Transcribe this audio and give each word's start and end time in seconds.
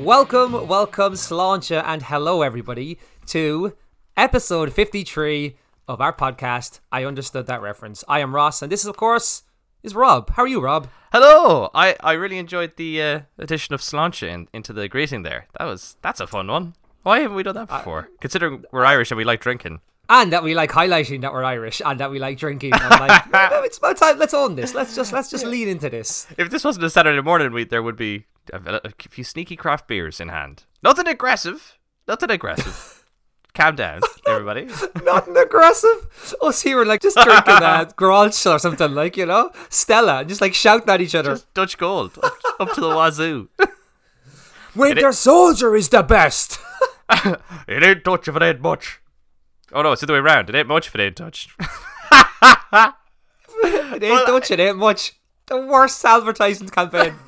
Welcome, 0.00 0.66
welcome, 0.66 1.12
Sláinte, 1.12 1.82
and 1.84 2.02
hello, 2.04 2.40
everybody, 2.40 2.98
to 3.26 3.76
episode 4.16 4.72
53 4.72 5.56
of 5.86 6.00
our 6.00 6.14
podcast. 6.14 6.80
I 6.90 7.04
understood 7.04 7.46
that 7.48 7.60
reference. 7.60 8.02
I 8.08 8.20
am 8.20 8.34
Ross, 8.34 8.62
and 8.62 8.72
this 8.72 8.80
is, 8.80 8.86
of 8.86 8.96
course, 8.96 9.42
is 9.82 9.94
Rob. 9.94 10.30
How 10.30 10.44
are 10.44 10.48
you, 10.48 10.58
Rob? 10.58 10.88
Hello. 11.12 11.68
I, 11.74 11.96
I 12.00 12.14
really 12.14 12.38
enjoyed 12.38 12.76
the 12.76 13.02
uh, 13.02 13.20
addition 13.36 13.74
of 13.74 13.82
Sláinte 13.82 14.26
in, 14.26 14.48
into 14.54 14.72
the 14.72 14.88
greeting 14.88 15.22
there. 15.22 15.46
That 15.58 15.66
was 15.66 15.96
that's 16.00 16.20
a 16.20 16.26
fun 16.26 16.46
one. 16.46 16.74
Why 17.02 17.20
haven't 17.20 17.36
we 17.36 17.42
done 17.42 17.56
that 17.56 17.68
before? 17.68 18.08
Considering 18.22 18.64
we're 18.72 18.86
Irish 18.86 19.10
and 19.10 19.18
we 19.18 19.24
like 19.24 19.42
drinking. 19.42 19.80
And 20.12 20.32
that 20.32 20.42
we 20.42 20.56
like 20.56 20.72
highlighting 20.72 21.20
that 21.20 21.32
we're 21.32 21.44
Irish, 21.44 21.80
and 21.84 22.00
that 22.00 22.10
we 22.10 22.18
like 22.18 22.36
drinking. 22.36 22.72
I'm 22.74 22.98
like, 22.98 23.22
"Oh, 23.32 23.62
it's 23.62 23.78
about 23.78 23.96
time. 23.96 24.18
Let's 24.18 24.34
own 24.34 24.56
this. 24.56 24.74
Let's 24.74 24.96
just 24.96 25.12
let's 25.12 25.30
just 25.30 25.46
lean 25.46 25.68
into 25.68 25.88
this. 25.88 26.26
If 26.36 26.50
this 26.50 26.64
wasn't 26.64 26.84
a 26.84 26.90
Saturday 26.90 27.22
morning, 27.22 27.52
we 27.52 27.62
there 27.62 27.80
would 27.80 27.94
be 27.94 28.24
a, 28.52 28.90
few 29.08 29.22
sneaky 29.22 29.54
craft 29.54 29.86
beers 29.86 30.20
in 30.20 30.28
hand. 30.28 30.64
Nothing 30.82 31.06
aggressive. 31.06 31.78
Nothing 32.08 32.32
aggressive. 32.32 33.04
Calm 33.54 33.76
down, 33.76 34.00
everybody. 34.26 34.64
Nothing 35.04 35.36
aggressive. 35.36 36.34
Us 36.42 36.62
here, 36.62 36.84
like 36.84 37.02
just 37.02 37.16
drinking 37.16 37.62
uh, 37.62 37.84
Grolsch 37.96 38.52
or 38.52 38.58
something, 38.58 38.92
like 38.92 39.16
you 39.16 39.26
know, 39.26 39.52
Stella, 39.68 40.20
and 40.20 40.28
just 40.28 40.40
like 40.40 40.54
shouting 40.54 40.88
at 40.88 41.00
each 41.00 41.14
other. 41.14 41.34
Just 41.34 41.54
Dutch 41.54 41.78
gold 41.78 42.18
up, 42.20 42.34
up 42.58 42.72
to 42.72 42.80
the 42.80 42.88
wazoo. 42.88 43.48
Winter 44.74 45.12
Soldier 45.12 45.76
is 45.76 45.88
the 45.88 46.02
best. 46.02 46.58
it 47.68 47.82
ain't 47.84 48.02
Dutch 48.02 48.26
if 48.26 48.34
it 48.34 48.42
ain't 48.42 48.60
much. 48.60 49.00
Oh 49.72 49.82
no, 49.82 49.92
it's 49.92 50.00
the 50.00 50.06
other 50.06 50.14
way 50.14 50.20
around. 50.20 50.48
It 50.48 50.54
ain't 50.54 50.68
much 50.68 50.88
if 50.88 50.94
it 50.94 51.00
ain't 51.00 51.16
touched. 51.16 51.50
It 53.62 54.02
ain't 54.02 54.26
Dutch, 54.26 54.50
it 54.50 54.60
ain't 54.60 54.78
much. 54.78 55.14
The 55.46 55.66
worst 55.66 56.04
advertising 56.04 56.68
campaign. 56.68 57.14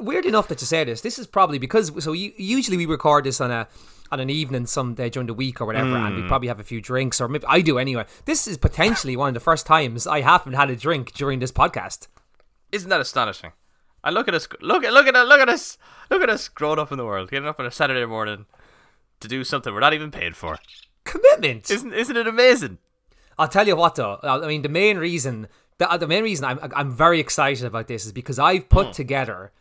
Weird 0.00 0.26
enough 0.26 0.48
that 0.48 0.60
you 0.60 0.66
say 0.66 0.84
this. 0.84 1.02
This 1.02 1.18
is 1.18 1.26
probably 1.26 1.58
because 1.58 1.92
so 2.02 2.12
you, 2.12 2.32
usually 2.36 2.76
we 2.76 2.86
record 2.86 3.24
this 3.24 3.40
on 3.40 3.50
a 3.50 3.68
on 4.10 4.20
an 4.20 4.30
evening 4.30 4.66
some 4.66 4.94
day 4.94 5.08
during 5.08 5.26
the 5.26 5.34
week 5.34 5.60
or 5.60 5.66
whatever, 5.66 5.96
and 5.96 6.16
we 6.16 6.22
hmm. 6.22 6.28
probably 6.28 6.48
have 6.48 6.60
a 6.60 6.64
few 6.64 6.80
drinks 6.80 7.20
or 7.20 7.28
maybe 7.28 7.44
I 7.46 7.60
do 7.60 7.78
anyway. 7.78 8.06
This 8.24 8.48
is 8.48 8.58
potentially 8.58 9.16
one 9.16 9.28
of 9.28 9.34
the 9.34 9.40
first 9.40 9.66
times 9.66 10.06
I 10.06 10.22
haven't 10.22 10.54
had 10.54 10.70
a 10.70 10.76
drink 10.76 11.12
during 11.12 11.38
this 11.38 11.52
podcast. 11.52 12.08
Isn't 12.72 12.90
that 12.90 13.00
astonishing? 13.00 13.52
I 14.02 14.10
look 14.10 14.28
at 14.28 14.34
us, 14.34 14.48
look 14.60 14.84
at 14.84 14.92
look 14.92 15.06
at 15.06 15.14
look 15.14 15.40
at 15.40 15.48
us, 15.48 15.78
look 16.10 16.22
at 16.22 16.30
us 16.30 16.48
growing 16.48 16.78
up 16.78 16.90
in 16.90 16.98
the 16.98 17.04
world, 17.04 17.30
getting 17.30 17.48
up 17.48 17.60
on 17.60 17.66
a 17.66 17.70
Saturday 17.70 18.06
morning 18.06 18.46
to 19.22 19.28
do 19.28 19.44
something 19.44 19.72
we're 19.72 19.80
not 19.80 19.94
even 19.94 20.10
paid 20.10 20.36
for. 20.36 20.58
Commitment. 21.04 21.70
Isn't 21.70 21.92
isn't 21.92 22.16
it 22.16 22.26
amazing? 22.26 22.78
I'll 23.38 23.48
tell 23.48 23.66
you 23.66 23.76
what 23.76 23.94
though. 23.94 24.18
I 24.22 24.46
mean, 24.46 24.62
the 24.62 24.68
main 24.68 24.98
reason, 24.98 25.48
the, 25.78 25.90
uh, 25.90 25.96
the 25.96 26.06
main 26.06 26.22
reason 26.22 26.44
I'm 26.44 26.58
I'm 26.74 26.92
very 26.92 27.18
excited 27.18 27.64
about 27.64 27.88
this 27.88 28.04
is 28.04 28.12
because 28.12 28.38
I've 28.38 28.68
put 28.68 28.86
hmm. 28.88 28.92
together, 28.92 29.52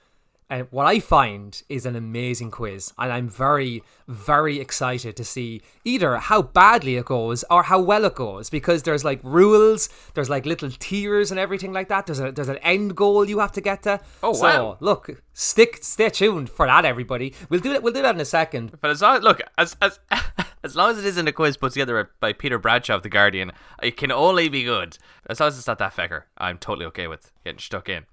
and 0.52 0.68
what 0.70 0.86
I 0.86 1.00
find 1.00 1.64
is 1.70 1.86
an 1.86 1.96
amazing 1.96 2.52
quiz, 2.52 2.92
and 3.00 3.12
I'm 3.12 3.30
very 3.30 3.84
very 4.06 4.60
excited 4.60 5.16
to 5.16 5.24
see 5.24 5.62
either 5.86 6.18
how 6.18 6.42
badly 6.42 6.98
it 6.98 7.06
goes 7.06 7.46
or 7.50 7.64
how 7.64 7.80
well 7.80 8.04
it 8.04 8.16
goes 8.16 8.50
because 8.50 8.84
there's 8.84 9.06
like 9.06 9.22
rules, 9.24 9.88
there's 10.14 10.30
like 10.30 10.46
little 10.46 10.70
tiers 10.70 11.32
and 11.32 11.40
everything 11.40 11.72
like 11.72 11.88
that. 11.88 12.06
There's 12.06 12.20
a 12.20 12.34
there's 12.34 12.50
an 12.50 12.58
end 12.58 12.98
goal 12.98 13.30
you 13.30 13.40
have 13.40 13.54
to 13.54 13.62
get 13.62 13.84
to. 13.84 14.02
Oh, 14.22 14.34
so, 14.34 14.44
wow. 14.44 14.78
Look, 14.82 15.24
stick 15.32 15.80
stay 15.82 16.10
tuned 16.10 16.50
for 16.50 16.66
that, 16.66 16.84
everybody. 16.84 17.34
We'll 17.48 17.62
do 17.62 17.72
it. 17.72 17.82
We'll 17.82 17.94
do 17.94 18.02
that 18.02 18.16
in 18.16 18.22
a 18.22 18.26
second. 18.26 18.74
But 18.82 18.92
as 18.92 19.02
long 19.02 19.22
look 19.22 19.40
as 19.58 19.78
as 19.82 20.00
as 20.66 20.76
long 20.76 20.92
as 20.92 20.98
it 20.98 21.06
isn't 21.06 21.30
a 21.30 21.32
quiz 21.32 21.56
put 21.56 21.72
together 21.72 22.12
by 22.20 22.34
Peter 22.34 22.60
Bradshaw 22.60 22.96
of 22.96 23.04
the 23.04 23.10
Guardian, 23.10 23.54
it 23.82 23.96
can 23.96 24.12
only 24.12 24.50
be 24.50 24.66
good. 24.66 24.98
As 25.28 25.40
long 25.40 25.48
as 25.48 25.58
it's 25.58 25.68
not 25.68 25.80
that 25.80 25.96
fecker, 25.96 26.24
I'm 26.38 26.58
totally 26.58 26.86
okay 26.88 27.08
with 27.08 27.32
getting 27.46 27.60
stuck 27.60 27.88
in. 27.88 28.04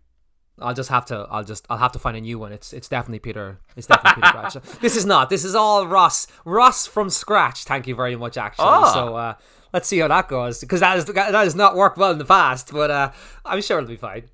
I'll 0.60 0.74
just 0.74 0.88
have 0.88 1.04
to. 1.06 1.26
I'll 1.30 1.44
just. 1.44 1.66
I'll 1.70 1.78
have 1.78 1.92
to 1.92 1.98
find 1.98 2.16
a 2.16 2.20
new 2.20 2.38
one. 2.38 2.52
It's. 2.52 2.72
It's 2.72 2.88
definitely 2.88 3.20
Peter. 3.20 3.58
It's 3.76 3.86
definitely 3.86 4.22
Peter 4.22 4.32
Bradshaw. 4.32 4.60
This 4.80 4.96
is 4.96 5.06
not. 5.06 5.30
This 5.30 5.44
is 5.44 5.54
all 5.54 5.86
Ross. 5.86 6.26
Ross 6.44 6.86
from 6.86 7.10
scratch. 7.10 7.64
Thank 7.64 7.86
you 7.86 7.94
very 7.94 8.16
much. 8.16 8.36
Actually. 8.36 8.64
Ah. 8.66 8.92
So 8.92 9.16
uh, 9.16 9.34
let's 9.72 9.88
see 9.88 9.98
how 9.98 10.08
that 10.08 10.28
goes 10.28 10.60
because 10.60 10.80
that 10.80 10.98
is 10.98 11.04
that 11.06 11.34
has 11.34 11.54
not 11.54 11.76
worked 11.76 11.98
well 11.98 12.10
in 12.12 12.18
the 12.18 12.24
past, 12.24 12.72
but 12.72 12.90
uh, 12.90 13.12
I'm 13.44 13.62
sure 13.62 13.78
it'll 13.78 13.88
be 13.88 13.96
fine. 13.96 14.24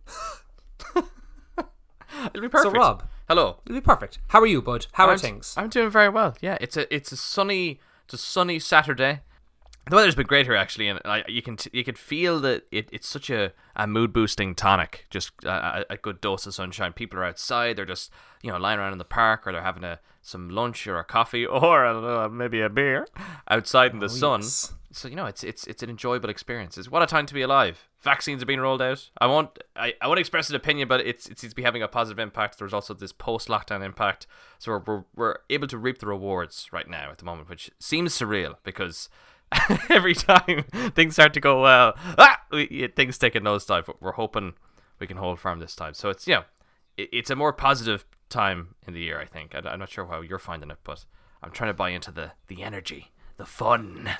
It'll 2.26 2.42
be 2.42 2.48
perfect. 2.48 2.72
So 2.74 2.78
Rob, 2.80 3.02
hello. 3.28 3.56
it'll 3.66 3.74
be 3.74 3.80
perfect. 3.80 4.18
How 4.28 4.40
are 4.40 4.46
you, 4.46 4.62
bud? 4.62 4.86
How 4.92 5.06
are 5.06 5.12
I'm, 5.12 5.18
things? 5.18 5.54
I'm 5.56 5.68
doing 5.68 5.90
very 5.90 6.08
well. 6.08 6.36
Yeah, 6.40 6.56
it's 6.60 6.76
a 6.76 6.92
it's 6.94 7.12
a 7.12 7.16
sunny 7.16 7.80
it's 8.04 8.14
a 8.14 8.18
sunny 8.18 8.58
Saturday. 8.58 9.20
The 9.88 9.96
weather's 9.96 10.14
been 10.14 10.26
great 10.26 10.46
here 10.46 10.56
actually, 10.56 10.88
and 10.88 11.00
I, 11.04 11.24
you 11.28 11.42
can 11.42 11.56
t- 11.56 11.70
you 11.72 11.84
can 11.84 11.94
feel 11.94 12.40
that 12.40 12.64
it, 12.70 12.88
it's 12.90 13.06
such 13.06 13.28
a, 13.28 13.52
a 13.76 13.86
mood 13.86 14.12
boosting 14.12 14.54
tonic. 14.54 15.06
Just 15.10 15.32
a, 15.44 15.50
a, 15.80 15.84
a 15.90 15.96
good 15.96 16.20
dose 16.20 16.46
of 16.46 16.54
sunshine. 16.54 16.94
People 16.94 17.18
are 17.18 17.24
outside. 17.24 17.76
They're 17.76 17.84
just 17.84 18.10
you 18.42 18.50
know 18.50 18.56
lying 18.56 18.78
around 18.78 18.92
in 18.92 18.98
the 18.98 19.04
park, 19.04 19.46
or 19.46 19.52
they're 19.52 19.62
having 19.62 19.84
a 19.84 20.00
some 20.22 20.48
lunch 20.48 20.86
or 20.86 20.98
a 20.98 21.04
coffee, 21.04 21.44
or 21.46 21.84
don't 21.84 22.36
maybe 22.36 22.62
a 22.62 22.70
beer 22.70 23.06
outside 23.48 23.92
in 23.92 23.98
the 23.98 24.06
oh, 24.06 24.08
sun. 24.08 24.40
yes. 24.40 24.72
So 24.90 25.08
you 25.08 25.16
know 25.16 25.26
it's 25.26 25.44
it's 25.44 25.66
it's 25.66 25.82
an 25.82 25.90
enjoyable 25.90 26.30
experience. 26.30 26.78
It's 26.78 26.88
what 26.88 27.02
a 27.02 27.06
time 27.06 27.26
to 27.26 27.34
be 27.34 27.42
alive. 27.42 27.88
Vaccines 28.00 28.42
are 28.42 28.46
being 28.46 28.60
rolled 28.60 28.80
out. 28.80 29.10
I 29.18 29.26
won't 29.26 29.50
I, 29.76 29.94
I 30.00 30.06
won't 30.06 30.20
express 30.20 30.48
an 30.48 30.56
opinion, 30.56 30.88
but 30.88 31.00
it's 31.00 31.28
it 31.28 31.38
seems 31.38 31.52
to 31.52 31.56
be 31.56 31.64
having 31.64 31.82
a 31.82 31.88
positive 31.88 32.20
impact. 32.20 32.58
There's 32.58 32.72
also 32.72 32.94
this 32.94 33.12
post 33.12 33.48
lockdown 33.48 33.84
impact. 33.84 34.26
So 34.58 34.70
we're, 34.72 34.82
we're 34.86 35.04
we're 35.16 35.36
able 35.50 35.66
to 35.66 35.76
reap 35.76 35.98
the 35.98 36.06
rewards 36.06 36.68
right 36.72 36.88
now 36.88 37.10
at 37.10 37.18
the 37.18 37.24
moment, 37.24 37.50
which 37.50 37.70
seems 37.80 38.16
surreal 38.16 38.54
because 38.62 39.08
every 39.90 40.14
time 40.14 40.64
things 40.94 41.14
start 41.14 41.34
to 41.34 41.40
go 41.40 41.62
well, 41.62 41.94
ah, 42.18 42.40
we, 42.50 42.88
things 42.94 43.18
take 43.18 43.34
a 43.34 43.40
nosedive. 43.40 43.86
But 43.86 44.02
we're 44.02 44.12
hoping 44.12 44.54
we 44.98 45.06
can 45.06 45.16
hold 45.16 45.38
firm 45.38 45.60
this 45.60 45.74
time. 45.74 45.94
So 45.94 46.10
it's 46.10 46.26
you 46.26 46.34
know 46.34 46.44
it, 46.96 47.08
it's 47.12 47.30
a 47.30 47.36
more 47.36 47.52
positive 47.52 48.04
time 48.28 48.74
in 48.86 48.94
the 48.94 49.00
year. 49.00 49.20
I 49.20 49.26
think. 49.26 49.54
I, 49.54 49.68
I'm 49.68 49.78
not 49.78 49.90
sure 49.90 50.06
how 50.06 50.20
you're 50.20 50.38
finding 50.38 50.70
it, 50.70 50.78
but 50.84 51.04
I'm 51.42 51.50
trying 51.50 51.70
to 51.70 51.74
buy 51.74 51.90
into 51.90 52.10
the 52.10 52.32
the 52.48 52.62
energy, 52.62 53.12
the 53.36 53.46
fun. 53.46 54.10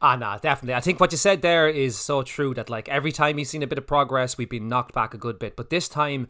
Ah, 0.00 0.16
nah, 0.16 0.36
definitely. 0.36 0.74
I 0.74 0.80
think 0.80 0.98
what 0.98 1.12
you 1.12 1.18
said 1.18 1.42
there 1.42 1.68
is 1.68 1.96
so 1.96 2.22
true 2.22 2.54
that 2.54 2.68
like 2.68 2.88
every 2.88 3.12
time 3.12 3.38
you've 3.38 3.46
seen 3.46 3.62
a 3.62 3.68
bit 3.68 3.78
of 3.78 3.86
progress, 3.86 4.36
we've 4.36 4.50
been 4.50 4.68
knocked 4.68 4.92
back 4.92 5.14
a 5.14 5.18
good 5.18 5.38
bit. 5.38 5.54
But 5.54 5.70
this 5.70 5.88
time, 5.88 6.26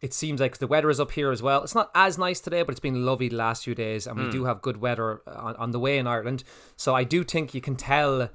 it 0.00 0.14
seems 0.14 0.40
like 0.40 0.58
the 0.58 0.66
weather 0.66 0.90
is 0.90 1.00
up 1.00 1.10
here 1.12 1.30
as 1.30 1.42
well. 1.42 1.62
It's 1.64 1.74
not 1.74 1.90
as 1.94 2.16
nice 2.18 2.40
today, 2.40 2.62
but 2.62 2.70
it's 2.72 2.80
been 2.80 3.04
lovely 3.04 3.28
the 3.28 3.36
last 3.36 3.64
few 3.64 3.74
days, 3.74 4.06
and 4.06 4.18
we 4.18 4.30
do 4.30 4.44
have 4.44 4.62
good 4.62 4.76
weather 4.76 5.20
on, 5.26 5.56
on 5.56 5.70
the 5.72 5.80
way 5.80 5.98
in 5.98 6.06
Ireland. 6.06 6.44
So 6.76 6.94
I 6.94 7.04
do 7.04 7.24
think 7.24 7.52
you 7.54 7.60
can 7.60 7.74
tell 7.76 8.28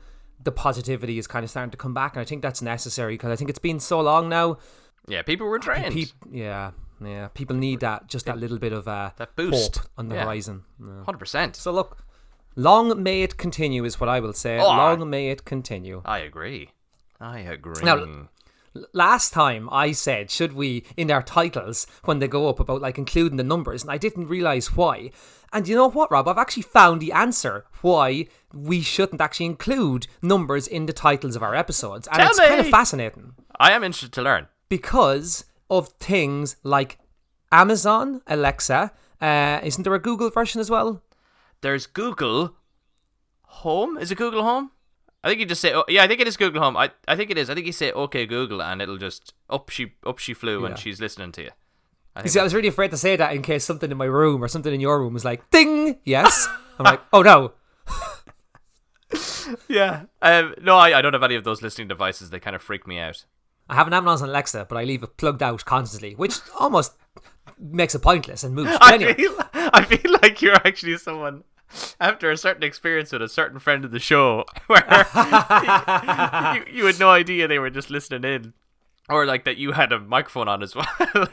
the 0.43 0.51
positivity 0.51 1.17
is 1.17 1.25
kind 1.27 1.43
of 1.45 1.49
starting 1.49 1.71
to 1.71 1.77
come 1.77 1.93
back, 1.93 2.13
and 2.15 2.21
I 2.21 2.25
think 2.25 2.41
that's 2.41 2.61
necessary 2.61 3.13
because 3.13 3.31
I 3.31 3.35
think 3.37 3.49
it's 3.49 3.59
been 3.59 3.79
so 3.79 4.01
long 4.01 4.27
now. 4.27 4.57
Yeah, 5.07 5.21
people 5.21 5.47
were 5.47 5.59
trained. 5.59 5.93
Peop- 5.93 6.09
yeah, 6.31 6.71
yeah. 7.03 7.27
People 7.33 7.55
need 7.55 7.79
that 7.79 8.07
just 8.07 8.25
that 8.25 8.37
little 8.37 8.57
bit 8.59 8.73
of 8.73 8.87
uh, 8.87 9.11
That 9.17 9.35
boost. 9.35 9.81
on 9.97 10.09
the 10.09 10.15
Yeah. 10.15 10.23
horizon. 10.25 10.63
Yeah. 10.81 11.03
Hundred 11.05 11.19
percent. 11.19 11.55
So 11.55 11.71
look, 11.71 12.03
long 12.55 13.01
may 13.01 13.23
it 13.23 13.37
continue 13.37 13.83
is 13.85 13.99
what 13.99 14.09
I 14.09 14.19
will 14.19 14.33
say. 14.33 14.59
Oh, 14.59 14.67
long 14.67 15.09
may 15.09 15.29
it 15.29 15.45
continue. 15.45 16.01
I 16.05 16.19
agree. 16.19 16.71
I 17.21 17.39
agree. 17.39 17.83
Now- 17.83 18.27
last 18.93 19.33
time 19.33 19.69
I 19.71 19.91
said, 19.91 20.31
should 20.31 20.53
we, 20.53 20.83
in 20.97 21.11
our 21.11 21.21
titles, 21.23 21.85
when 22.05 22.19
they 22.19 22.27
go 22.27 22.47
up, 22.49 22.59
about 22.59 22.81
like 22.81 22.97
including 22.97 23.37
the 23.37 23.43
numbers, 23.43 23.81
and 23.83 23.91
I 23.91 23.97
didn't 23.97 24.27
realize 24.27 24.75
why. 24.75 25.11
And 25.51 25.67
you 25.67 25.75
know 25.75 25.89
what, 25.89 26.09
Rob? 26.11 26.27
I've 26.27 26.37
actually 26.39 26.63
found 26.63 26.99
the 27.01 27.11
answer 27.11 27.65
why 27.81 28.27
we 28.51 28.81
shouldn't 28.81 29.21
actually 29.21 29.45
include 29.45 30.07
numbers 30.21 30.67
in 30.67 30.87
the 30.87 30.93
titles 30.93 31.35
of 31.35 31.43
our 31.43 31.53
episodes. 31.53 32.07
And 32.07 32.17
Tell 32.17 32.29
it's 32.29 32.39
kind 32.39 32.59
of 32.59 32.69
fascinating 32.69 33.33
I 33.59 33.71
am 33.71 33.83
interested 33.83 34.13
to 34.13 34.21
learn. 34.23 34.47
because 34.69 35.45
of 35.69 35.89
things 35.99 36.55
like 36.63 36.97
Amazon, 37.51 38.21
Alexa. 38.25 38.91
Uh, 39.21 39.59
isn't 39.63 39.83
there 39.83 39.93
a 39.93 39.99
Google 39.99 40.29
version 40.31 40.59
as 40.59 40.69
well? 40.71 41.03
There's 41.61 41.85
Google 41.85 42.55
Home. 43.43 43.97
Is 43.97 44.11
it 44.11 44.17
Google 44.17 44.43
Home? 44.43 44.71
I 45.23 45.29
think 45.29 45.39
you 45.39 45.45
just 45.45 45.61
say, 45.61 45.73
oh, 45.73 45.85
yeah, 45.87 46.03
I 46.03 46.07
think 46.07 46.19
it 46.19 46.27
is 46.27 46.35
Google 46.35 46.61
Home. 46.61 46.75
I, 46.75 46.91
I 47.07 47.15
think 47.15 47.31
it 47.31 47.37
is. 47.37 47.49
I 47.49 47.53
think 47.55 47.65
you 47.65 47.71
say, 47.71 47.91
okay, 47.93 48.25
Google, 48.25 48.61
and 48.61 48.81
it'll 48.81 48.97
just 48.97 49.33
up 49.49 49.69
she 49.69 49.93
up 50.05 50.17
she 50.19 50.33
flew, 50.33 50.61
Yeah. 50.61 50.67
and 50.67 50.77
she's 50.79 50.99
listening 50.99 51.31
to 51.33 51.43
you. 51.43 51.49
I 52.15 52.23
You 52.23 52.29
see, 52.29 52.39
I 52.39 52.43
was 52.43 52.53
really 52.53 52.67
afraid 52.67 52.91
to 52.91 52.97
say 52.97 53.15
that 53.15 53.33
in 53.33 53.41
case 53.41 53.63
something 53.63 53.89
in 53.89 53.97
my 53.97 54.05
room 54.05 54.43
or 54.43 54.47
something 54.47 54.73
in 54.73 54.81
your 54.81 54.99
room 54.99 55.13
was 55.13 55.23
like, 55.25 55.49
ding, 55.49 55.97
yes. 56.03 56.47
I'm 56.77 56.83
like, 56.85 57.01
oh 57.13 57.21
no. 57.21 57.53
yeah. 59.67 60.03
Um, 60.21 60.53
no, 60.61 60.75
I, 60.77 60.97
I 60.97 61.01
don't 61.01 61.13
have 61.13 61.23
any 61.23 61.35
of 61.35 61.43
those 61.43 61.61
listening 61.61 61.87
devices. 61.87 62.29
They 62.29 62.39
kind 62.39 62.55
of 62.55 62.61
freak 62.61 62.87
me 62.87 62.99
out. 62.99 63.25
I 63.69 63.75
have 63.75 63.87
an 63.87 63.93
Amazon 63.93 64.29
Alexa, 64.29 64.65
but 64.69 64.77
I 64.77 64.83
leave 64.83 65.03
it 65.03 65.17
plugged 65.17 65.41
out 65.41 65.63
constantly, 65.65 66.15
which 66.15 66.35
almost 66.59 66.93
makes 67.57 67.95
it 67.95 67.99
pointless 67.99 68.43
and 68.43 68.53
moves. 68.55 68.71
But 68.73 68.83
I 68.83 68.93
anyway, 68.95 69.13
feel, 69.13 69.35
I 69.53 69.83
feel 69.85 70.11
like 70.21 70.41
you're 70.41 70.55
actually 70.55 70.97
someone 70.97 71.43
after 71.99 72.29
a 72.31 72.37
certain 72.37 72.63
experience 72.63 73.11
with 73.11 73.21
a 73.21 73.29
certain 73.29 73.59
friend 73.59 73.83
of 73.85 73.91
the 73.91 73.99
show 73.99 74.45
where 74.67 74.83
you, 76.67 76.73
you 76.79 76.85
had 76.85 76.99
no 76.99 77.09
idea 77.09 77.47
they 77.47 77.59
were 77.59 77.69
just 77.69 77.89
listening 77.89 78.23
in 78.23 78.53
or 79.09 79.25
like 79.25 79.43
that 79.45 79.57
you 79.57 79.71
had 79.73 79.91
a 79.91 79.99
microphone 79.99 80.47
on 80.47 80.61
as 80.63 80.75
well 80.75 80.87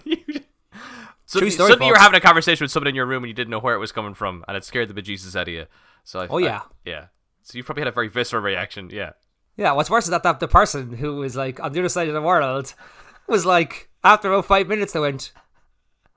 So 1.26 1.38
suddenly, 1.38 1.50
story, 1.52 1.68
suddenly 1.70 1.86
you 1.86 1.92
were 1.92 1.98
having 1.98 2.16
a 2.18 2.20
conversation 2.20 2.64
with 2.64 2.72
someone 2.72 2.88
in 2.88 2.96
your 2.96 3.06
room 3.06 3.22
and 3.22 3.28
you 3.28 3.34
didn't 3.34 3.50
know 3.50 3.60
where 3.60 3.76
it 3.76 3.78
was 3.78 3.92
coming 3.92 4.14
from 4.14 4.44
and 4.48 4.56
it 4.56 4.64
scared 4.64 4.88
the 4.88 5.00
bejesus 5.00 5.36
out 5.36 5.46
of 5.46 5.54
you 5.54 5.66
so 6.02 6.20
I, 6.20 6.26
Oh, 6.26 6.38
I- 6.38 6.42
yeah. 6.42 6.60
yeah 6.84 7.04
so 7.42 7.56
you 7.56 7.62
probably 7.64 7.82
had 7.82 7.88
a 7.88 7.92
very 7.92 8.08
visceral 8.08 8.42
reaction 8.42 8.90
yeah 8.92 9.10
yeah, 9.56 9.72
what's 9.72 9.90
worse 9.90 10.04
is 10.04 10.10
that, 10.10 10.22
that 10.22 10.40
the 10.40 10.48
person 10.48 10.94
who 10.94 11.16
was 11.16 11.36
like 11.36 11.60
on 11.60 11.72
the 11.72 11.80
other 11.80 11.88
side 11.90 12.08
of 12.08 12.14
the 12.14 12.22
world 12.22 12.72
was 13.26 13.44
like, 13.44 13.90
after 14.02 14.32
about 14.32 14.46
five 14.46 14.68
minutes, 14.68 14.94
they 14.94 15.00
went, 15.00 15.32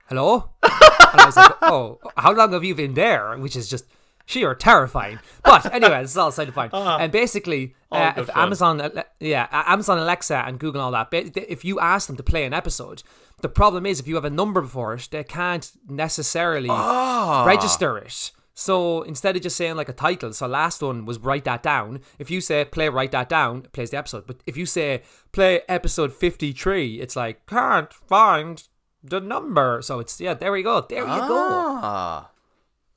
hello? 0.08 0.48
and 0.62 0.72
I 1.20 1.26
was 1.26 1.36
like, 1.36 1.52
oh, 1.60 1.98
how 2.16 2.32
long 2.32 2.52
have 2.54 2.64
you 2.64 2.74
been 2.74 2.94
there? 2.94 3.36
Which 3.36 3.54
is 3.54 3.68
just 3.68 3.84
sheer 4.26 4.54
terrifying. 4.54 5.18
But 5.42 5.66
anyway, 5.72 6.02
this 6.02 6.12
is 6.12 6.16
all 6.16 6.32
side 6.32 6.48
of 6.48 6.54
point. 6.54 6.72
Uh-huh. 6.72 6.98
And 7.00 7.12
basically, 7.12 7.74
uh, 7.90 8.12
if 8.16 8.26
fun. 8.26 8.42
Amazon, 8.42 9.02
yeah, 9.20 9.48
Amazon 9.50 9.98
Alexa 9.98 10.44
and 10.46 10.58
Google 10.58 10.80
and 10.80 10.94
all 10.94 11.08
that, 11.10 11.34
if 11.36 11.64
you 11.64 11.80
ask 11.80 12.06
them 12.06 12.16
to 12.16 12.22
play 12.22 12.44
an 12.44 12.52
episode, 12.52 13.02
the 13.40 13.48
problem 13.48 13.86
is 13.86 14.00
if 14.00 14.08
you 14.08 14.14
have 14.14 14.24
a 14.24 14.30
number 14.30 14.60
before 14.60 14.94
it, 14.94 15.08
they 15.10 15.24
can't 15.24 15.72
necessarily 15.88 16.70
ah. 16.70 17.44
register 17.46 17.98
it. 17.98 18.32
So 18.54 19.02
instead 19.02 19.34
of 19.34 19.42
just 19.42 19.56
saying 19.56 19.74
like 19.74 19.88
a 19.88 19.92
title, 19.92 20.32
so 20.32 20.46
last 20.46 20.80
one 20.80 21.04
was 21.04 21.18
write 21.18 21.44
that 21.44 21.62
down. 21.62 22.00
If 22.18 22.30
you 22.30 22.40
say 22.40 22.64
play 22.64 22.88
write 22.88 23.10
that 23.10 23.28
down, 23.28 23.64
it 23.64 23.72
plays 23.72 23.90
the 23.90 23.98
episode. 23.98 24.26
But 24.26 24.36
if 24.46 24.56
you 24.56 24.64
say 24.64 25.02
play 25.32 25.62
episode 25.68 26.12
fifty 26.12 26.52
three, 26.52 27.00
it's 27.00 27.16
like 27.16 27.46
can't 27.46 27.92
find 27.92 28.62
the 29.02 29.20
number. 29.20 29.80
So 29.82 29.98
it's 29.98 30.20
yeah, 30.20 30.34
there 30.34 30.52
we 30.52 30.62
go. 30.62 30.80
There 30.80 31.00
you 31.00 31.06
go. 31.06 31.48
Ah. 31.82 32.30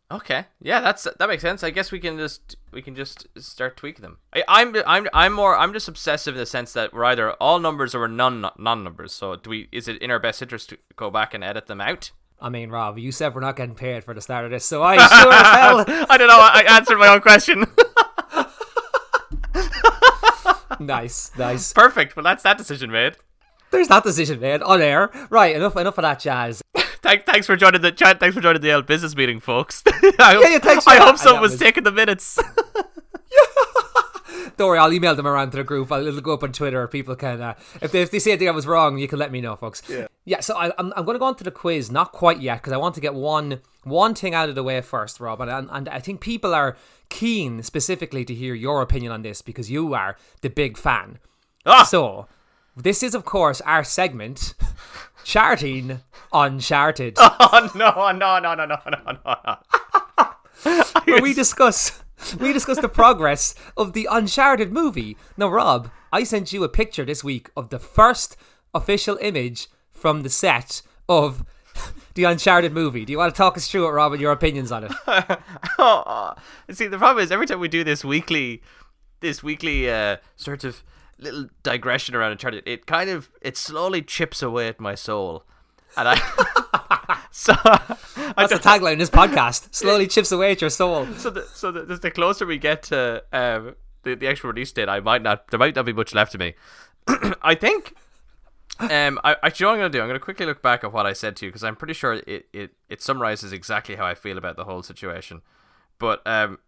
Okay. 0.10 0.46
Yeah, 0.62 0.80
that's 0.80 1.04
that 1.04 1.28
makes 1.28 1.42
sense. 1.42 1.64
I 1.64 1.70
guess 1.70 1.92
we 1.92 2.00
can 2.00 2.18
just 2.18 2.56
we 2.72 2.82
can 2.82 2.96
just 2.96 3.28
start 3.38 3.76
tweaking 3.76 4.04
them. 4.04 4.20
I, 4.34 4.44
I'm 4.48 4.74
I'm 4.86 5.08
I'm 5.14 5.34
more 5.34 5.58
I'm 5.58 5.74
just 5.74 5.88
obsessive 5.90 6.36
in 6.36 6.40
the 6.40 6.46
sense 6.46 6.72
that 6.74 6.94
we're 6.94 7.04
either 7.06 7.34
all 7.34 7.60
numbers 7.60 7.94
or 7.94 8.00
we're 8.00 8.08
none 8.08 8.46
non 8.58 8.84
numbers. 8.84 9.12
So 9.14 9.36
do 9.36 9.50
we? 9.50 9.68
Is 9.72 9.88
it 9.88 10.02
in 10.02 10.10
our 10.10 10.20
best 10.20 10.42
interest 10.42 10.70
to 10.70 10.78
go 10.96 11.12
back 11.12 11.34
and 11.34 11.44
edit 11.44 11.68
them 11.68 11.82
out? 11.82 12.12
I 12.40 12.50
mean, 12.50 12.70
Rob, 12.70 12.98
you 12.98 13.12
said 13.12 13.36
we're 13.36 13.42
not 13.42 13.58
getting 13.58 13.76
paid 13.76 14.04
for 14.04 14.14
the 14.14 14.22
start 14.22 14.46
of 14.46 14.52
this, 14.52 14.64
so 14.64 14.82
I 14.82 14.96
sure 14.98 15.34
as 15.34 15.88
hell. 15.88 16.06
I 16.10 16.18
don't 16.18 16.28
know. 16.28 16.40
I 16.40 16.64
I 16.68 16.78
answered 16.78 16.98
my 16.98 17.08
own 17.08 17.22
question. 17.22 17.66
Nice, 20.80 21.32
nice. 21.38 21.74
Perfect. 21.74 22.16
Well, 22.16 22.24
that's 22.24 22.44
that 22.44 22.58
decision 22.58 22.92
made. 22.92 23.18
There's 23.72 23.88
that 23.88 24.04
decision 24.04 24.40
made 24.40 24.62
on 24.62 24.82
air. 24.82 25.10
Right, 25.30 25.56
enough, 25.56 25.76
enough 25.76 25.98
of 25.98 26.04
that 26.04 26.20
jazz. 26.20 26.62
Thank, 27.02 27.26
thanks 27.26 27.48
for 27.48 27.56
joining 27.56 27.82
the 27.82 27.92
chat. 27.92 28.20
Thanks 28.20 28.36
for 28.36 28.42
joining 28.42 28.62
the 28.62 28.74
old 28.74 28.86
business 28.86 29.16
meeting, 29.16 29.40
folks. 29.40 29.84
I 29.88 29.92
hope, 30.34 30.44
Yeah, 30.44 30.50
yeah, 30.50 30.60
thanks 30.60 30.88
I 30.88 30.98
hope 30.98 31.18
someone 31.18 31.42
was 31.42 31.52
was- 31.52 31.60
taking 31.60 31.84
the 31.84 31.92
minutes. 31.92 32.40
Don't 34.58 34.70
worry, 34.70 34.80
I'll 34.80 34.92
email 34.94 35.14
them 35.14 35.28
around 35.28 35.52
to 35.52 35.58
the 35.58 35.64
group. 35.64 35.92
I'll, 35.92 36.06
it'll 36.06 36.22
go 36.22 36.34
up 36.34 36.42
on 36.44 36.52
Twitter. 36.52 36.88
People 36.88 37.16
can, 37.16 37.42
uh, 37.42 37.54
if 37.82 37.92
they 37.92 38.02
if 38.02 38.10
they 38.12 38.18
see 38.20 38.32
anything 38.32 38.48
I 38.48 38.52
was 38.52 38.66
wrong, 38.66 38.98
you 38.98 39.08
can 39.08 39.20
let 39.20 39.32
me 39.32 39.40
know, 39.40 39.56
folks. 39.56 39.84
Yeah. 39.88 40.08
Yeah. 40.26 40.40
So 40.40 40.56
I, 40.58 40.72
I'm 40.80 40.92
I'm 40.96 41.06
going 41.06 41.14
to 41.16 41.20
go 41.20 41.26
on 41.26 41.36
to 41.36 41.44
the 41.44 41.52
quiz, 41.52 41.92
not 41.92 42.12
quite 42.12 42.42
yet, 42.42 42.56
because 42.62 42.74
I 42.74 42.78
want 42.78 42.96
to 42.96 43.02
get 43.02 43.14
one 43.14 43.62
one 43.84 44.16
thing 44.16 44.34
out 44.34 44.50
of 44.50 44.56
the 44.56 44.64
way 44.64 44.82
first, 44.82 45.20
Rob, 45.20 45.42
and, 45.42 45.52
and 45.52 45.70
and 45.72 45.90
I 45.90 46.00
think 46.00 46.22
people 46.22 46.56
are 46.56 46.76
keen 47.10 47.62
specifically 47.62 48.26
to 48.26 48.34
hear 48.34 48.56
your 48.56 48.82
opinion 48.82 49.12
on 49.12 49.22
this 49.22 49.42
because 49.44 49.70
you 49.70 49.94
are 49.94 50.18
the 50.42 50.50
big 50.50 50.76
fan. 50.78 51.20
Ah! 51.66 51.84
So 51.84 52.28
this 52.76 53.04
is, 53.04 53.14
of 53.14 53.26
course, 53.26 53.62
our 53.62 53.84
segment, 53.84 54.56
charting 55.28 56.00
Uncharted. 56.32 57.16
oh 57.20 57.70
no! 57.76 57.92
No! 58.14 58.40
No! 58.40 58.56
No! 58.56 58.66
No! 58.66 58.78
No! 58.86 59.36
No! 59.36 60.78
where 61.04 61.22
we 61.22 61.34
discuss 61.34 62.02
we 62.40 62.54
discuss 62.54 62.80
the 62.80 62.88
progress 62.90 63.54
of 63.76 63.92
the 63.92 64.08
Uncharted 64.10 64.72
movie. 64.72 65.18
Now, 65.36 65.50
Rob, 65.50 65.92
I 66.14 66.24
sent 66.24 66.54
you 66.54 66.64
a 66.64 66.70
picture 66.70 67.04
this 67.04 67.26
week 67.26 67.50
of 67.58 67.70
the 67.70 67.78
first 67.78 68.38
official 68.74 69.18
image 69.22 69.68
from 69.92 70.24
the 70.24 70.30
set 70.30 70.82
of 71.10 71.44
the 72.16 72.24
Uncharted 72.24 72.72
movie. 72.72 73.04
Do 73.04 73.12
you 73.12 73.18
want 73.18 73.36
to 73.36 73.38
talk 73.38 73.58
us 73.58 73.68
through 73.68 73.88
it, 73.88 73.92
Rob, 73.92 74.14
and 74.14 74.22
your 74.22 74.32
opinions 74.32 74.72
on 74.72 74.86
it? 74.86 74.92
oh, 75.78 76.34
see, 76.72 76.88
the 76.88 76.98
problem 76.98 77.24
is 77.24 77.32
every 77.32 77.48
time 77.48 77.60
we 77.60 77.68
do 77.68 77.84
this 77.84 78.04
weekly, 78.04 78.64
this 79.20 79.44
weekly 79.44 79.92
uh, 79.92 80.18
sort 80.38 80.64
of 80.64 80.84
little 81.20 81.48
digression 81.64 82.16
around 82.16 82.32
Uncharted, 82.34 82.64
it 82.66 82.86
kind 82.86 83.10
of 83.10 83.30
it 83.42 83.58
slowly 83.58 84.02
chips 84.02 84.42
away 84.42 84.68
at 84.68 84.80
my 84.80 84.96
soul, 84.96 85.44
and 85.96 86.08
I. 86.10 86.16
so 87.32 87.54
That's 88.36 88.54
the 88.54 88.60
tagline 88.60 88.94
of 88.94 89.00
this 89.00 89.10
podcast. 89.10 89.74
Slowly 89.74 90.08
chips 90.16 90.32
away 90.32 90.52
at 90.52 90.62
your 90.62 90.70
soul. 90.70 91.08
so 91.18 91.30
the, 91.30 91.44
so 91.44 91.72
the, 91.72 91.96
the 91.96 92.12
closer 92.12 92.46
we 92.46 92.58
get 92.58 92.84
to 92.84 93.24
um, 93.32 93.76
the 94.04 94.16
the 94.16 94.28
actual 94.28 94.52
release 94.52 94.72
date, 94.72 94.90
I 94.90 95.00
might 95.00 95.22
not 95.22 95.48
there 95.50 95.60
might 95.60 95.76
not 95.76 95.86
be 95.86 95.94
much 95.94 96.14
left 96.14 96.34
of 96.34 96.40
me. 96.40 96.56
I 97.42 97.56
think. 97.56 97.94
Um, 98.80 99.20
I 99.24 99.36
actually, 99.42 99.66
what 99.66 99.72
I'm 99.72 99.80
gonna 99.80 99.90
do, 99.90 100.02
I'm 100.02 100.08
gonna 100.08 100.20
quickly 100.20 100.46
look 100.46 100.62
back 100.62 100.84
at 100.84 100.94
what 100.94 101.08
I 101.08 101.14
said 101.14 101.36
to 101.38 101.46
you 101.46 101.52
because 101.52 101.64
I'm 101.64 101.76
pretty 101.76 101.96
sure 101.96 102.14
it, 102.14 102.48
it 102.54 102.72
it 102.90 103.02
summarizes 103.02 103.52
exactly 103.52 103.96
how 103.96 104.06
I 104.06 104.14
feel 104.14 104.38
about 104.38 104.56
the 104.56 104.66
whole 104.66 104.84
situation. 104.84 105.42
But 105.98 106.22
um, 106.28 106.60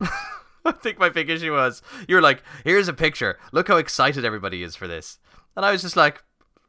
I 0.70 0.72
think 0.72 0.98
my 0.98 1.08
big 1.08 1.30
issue 1.30 1.52
was 1.52 1.82
you 2.08 2.16
were 2.16 2.22
like, 2.22 2.42
"Here's 2.64 2.88
a 2.88 2.92
picture. 2.92 3.38
Look 3.52 3.68
how 3.68 3.76
excited 3.76 4.24
everybody 4.24 4.62
is 4.62 4.76
for 4.76 4.86
this," 4.86 5.18
and 5.54 5.64
I 5.64 5.72
was 5.72 5.82
just 5.82 5.96
like, 5.96 6.22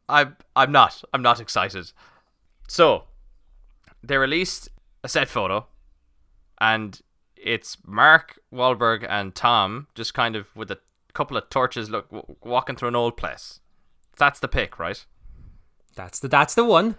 "I'm 0.08 0.38
I'm 0.56 0.72
not. 0.72 1.04
I'm 1.14 1.22
not 1.22 1.40
excited." 1.40 1.92
So 2.68 3.06
they 4.04 4.18
released 4.18 4.70
a 5.04 5.10
set 5.10 5.28
photo 5.28 5.68
and 6.60 7.02
it's 7.36 7.78
Mark 7.86 8.40
Wahlberg 8.54 9.06
and 9.08 9.34
Tom 9.34 9.88
just 9.96 10.14
kind 10.14 10.36
of 10.36 10.56
with 10.56 10.72
a 10.72 10.80
couple 11.14 11.38
of 11.38 11.50
torches 11.50 11.90
look 11.90 12.10
w- 12.10 12.36
walking 12.44 12.76
through 12.76 12.90
an 12.90 12.96
old 12.96 13.18
place. 13.18 13.60
That's 14.18 14.40
the 14.40 14.48
pic, 14.48 14.80
right? 14.80 15.06
That's 15.96 16.20
the 16.20 16.28
that's 16.28 16.56
the 16.56 16.66
one. 16.66 16.98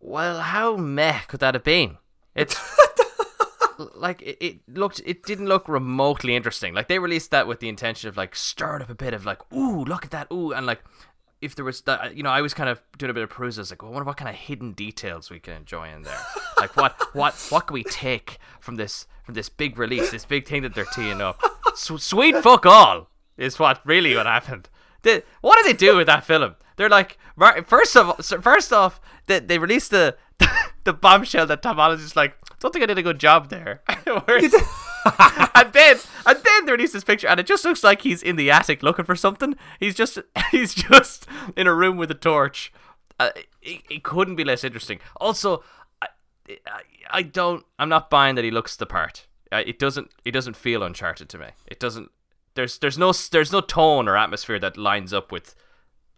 Well, 0.00 0.40
how 0.40 0.76
meh 0.76 1.20
could 1.28 1.40
that 1.40 1.54
have 1.54 1.64
been? 1.64 1.98
It's 2.34 2.54
like 3.94 4.22
it, 4.22 4.38
it 4.40 4.60
looked 4.68 5.00
it 5.04 5.22
didn't 5.24 5.46
look 5.46 5.68
remotely 5.68 6.36
interesting. 6.36 6.74
Like 6.74 6.88
they 6.88 6.98
released 6.98 7.30
that 7.30 7.46
with 7.46 7.60
the 7.60 7.68
intention 7.68 8.08
of 8.08 8.16
like 8.16 8.34
stirring 8.36 8.82
up 8.82 8.90
a 8.90 8.94
bit 8.94 9.14
of 9.14 9.24
like, 9.24 9.40
ooh, 9.52 9.84
look 9.84 10.04
at 10.04 10.10
that, 10.10 10.28
ooh, 10.32 10.52
and 10.52 10.66
like 10.66 10.82
if 11.40 11.54
there 11.54 11.64
was 11.64 11.80
that, 11.82 12.16
you 12.16 12.22
know, 12.22 12.30
I 12.30 12.42
was 12.42 12.52
kind 12.52 12.68
of 12.68 12.82
doing 12.98 13.10
a 13.10 13.14
bit 13.14 13.22
of 13.22 13.30
perusal. 13.30 13.64
Like, 13.70 13.82
well, 13.82 13.90
I 13.90 13.94
wonder 13.94 14.06
what 14.06 14.16
kind 14.16 14.28
of 14.28 14.34
hidden 14.34 14.72
details 14.72 15.30
we 15.30 15.40
can 15.40 15.54
enjoy 15.54 15.88
in 15.88 16.02
there. 16.02 16.18
like 16.58 16.76
what 16.76 17.14
what 17.14 17.34
what 17.50 17.66
can 17.66 17.74
we 17.74 17.84
take 17.84 18.38
from 18.60 18.76
this 18.76 19.06
from 19.24 19.34
this 19.34 19.48
big 19.48 19.78
release, 19.78 20.10
this 20.10 20.24
big 20.24 20.46
thing 20.46 20.62
that 20.62 20.74
they're 20.74 20.84
teeing 20.84 21.20
up? 21.20 21.40
S- 21.72 21.90
sweet 22.02 22.36
fuck 22.36 22.66
all 22.66 23.08
is 23.36 23.58
what 23.58 23.80
really 23.86 24.14
what 24.14 24.26
happened. 24.26 24.68
The, 25.02 25.24
what 25.40 25.56
did 25.56 25.66
they 25.66 25.76
do 25.76 25.96
with 25.96 26.06
that 26.08 26.24
film? 26.24 26.56
They're 26.76 26.88
like, 26.88 27.18
first 27.66 27.96
of 27.96 28.08
all, 28.08 28.40
first 28.40 28.72
off, 28.72 29.00
they, 29.26 29.38
they 29.38 29.58
released 29.58 29.90
the 29.90 30.16
the 30.84 30.92
bombshell 30.92 31.46
that 31.46 31.62
Tom 31.62 31.76
Holland's 31.76 32.02
just 32.02 32.16
like, 32.16 32.36
don't 32.58 32.72
think 32.72 32.82
I 32.82 32.86
did 32.86 32.98
a 32.98 33.02
good 33.02 33.18
job 33.18 33.48
there. 33.48 33.82
And 35.54 35.72
then 35.72 35.96
and 36.26 36.38
then 36.42 36.66
they 36.66 36.72
released 36.72 36.92
this 36.94 37.04
picture, 37.04 37.28
and 37.28 37.38
it 37.38 37.46
just 37.46 37.64
looks 37.64 37.84
like 37.84 38.02
he's 38.02 38.22
in 38.22 38.36
the 38.36 38.50
attic 38.50 38.82
looking 38.82 39.04
for 39.04 39.14
something. 39.16 39.56
He's 39.78 39.94
just 39.94 40.18
he's 40.50 40.74
just 40.74 41.26
in 41.56 41.66
a 41.66 41.74
room 41.74 41.96
with 41.96 42.10
a 42.10 42.14
torch. 42.14 42.72
Uh, 43.18 43.30
it, 43.60 43.82
it 43.90 44.02
couldn't 44.02 44.36
be 44.36 44.44
less 44.44 44.64
interesting. 44.64 45.00
Also, 45.20 45.62
I, 46.00 46.08
I, 46.66 46.80
I 47.10 47.22
don't. 47.22 47.64
I'm 47.78 47.88
not 47.88 48.08
buying 48.08 48.34
that 48.36 48.44
he 48.44 48.50
looks 48.50 48.76
the 48.76 48.86
part. 48.86 49.26
Uh, 49.52 49.62
it 49.66 49.78
doesn't. 49.78 50.10
It 50.24 50.30
doesn't 50.32 50.56
feel 50.56 50.82
Uncharted 50.82 51.28
to 51.28 51.38
me. 51.38 51.48
It 51.66 51.78
doesn't. 51.78 52.10
There's 52.54 52.78
there's 52.78 52.98
no 52.98 53.12
there's 53.12 53.52
no 53.52 53.60
tone 53.60 54.08
or 54.08 54.16
atmosphere 54.16 54.58
that 54.60 54.76
lines 54.76 55.12
up 55.12 55.30
with. 55.30 55.54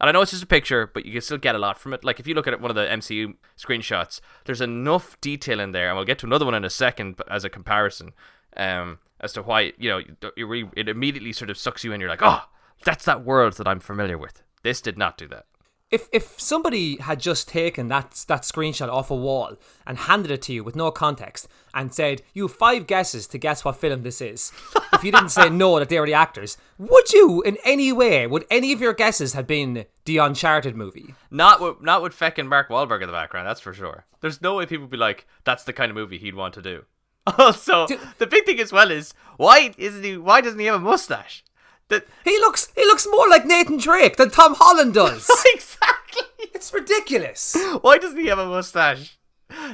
And 0.02 0.08
I 0.08 0.12
know 0.12 0.20
it's 0.20 0.32
just 0.32 0.42
a 0.42 0.48
picture, 0.48 0.90
but 0.92 1.06
you 1.06 1.12
can 1.12 1.20
still 1.20 1.38
get 1.38 1.54
a 1.54 1.58
lot 1.58 1.78
from 1.78 1.92
it. 1.94 2.02
Like 2.02 2.18
if 2.18 2.26
you 2.26 2.34
look 2.34 2.48
at 2.48 2.60
one 2.60 2.72
of 2.72 2.74
the 2.74 2.86
MCU 2.86 3.34
screenshots, 3.56 4.20
there's 4.44 4.60
enough 4.60 5.18
detail 5.20 5.60
in 5.60 5.70
there, 5.70 5.88
and 5.88 5.96
we'll 5.96 6.04
get 6.04 6.18
to 6.18 6.26
another 6.26 6.44
one 6.44 6.54
in 6.54 6.64
a 6.64 6.70
second 6.70 7.20
as 7.30 7.44
a 7.44 7.48
comparison, 7.48 8.12
um, 8.56 8.98
as 9.20 9.32
to 9.34 9.42
why 9.42 9.72
you 9.78 9.88
know 9.88 9.98
it, 9.98 10.68
it 10.76 10.88
immediately 10.88 11.32
sort 11.32 11.50
of 11.50 11.56
sucks 11.56 11.84
you 11.84 11.92
in. 11.92 12.00
You're 12.00 12.10
like, 12.10 12.20
oh, 12.20 12.42
that's 12.84 13.04
that 13.04 13.24
world 13.24 13.52
that 13.54 13.68
I'm 13.68 13.78
familiar 13.78 14.18
with. 14.18 14.42
This 14.64 14.80
did 14.80 14.98
not 14.98 15.16
do 15.16 15.28
that. 15.28 15.46
If 15.92 16.08
if 16.10 16.40
somebody 16.40 16.96
had 16.96 17.20
just 17.20 17.48
taken 17.48 17.88
that 17.88 18.24
that 18.26 18.42
screenshot 18.42 18.88
off 18.88 19.10
a 19.10 19.14
wall 19.14 19.56
and 19.86 19.98
handed 19.98 20.30
it 20.30 20.40
to 20.42 20.52
you 20.54 20.64
with 20.64 20.74
no 20.74 20.90
context 20.90 21.46
and 21.74 21.94
said 21.94 22.22
you 22.32 22.48
have 22.48 22.56
five 22.56 22.86
guesses 22.86 23.26
to 23.28 23.38
guess 23.38 23.62
what 23.62 23.76
film 23.76 24.02
this 24.02 24.22
is, 24.22 24.52
if 24.94 25.04
you 25.04 25.12
didn't 25.12 25.28
say 25.28 25.50
no 25.50 25.78
that 25.78 25.90
they 25.90 26.00
were 26.00 26.06
the 26.06 26.14
actors, 26.14 26.56
would 26.78 27.12
you 27.12 27.42
in 27.42 27.58
any 27.62 27.92
way 27.92 28.26
would 28.26 28.46
any 28.50 28.72
of 28.72 28.80
your 28.80 28.94
guesses 28.94 29.34
have 29.34 29.46
been 29.46 29.84
the 30.06 30.16
Uncharted 30.16 30.74
movie? 30.74 31.14
Not 31.30 31.60
with 31.60 31.82
not 31.82 32.02
with 32.02 32.18
feckin' 32.18 32.48
Mark 32.48 32.70
Wahlberg 32.70 33.02
in 33.02 33.06
the 33.06 33.12
background. 33.12 33.46
That's 33.46 33.60
for 33.60 33.74
sure. 33.74 34.06
There's 34.22 34.40
no 34.40 34.56
way 34.56 34.64
people 34.64 34.84
would 34.84 34.90
be 34.90 34.96
like, 34.96 35.26
that's 35.44 35.64
the 35.64 35.74
kind 35.74 35.90
of 35.90 35.94
movie 35.94 36.16
he'd 36.16 36.34
want 36.34 36.54
to 36.54 36.62
do. 36.62 36.86
Also, 37.38 37.86
the 38.18 38.26
big 38.26 38.46
thing 38.46 38.58
as 38.58 38.72
well 38.72 38.90
is 38.90 39.14
why 39.36 39.74
isn't 39.78 40.02
he? 40.02 40.16
Why 40.16 40.40
doesn't 40.40 40.58
he 40.58 40.66
have 40.66 40.76
a 40.76 40.80
mustache? 40.80 41.44
That 41.92 42.06
He 42.24 42.38
looks 42.38 42.72
he 42.74 42.82
looks 42.86 43.06
more 43.10 43.28
like 43.28 43.44
Nathan 43.44 43.76
Drake 43.76 44.16
than 44.16 44.30
Tom 44.30 44.54
Holland 44.54 44.94
does. 44.94 45.28
exactly. 45.54 46.24
it's 46.38 46.72
ridiculous. 46.72 47.54
Why 47.82 47.98
doesn't 47.98 48.18
he 48.18 48.28
have 48.28 48.38
a 48.38 48.46
mustache? 48.46 49.18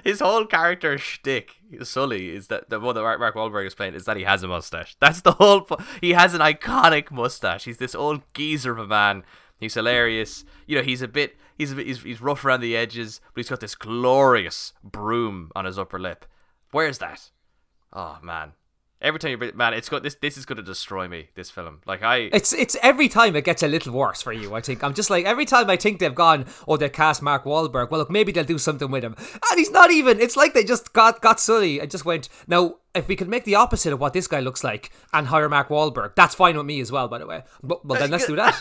His 0.02 0.18
whole 0.18 0.44
character 0.44 0.98
shtick, 0.98 1.52
Sully, 1.84 2.30
is 2.34 2.48
that 2.48 2.70
the 2.70 2.80
one 2.80 2.96
that 2.96 3.02
Mark, 3.02 3.37
Wahlberg 3.37 3.68
is 3.68 3.76
playing 3.76 3.94
is 3.94 4.04
that 4.06 4.16
he 4.16 4.25
has 4.25 4.42
a 4.42 4.48
mustache. 4.48 4.96
That's 4.98 5.20
the 5.20 5.32
whole. 5.32 5.60
Po- 5.60 5.78
he 6.00 6.14
has 6.14 6.34
an 6.34 6.40
iconic 6.40 7.12
mustache. 7.12 7.64
He's 7.64 7.78
this 7.78 7.94
old 7.94 8.22
geezer 8.34 8.72
of 8.72 8.78
a 8.80 8.87
man. 8.88 9.22
He's 9.60 9.75
hilarious. 9.75 10.44
You 10.66 10.78
know, 10.78 10.82
he's 10.82 11.02
a 11.02 11.06
bit. 11.06 11.37
He's 11.56 11.70
a 11.70 11.76
bit. 11.76 11.87
He's, 11.87 12.02
he's 12.02 12.20
rough 12.20 12.44
around 12.44 12.62
the 12.62 12.76
edges, 12.76 13.20
but 13.32 13.40
he's 13.40 13.50
got 13.50 13.60
this 13.60 13.76
glorious 13.76 14.72
broom 14.82 15.52
on 15.54 15.66
his 15.66 15.78
upper 15.78 16.00
lip. 16.00 16.26
Where's 16.72 16.98
that? 16.98 17.30
Oh 17.92 18.18
man, 18.22 18.54
Every 19.00 19.20
time 19.20 19.30
you 19.30 19.52
man, 19.54 19.74
it's 19.74 19.88
good. 19.88 20.02
This 20.02 20.16
this 20.16 20.36
is 20.36 20.44
going 20.44 20.56
to 20.56 20.62
destroy 20.62 21.06
me. 21.06 21.28
This 21.36 21.50
film, 21.50 21.82
like 21.86 22.02
I, 22.02 22.30
It's 22.32 22.52
it's 22.52 22.76
every 22.82 23.08
time 23.08 23.36
it 23.36 23.44
gets 23.44 23.62
a 23.62 23.68
little 23.68 23.92
worse 23.92 24.22
for 24.22 24.32
you. 24.32 24.56
I 24.56 24.60
think 24.60 24.82
I'm 24.82 24.92
just 24.92 25.08
like 25.08 25.24
every 25.24 25.44
time 25.44 25.70
I 25.70 25.76
think 25.76 26.00
they've 26.00 26.14
gone, 26.14 26.46
oh, 26.66 26.76
they 26.76 26.88
cast 26.88 27.22
Mark 27.22 27.44
Wahlberg. 27.44 27.90
Well, 27.92 28.00
look, 28.00 28.10
maybe 28.10 28.32
they'll 28.32 28.42
do 28.42 28.58
something 28.58 28.90
with 28.90 29.04
him, 29.04 29.14
and 29.18 29.58
he's 29.58 29.70
not 29.70 29.92
even. 29.92 30.20
It's 30.20 30.36
like 30.36 30.52
they 30.52 30.64
just 30.64 30.92
got 30.94 31.22
got 31.22 31.38
Sully 31.38 31.78
and 31.78 31.88
just 31.88 32.04
went. 32.04 32.28
Now, 32.48 32.76
if 32.92 33.06
we 33.06 33.14
could 33.14 33.28
make 33.28 33.44
the 33.44 33.54
opposite 33.54 33.92
of 33.92 34.00
what 34.00 34.14
this 34.14 34.26
guy 34.26 34.40
looks 34.40 34.64
like 34.64 34.90
and 35.12 35.28
hire 35.28 35.48
Mark 35.48 35.68
Wahlberg, 35.68 36.16
that's 36.16 36.34
fine 36.34 36.56
with 36.56 36.66
me 36.66 36.80
as 36.80 36.90
well. 36.90 37.06
By 37.06 37.18
the 37.18 37.26
way, 37.26 37.44
but 37.62 37.86
well, 37.86 38.00
then 38.00 38.10
let's 38.10 38.26
do 38.26 38.34
that. 38.34 38.60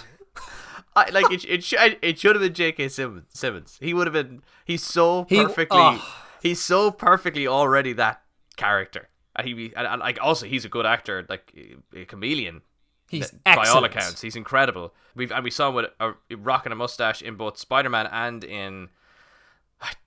I 0.96 1.10
like 1.10 1.32
it. 1.32 1.46
It 1.46 1.64
should 1.64 1.98
it 2.02 2.20
should 2.20 2.36
have 2.36 2.44
been 2.44 2.54
J.K. 2.54 2.90
Simmons. 2.90 3.26
Simmons. 3.34 3.78
He 3.82 3.94
would 3.94 4.06
have 4.06 4.14
been. 4.14 4.44
He's 4.66 4.84
so 4.84 5.26
He- 5.30 5.42
perfectly. 5.42 5.80
oh. 5.80 6.24
He's 6.44 6.62
so 6.62 6.92
perfectly 6.92 7.48
already 7.48 7.94
that 7.94 8.22
character. 8.56 9.10
And 9.38 9.48
he 9.48 9.54
be- 9.54 9.74
and, 9.76 9.86
and 9.88 10.00
like 10.00 10.18
also 10.22 10.46
he's 10.46 10.66
a 10.66 10.70
good 10.70 10.86
actor, 10.86 11.26
like 11.30 11.54
a 11.96 12.06
chameleon. 12.06 12.62
He's 13.10 13.32
by 13.46 13.68
all 13.68 13.84
accounts. 13.86 14.22
He's 14.22 14.36
incredible. 14.36 14.94
We've 15.16 15.32
and 15.32 15.44
we 15.44 15.52
saw 15.52 15.70
him 15.70 15.76
with 15.76 15.86
a, 16.00 16.14
rocking 16.36 16.72
a 16.72 16.76
mustache 16.76 17.22
in 17.22 17.36
both 17.36 17.58
Spider 17.58 17.90
Man 17.90 18.08
and 18.08 18.44
in 18.44 18.90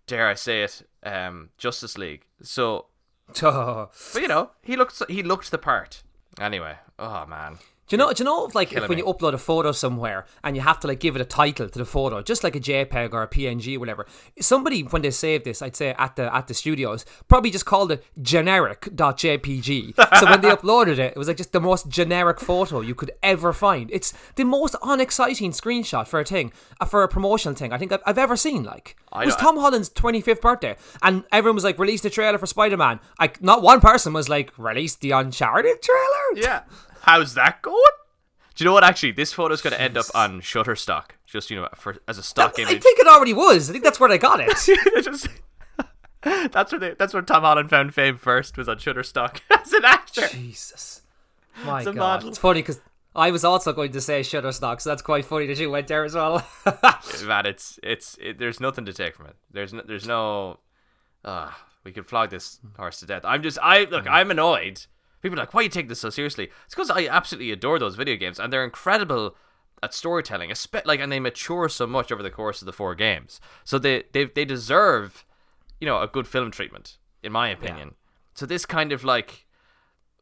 dare 0.06 0.28
I 0.28 0.34
say 0.34 0.62
it, 0.64 0.82
um, 1.04 1.50
Justice 1.56 1.96
League. 1.96 2.26
So, 2.42 2.87
Oh. 3.42 3.88
but 4.12 4.22
you 4.22 4.28
know, 4.28 4.50
he 4.62 4.76
looked 4.76 5.00
he 5.08 5.22
looked 5.22 5.50
the 5.50 5.58
part. 5.58 6.02
Anyway, 6.40 6.76
oh 6.99 7.25
man, 7.26 7.58
Do 7.90 7.97
you 7.97 7.99
know? 7.99 8.12
Do 8.12 8.23
you 8.23 8.25
know? 8.25 8.47
If, 8.47 8.54
like, 8.54 8.73
if 8.73 8.88
when 8.88 8.97
me. 8.99 9.02
you 9.02 9.04
upload 9.12 9.35
a 9.35 9.38
photo 9.38 9.73
somewhere 9.73 10.25
and 10.44 10.54
you 10.54 10.62
have 10.62 10.78
to 10.80 10.87
like 10.87 11.00
give 11.00 11.16
it 11.16 11.20
a 11.20 11.25
title 11.25 11.68
to 11.68 11.76
the 11.78 11.85
photo, 11.85 12.23
just 12.23 12.44
like 12.44 12.54
a 12.54 12.61
JPEG 12.61 13.12
or 13.12 13.23
a 13.25 13.28
PNG 13.28 13.76
or 13.76 13.80
whatever. 13.80 14.06
Somebody 14.40 14.82
when 14.82 15.02
they 15.02 15.11
saved 15.11 15.44
this, 15.44 15.61
I'd 15.61 15.75
say 15.75 15.94
at 15.99 16.14
the 16.14 16.32
at 16.32 16.47
the 16.47 16.54
studios, 16.54 17.04
probably 17.26 17.50
just 17.50 17.66
called 17.66 17.90
it 17.90 18.04
generic.jpg. 18.23 19.94
so 20.20 20.30
when 20.30 20.40
they 20.40 20.49
uploaded 20.56 20.99
it, 20.99 21.12
it 21.12 21.16
was 21.16 21.28
like 21.28 21.37
just 21.37 21.52
the 21.52 21.61
most 21.61 21.88
generic 21.88 22.38
photo 22.40 22.80
you 22.80 22.94
could 22.94 23.11
ever 23.23 23.52
find. 23.52 23.90
It's 23.92 24.14
the 24.37 24.44
most 24.44 24.76
unexciting 24.82 25.50
screenshot 25.50 26.06
for 26.06 26.20
a 26.20 26.25
thing, 26.25 26.52
uh, 26.80 26.85
for 26.85 27.02
a 27.02 27.09
promotional 27.09 27.56
thing 27.56 27.73
I 27.73 27.78
think 27.78 27.90
I've, 27.92 28.02
I've 28.06 28.18
ever 28.18 28.37
seen. 28.37 28.62
Like, 28.62 28.97
I 29.12 29.23
it 29.23 29.26
was 29.26 29.35
know- 29.37 29.40
Tom 29.42 29.56
Holland's 29.59 29.90
25th 29.90 30.40
birthday, 30.40 30.76
and 31.02 31.25
everyone 31.32 31.56
was 31.56 31.64
like, 31.64 31.78
release 31.78 32.02
the 32.02 32.11
trailer 32.11 32.38
for 32.38 32.47
Spider 32.47 32.76
Man. 32.76 33.00
Like, 33.18 33.42
not 33.42 33.62
one 33.62 33.80
person 33.80 34.12
was 34.12 34.28
like, 34.28 34.52
release 34.56 34.94
the 34.97 35.11
Uncharted 35.11 35.82
trailer. 35.82 36.47
yeah, 36.47 36.62
how's 37.02 37.35
that 37.35 37.62
going? 37.62 37.76
Do 38.54 38.64
you 38.64 38.69
know 38.69 38.73
what? 38.75 38.85
Actually, 38.85 39.12
this 39.12 39.33
photo's 39.33 39.62
going 39.62 39.73
to 39.75 39.80
end 39.80 39.97
up 39.97 40.07
on 40.14 40.40
Shutterstock, 40.40 41.11
just 41.26 41.50
you 41.50 41.57
know, 41.57 41.69
for 41.76 41.97
as 42.09 42.19
a 42.19 42.23
stock 42.23 42.54
I 42.59 42.62
image. 42.62 42.76
I 42.76 42.78
think 42.78 42.99
it 42.99 43.07
already 43.07 43.33
was. 43.33 43.71
I 43.71 43.73
think 43.73 43.85
that's 43.85 43.99
where 44.00 44.09
they 44.09 44.19
got 44.19 44.40
it. 44.40 44.50
Just- 45.04 45.28
that's 46.52 46.71
where 46.71 46.78
they, 46.78 46.95
that's 46.99 47.14
where 47.14 47.23
Tom 47.23 47.42
Holland 47.42 47.71
found 47.71 47.95
fame 47.95 48.19
first 48.19 48.59
was 48.59 48.69
on 48.69 48.76
Shutterstock 48.76 49.40
as 49.59 49.73
an 49.73 49.85
actor. 49.87 50.28
Jesus. 50.28 51.00
My 51.64 51.78
It's 51.78 51.87
God. 51.87 51.97
model. 51.97 52.28
It's 52.28 52.37
funny 52.38 52.61
because 52.61 52.80
I 53.16 53.30
was 53.30 53.42
also 53.45 53.73
going 53.73 53.92
to 53.92 54.00
say 54.02 54.21
Shutterstock, 54.21 54.83
so 54.83 54.90
that's 54.90 55.00
quite 55.02 55.25
funny 55.25 55.47
that 55.47 55.59
you 55.59 55.71
went 55.71 55.87
there 55.88 56.04
as 56.04 56.14
well. 56.14 56.47
Man, 57.25 57.47
it's 57.47 57.78
it's 57.83 58.19
it, 58.21 58.38
there's 58.38 58.61
nothing 58.61 58.85
to 58.85 58.92
take 58.92 59.14
from 59.16 59.26
it. 59.26 59.37
There's 59.50 59.73
no, 59.73 59.83
there's 59.87 60.07
no. 60.07 60.59
Uh, 61.25 61.50
we 61.85 61.92
could 61.92 62.07
flog 62.07 62.28
this 62.30 62.61
horse 62.76 63.00
to 63.00 63.07
death. 63.07 63.23
I'm 63.25 63.42
just 63.42 63.59
I 63.62 63.85
look. 63.85 64.07
I'm 64.07 64.30
annoyed. 64.30 64.83
People 65.23 65.39
are 65.39 65.43
like, 65.43 65.55
why 65.55 65.62
you 65.62 65.69
take 65.69 65.89
this 65.89 66.00
so 66.00 66.11
seriously? 66.11 66.50
It's 66.67 66.75
because 66.75 66.91
I 66.91 67.07
absolutely 67.07 67.53
adore 67.53 67.79
those 67.79 67.97
video 67.97 68.17
games, 68.17 68.39
and 68.39 68.53
they're 68.53 68.65
incredible 68.65 69.37
at 69.83 69.95
storytelling. 69.95 70.50
Espe- 70.50 70.85
like, 70.87 71.00
and 71.00 71.11
they 71.12 71.21
mature 71.21 71.69
so 71.69 71.87
much 71.87 72.11
over 72.12 72.23
the 72.23 72.31
course 72.31 72.62
of 72.62 72.67
the 72.67 72.73
four 72.73 72.95
games. 72.95 73.41
So 73.65 73.79
they 73.79 74.05
they 74.12 74.25
they 74.25 74.45
deserve, 74.45 75.25
you 75.81 75.87
know, 75.87 76.00
a 76.00 76.09
good 76.09 76.27
film 76.29 76.50
treatment, 76.50 76.99
in 77.23 77.33
my 77.33 77.49
opinion. 77.49 77.95
So 78.35 78.47
this 78.47 78.65
kind 78.67 78.93
of 78.93 79.05
like, 79.05 79.47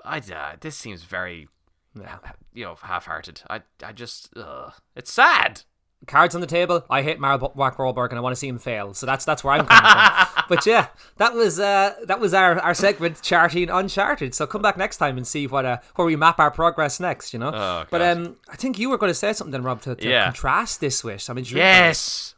I 0.04 0.18
uh, 0.18 0.56
this 0.60 0.76
seems 0.76 1.04
very, 1.04 1.48
Yeah. 1.94 2.18
you 2.52 2.64
know, 2.64 2.76
half-hearted. 2.82 3.42
I 3.48 3.62
I 3.84 3.92
just, 3.92 4.36
uh, 4.36 4.70
it's 4.96 5.12
sad. 5.12 5.62
Cards 6.06 6.34
on 6.34 6.40
the 6.40 6.46
table. 6.46 6.84
I 6.88 7.02
hate 7.02 7.18
Mark 7.18 7.56
Mark 7.56 7.76
Wahlberg, 7.76 8.10
and 8.10 8.18
I 8.18 8.20
want 8.22 8.32
to 8.32 8.36
see 8.36 8.48
him 8.48 8.58
fail. 8.58 8.94
So 8.94 9.04
that's 9.04 9.24
that's 9.24 9.42
where 9.42 9.54
I'm 9.54 9.66
coming 9.66 9.82
from. 9.90 10.26
But 10.48 10.64
yeah, 10.64 10.86
that 11.18 11.34
was 11.34 11.60
uh, 11.60 11.94
that 12.06 12.20
was 12.20 12.32
our, 12.32 12.58
our 12.60 12.72
segment 12.72 13.20
charting 13.20 13.68
Uncharted. 13.68 14.34
So 14.34 14.46
come 14.46 14.62
back 14.62 14.78
next 14.78 14.96
time 14.96 15.18
and 15.18 15.26
see 15.26 15.46
what 15.46 15.66
uh, 15.66 15.78
where 15.96 16.06
we 16.06 16.16
map 16.16 16.38
our 16.38 16.50
progress 16.50 16.98
next. 17.00 17.34
You 17.34 17.38
know. 17.40 17.50
Oh, 17.52 17.84
but 17.90 18.00
um, 18.00 18.36
I 18.48 18.56
think 18.56 18.78
you 18.78 18.88
were 18.88 18.96
going 18.96 19.10
to 19.10 19.14
say 19.14 19.34
something, 19.34 19.52
then, 19.52 19.62
Rob, 19.62 19.82
to, 19.82 19.94
to 19.96 20.08
Yeah. 20.08 20.24
contrast 20.24 20.80
this 20.80 21.04
with. 21.04 21.26
By 21.26 21.34
this. 21.34 21.52
Yes. 21.52 22.34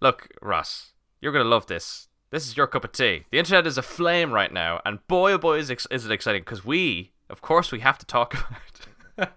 Look, 0.00 0.28
Ross, 0.42 0.94
you're 1.20 1.30
gonna 1.32 1.44
love 1.44 1.66
this. 1.66 2.08
This 2.30 2.48
is 2.48 2.56
your 2.56 2.66
cup 2.66 2.82
of 2.84 2.90
tea. 2.90 3.24
The 3.30 3.38
internet 3.38 3.66
is 3.68 3.78
aflame 3.78 4.32
right 4.32 4.52
now, 4.52 4.80
and 4.84 5.06
boy, 5.06 5.32
oh 5.32 5.38
boy, 5.38 5.58
is, 5.58 5.70
ex- 5.70 5.86
is 5.92 6.04
it 6.04 6.10
exciting 6.10 6.40
because 6.42 6.64
we, 6.64 7.12
of 7.30 7.40
course, 7.40 7.70
we 7.70 7.78
have 7.80 7.98
to 7.98 8.06
talk 8.06 8.34
about. 9.16 9.32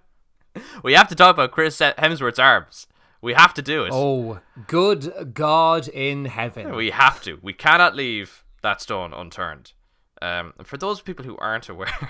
we 0.83 0.93
have 0.93 1.07
to 1.09 1.15
talk 1.15 1.35
about 1.35 1.51
Chris 1.51 1.77
Hemsworth's 1.79 2.39
arms. 2.39 2.87
We 3.27 3.33
have 3.33 3.53
to 3.55 3.61
do 3.61 3.83
it. 3.83 3.91
Oh, 3.93 4.39
good 4.67 5.33
God 5.33 5.89
in 5.89 6.23
heaven! 6.23 6.73
We 6.73 6.91
have 6.91 7.21
to. 7.23 7.39
We 7.41 7.51
cannot 7.51 7.93
leave 7.93 8.45
that 8.61 8.79
stone 8.79 9.13
unturned. 9.13 9.73
Um, 10.21 10.53
for 10.63 10.77
those 10.77 11.01
people 11.01 11.25
who 11.25 11.35
aren't 11.35 11.67
aware, 11.67 12.09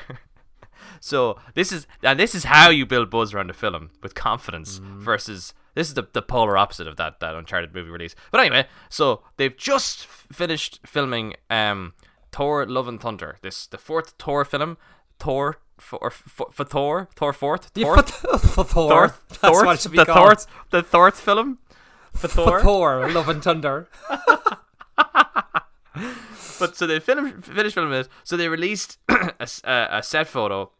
so 1.00 1.40
this 1.56 1.72
is 1.72 1.88
and 2.04 2.20
this 2.20 2.36
is 2.36 2.44
how 2.44 2.70
you 2.70 2.86
build 2.86 3.10
buzz 3.10 3.34
around 3.34 3.50
a 3.50 3.54
film 3.54 3.90
with 4.04 4.14
confidence 4.14 4.78
versus 4.78 5.56
this 5.74 5.88
is 5.88 5.96
the, 5.96 6.08
the 6.14 6.22
polar 6.22 6.56
opposite 6.56 6.88
of 6.88 6.98
that 6.98 7.20
that 7.20 7.34
Uncharted 7.34 7.74
movie 7.74 7.90
release. 7.90 8.14
But 8.30 8.42
anyway, 8.42 8.68
so 8.88 9.24
they've 9.38 9.58
just 9.58 10.04
f- 10.04 10.28
finished 10.32 10.82
filming 10.86 11.34
um, 11.50 11.94
Thor: 12.32 12.64
Love 12.68 12.88
and 12.88 13.02
Thunder. 13.02 13.38
This 13.42 13.66
the 13.66 13.80
fourth 13.80 14.14
Thor 14.20 14.46
film. 14.46 14.78
Thor 15.20 15.58
for 15.80 16.10
for, 16.12 16.48
for 16.52 16.64
Thor 16.66 17.10
Thor 17.16 17.34
fourth 17.34 17.66
Thor 17.74 17.98
for, 18.04 18.64
Thor. 18.64 18.64
Thor 18.66 19.08
That's 19.30 19.38
Thor 19.40 19.66
what 19.66 19.76
it 19.76 19.82
should 19.82 19.92
be 19.92 19.98
the. 19.98 20.06
Thor 20.06 20.36
the 20.72 20.82
Thor 20.84 21.12
film 21.12 21.60
for 22.14 22.28
For 22.28 22.28
Thor. 22.28 22.62
Thor, 22.62 23.12
Love 23.12 23.30
and 23.30 23.44
Thunder. 23.44 23.88
But 26.60 26.76
so 26.76 26.88
they 26.88 27.00
film, 27.00 27.42
finished 27.42 27.76
filming 27.76 27.94
it. 28.00 28.08
So 28.24 28.36
they 28.38 28.50
released 28.50 28.98
a, 29.10 29.48
a- 29.64 29.88
a 29.98 30.04
set 30.04 30.28
photo 30.28 30.72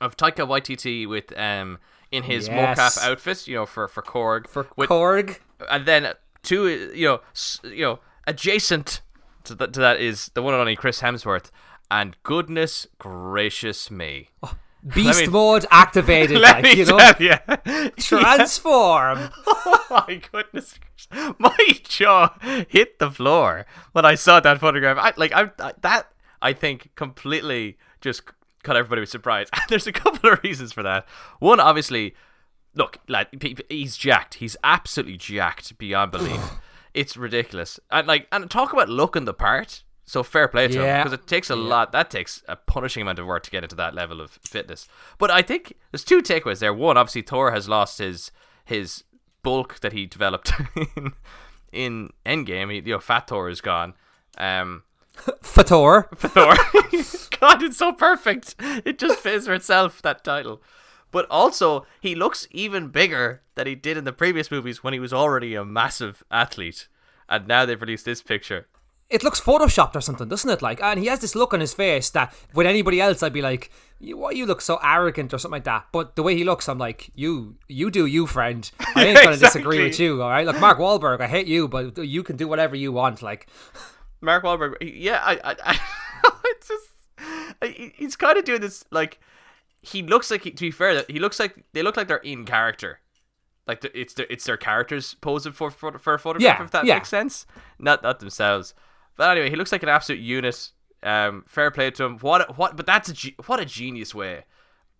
of 0.00 0.16
Taika 0.16 0.46
Waititi 0.48 1.06
with 1.08 1.36
um 1.38 1.78
in 2.10 2.22
his 2.24 2.48
Yes. 2.48 2.78
mocap 2.78 3.10
outfit, 3.10 3.46
you 3.46 3.54
know, 3.56 3.66
for 3.66 3.86
for 3.88 4.02
Korg, 4.02 4.46
For 4.48 4.66
with, 4.76 4.88
Korg. 4.90 5.38
and 5.70 5.84
then 5.86 6.12
two, 6.42 6.68
you 6.94 7.06
know, 7.08 7.20
s- 7.34 7.60
you 7.64 7.84
know, 7.84 7.98
adjacent 8.26 9.00
to, 9.44 9.54
th- 9.56 9.72
to 9.72 9.80
that 9.80 10.00
is 10.00 10.30
the 10.34 10.42
one 10.42 10.54
and 10.54 10.60
only 10.60 10.76
Chris 10.76 11.00
Hemsworth. 11.00 11.50
And 11.90 12.16
goodness 12.22 12.86
gracious 12.98 13.90
me, 13.90 14.30
oh, 14.42 14.56
Beast 14.94 15.22
me- 15.22 15.28
mode 15.28 15.64
activated, 15.70 16.38
let 16.40 16.56
like, 16.56 16.64
me 16.64 16.74
you 16.74 16.84
know? 16.86 16.98
tell 16.98 17.22
you, 17.22 17.90
Transform. 17.98 19.30
oh 19.46 19.86
my 19.90 20.20
goodness, 20.32 20.78
my 21.38 21.56
jaw 21.84 22.34
hit 22.68 22.98
the 22.98 23.10
floor 23.10 23.66
when 23.92 24.04
I 24.04 24.14
saw 24.14 24.40
that 24.40 24.60
photograph. 24.60 24.98
I 24.98 25.12
like 25.16 25.32
I, 25.32 25.50
I 25.58 25.72
that 25.82 26.08
I 26.42 26.52
think 26.52 26.90
completely 26.96 27.78
just 28.00 28.22
caught 28.62 28.76
everybody 28.76 29.00
with 29.00 29.08
surprise. 29.10 29.48
And 29.52 29.62
there's 29.68 29.86
a 29.86 29.92
couple 29.92 30.30
of 30.30 30.42
reasons 30.42 30.72
for 30.72 30.82
that. 30.82 31.06
One, 31.38 31.60
obviously, 31.60 32.14
look, 32.74 32.98
pe- 33.38 33.54
he's 33.68 33.96
jacked. 33.96 34.34
He's 34.34 34.56
absolutely 34.64 35.16
jacked 35.16 35.78
beyond 35.78 36.10
belief. 36.12 36.40
it's 36.94 37.16
ridiculous. 37.16 37.78
And 37.90 38.06
like, 38.06 38.26
and 38.32 38.50
talk 38.50 38.72
about 38.72 38.88
looking 38.88 39.24
the 39.24 39.34
part. 39.34 39.84
So 40.06 40.22
fair 40.22 40.48
play 40.48 40.68
to 40.68 40.84
him 40.84 40.98
because 40.98 41.12
it 41.12 41.26
takes 41.26 41.48
a 41.48 41.56
lot. 41.56 41.92
That 41.92 42.10
takes 42.10 42.42
a 42.46 42.56
punishing 42.56 43.02
amount 43.02 43.18
of 43.18 43.26
work 43.26 43.42
to 43.44 43.50
get 43.50 43.62
into 43.62 43.76
that 43.76 43.94
level 43.94 44.20
of 44.20 44.32
fitness. 44.42 44.86
But 45.18 45.30
I 45.30 45.40
think 45.40 45.74
there's 45.90 46.04
two 46.04 46.20
takeaways 46.20 46.58
there. 46.58 46.74
One, 46.74 46.98
obviously, 46.98 47.22
Thor 47.22 47.52
has 47.52 47.68
lost 47.68 47.98
his 47.98 48.30
his 48.64 49.04
bulk 49.42 49.80
that 49.80 49.92
he 49.92 50.06
developed 50.06 50.52
in 50.96 51.12
in 51.72 52.10
Endgame. 52.26 52.70
He, 52.70 52.76
you 52.76 52.94
know, 52.94 53.00
Fat 53.00 53.28
Thor 53.28 53.48
is 53.48 53.60
gone. 53.60 53.94
Um, 54.36 54.82
Fator. 55.42 56.08
Thor. 56.16 56.54
God, 57.40 57.62
it's 57.62 57.78
so 57.78 57.92
perfect. 57.92 58.54
It 58.58 58.98
just 58.98 59.20
fits 59.20 59.46
for 59.46 59.54
itself, 59.54 60.02
that 60.02 60.24
title. 60.24 60.62
But 61.10 61.26
also, 61.30 61.86
he 62.00 62.14
looks 62.14 62.48
even 62.50 62.88
bigger 62.88 63.42
than 63.54 63.66
he 63.66 63.74
did 63.76 63.96
in 63.96 64.04
the 64.04 64.12
previous 64.12 64.50
movies 64.50 64.82
when 64.82 64.92
he 64.92 64.98
was 64.98 65.12
already 65.12 65.54
a 65.54 65.64
massive 65.64 66.24
athlete. 66.30 66.88
And 67.28 67.46
now 67.46 67.64
they've 67.64 67.80
released 67.80 68.04
this 68.04 68.22
picture. 68.22 68.66
It 69.14 69.22
looks 69.24 69.40
photoshopped 69.40 69.94
or 69.96 70.00
something, 70.00 70.28
doesn't 70.28 70.50
it? 70.50 70.60
Like, 70.62 70.82
and 70.82 70.98
he 71.00 71.06
has 71.06 71.20
this 71.20 71.34
look 71.34 71.54
on 71.54 71.60
his 71.60 71.72
face 71.74 72.10
that 72.10 72.34
with 72.52 72.66
anybody 72.66 73.00
else, 73.00 73.22
I'd 73.22 73.32
be 73.32 73.42
like, 73.50 73.70
"You- 74.00 74.18
"Why 74.18 74.30
you 74.32 74.44
look 74.46 74.60
so 74.60 74.78
arrogant" 74.82 75.32
or 75.32 75.38
something 75.38 75.56
like 75.58 75.64
that. 75.72 75.86
But 75.92 76.16
the 76.16 76.22
way 76.22 76.34
he 76.36 76.44
looks, 76.44 76.68
I'm 76.68 76.78
like, 76.78 77.10
"You, 77.14 77.56
you 77.68 77.90
do 77.90 78.06
you, 78.06 78.26
friend. 78.26 78.62
I 78.96 79.04
ain't 79.06 79.16
Yeah, 79.18 79.24
gonna 79.24 79.36
disagree 79.48 79.82
with 79.84 79.98
you, 80.00 80.22
all 80.22 80.30
right? 80.30 80.46
Like 80.46 80.60
Mark 80.60 80.78
Wahlberg, 80.78 81.20
I 81.20 81.28
hate 81.28 81.46
you, 81.46 81.68
but 81.68 81.96
you 81.98 82.22
can 82.24 82.36
do 82.36 82.48
whatever 82.48 82.74
you 82.76 82.90
want. 82.92 83.22
Like, 83.22 83.46
Mark 84.20 84.42
Wahlberg, 84.44 84.74
yeah, 84.80 85.20
I, 85.22 85.34
I, 85.52 85.54
I 85.64 85.80
it's 86.46 86.68
just, 86.68 87.94
he's 87.96 88.16
kind 88.16 88.36
of 88.38 88.44
doing 88.44 88.60
this 88.60 88.84
like, 88.90 89.20
he 89.82 90.02
looks 90.02 90.30
like. 90.30 90.42
he- 90.44 90.50
To 90.50 90.60
be 90.62 90.70
fair, 90.70 91.04
he 91.08 91.18
looks 91.18 91.38
like 91.38 91.62
they 91.72 91.82
look 91.82 91.96
like 91.96 92.08
they're 92.08 92.16
in 92.32 92.44
character, 92.44 93.00
like 93.66 93.80
the, 93.82 93.90
it's 93.98 94.14
their 94.14 94.26
it's 94.30 94.44
their 94.44 94.56
characters 94.56 95.14
posing 95.20 95.52
for 95.52 95.70
for, 95.70 95.98
for 95.98 96.14
a 96.14 96.18
photograph. 96.18 96.58
Yeah, 96.58 96.64
if 96.64 96.70
that 96.72 96.84
yeah. 96.86 96.94
makes 96.94 97.10
sense, 97.10 97.46
not 97.78 98.02
not 98.02 98.18
themselves. 98.20 98.74
But 99.16 99.30
anyway, 99.30 99.50
he 99.50 99.56
looks 99.56 99.72
like 99.72 99.82
an 99.82 99.88
absolute 99.88 100.20
unit. 100.20 100.70
Um, 101.02 101.44
fair 101.46 101.70
play 101.70 101.90
to 101.92 102.04
him. 102.04 102.18
What? 102.18 102.48
a- 102.48 102.52
What? 102.54 102.76
But 102.76 102.86
that's 102.86 103.08
a 103.08 103.12
ge- 103.12 103.34
what 103.46 103.60
a 103.60 103.64
genius 103.64 104.14
way 104.14 104.44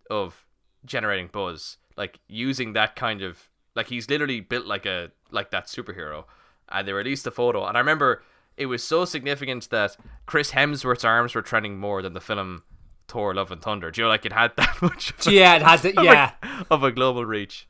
of 0.09 0.45
generating 0.85 1.27
buzz. 1.27 1.77
Like 1.97 2.19
using 2.27 2.73
that 2.73 2.95
kind 2.95 3.21
of 3.21 3.49
like 3.75 3.87
he's 3.87 4.09
literally 4.09 4.39
built 4.41 4.65
like 4.65 4.85
a 4.85 5.11
like 5.31 5.51
that 5.51 5.65
superhero. 5.67 6.25
And 6.69 6.87
they 6.87 6.93
released 6.93 7.27
a 7.27 7.31
photo, 7.31 7.65
and 7.65 7.77
I 7.77 7.79
remember 7.79 8.23
it 8.57 8.65
was 8.67 8.83
so 8.83 9.05
significant 9.05 9.69
that 9.69 9.97
Chris 10.25 10.51
Hemsworth's 10.51 11.03
arms 11.05 11.35
were 11.35 11.41
trending 11.43 11.77
more 11.77 12.01
than 12.01 12.13
the 12.13 12.21
film 12.21 12.63
Thor: 13.07 13.33
Love 13.35 13.51
and 13.51 13.61
Thunder. 13.61 13.91
Do 13.91 14.01
you 14.01 14.05
know, 14.05 14.09
like 14.09 14.25
it 14.25 14.33
had 14.33 14.51
that 14.57 14.81
much? 14.81 15.11
of 15.11 15.27
a- 15.27 15.31
Yeah, 15.31 15.55
it 15.55 15.61
has 15.61 15.85
it. 15.85 15.97
of 15.97 16.03
a- 16.03 16.07
Yeah. 16.07 16.31
of 16.71 16.83
a 16.83 16.91
global 16.91 17.25
reach. 17.25 17.67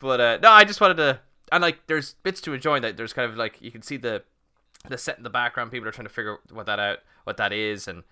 But 0.00 0.20
uh, 0.20 0.38
no, 0.42 0.50
I 0.50 0.64
just 0.64 0.80
wanted 0.80 0.96
to, 0.98 1.20
and 1.52 1.60
like, 1.60 1.86
there's 1.88 2.14
bits 2.22 2.40
to 2.42 2.52
enjoy 2.54 2.80
that. 2.80 2.96
There's 2.96 3.12
kind 3.12 3.30
of 3.30 3.36
like 3.36 3.60
you 3.60 3.70
can 3.72 3.82
see 3.82 3.96
the 3.96 4.22
the 4.88 4.98
set 4.98 5.16
in 5.18 5.24
the 5.24 5.30
background. 5.30 5.70
People 5.70 5.88
are 5.88 5.92
trying 5.92 6.06
to 6.08 6.12
figure 6.12 6.38
what 6.50 6.66
that 6.66 6.78
out, 6.78 6.98
what 7.24 7.36
that 7.38 7.52
is, 7.52 7.88
and 7.88 8.04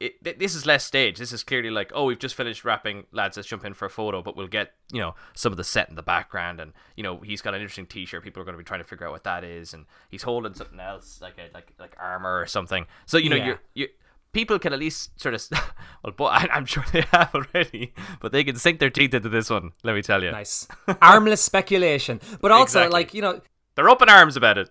it, 0.00 0.22
th- 0.24 0.38
this 0.38 0.54
is 0.54 0.66
less 0.66 0.84
stage. 0.84 1.18
This 1.18 1.32
is 1.32 1.42
clearly 1.44 1.70
like, 1.70 1.92
oh, 1.94 2.04
we've 2.06 2.18
just 2.18 2.34
finished 2.34 2.64
wrapping, 2.64 3.04
lads. 3.12 3.36
Let's 3.36 3.48
jump 3.48 3.64
in 3.64 3.74
for 3.74 3.86
a 3.86 3.90
photo, 3.90 4.22
but 4.22 4.36
we'll 4.36 4.46
get 4.48 4.72
you 4.92 5.00
know 5.00 5.14
some 5.34 5.52
of 5.52 5.56
the 5.56 5.64
set 5.64 5.88
in 5.88 5.94
the 5.96 6.02
background, 6.02 6.60
and 6.60 6.72
you 6.96 7.02
know 7.02 7.18
he's 7.20 7.40
got 7.42 7.54
an 7.54 7.60
interesting 7.60 7.86
T-shirt. 7.86 8.22
People 8.22 8.42
are 8.42 8.44
going 8.44 8.54
to 8.54 8.58
be 8.58 8.64
trying 8.64 8.80
to 8.80 8.84
figure 8.84 9.06
out 9.06 9.12
what 9.12 9.24
that 9.24 9.44
is, 9.44 9.72
and 9.74 9.86
he's 10.08 10.22
holding 10.22 10.54
something 10.54 10.80
else 10.80 11.20
like 11.22 11.34
a 11.38 11.52
like 11.54 11.72
like 11.78 11.96
armor 11.98 12.38
or 12.40 12.46
something. 12.46 12.86
So 13.06 13.18
you 13.18 13.30
know 13.30 13.36
Yeah. 13.36 13.46
you're 13.46 13.60
you. 13.74 13.88
People 14.32 14.58
can 14.58 14.72
at 14.72 14.80
least 14.80 15.20
sort 15.20 15.32
of, 15.36 15.46
well, 16.02 16.12
but 16.16 16.24
I- 16.32 16.48
I'm 16.52 16.66
sure 16.66 16.84
they 16.92 17.02
have 17.12 17.32
already, 17.32 17.94
but 18.20 18.32
they 18.32 18.42
can 18.42 18.56
sink 18.56 18.80
their 18.80 18.90
teeth 18.90 19.14
into 19.14 19.28
this 19.28 19.48
one. 19.48 19.70
Let 19.84 19.94
me 19.94 20.02
tell 20.02 20.24
you, 20.24 20.32
Nice. 20.32 20.66
Armless 21.00 21.40
speculation. 21.40 22.20
But 22.40 22.50
also, 22.50 22.80
Exactly. 22.80 22.92
like, 22.92 23.14
you 23.14 23.22
know, 23.22 23.40
they're 23.76 23.88
up 23.88 24.02
in 24.02 24.08
arms 24.08 24.36
about 24.36 24.58
it. 24.58 24.70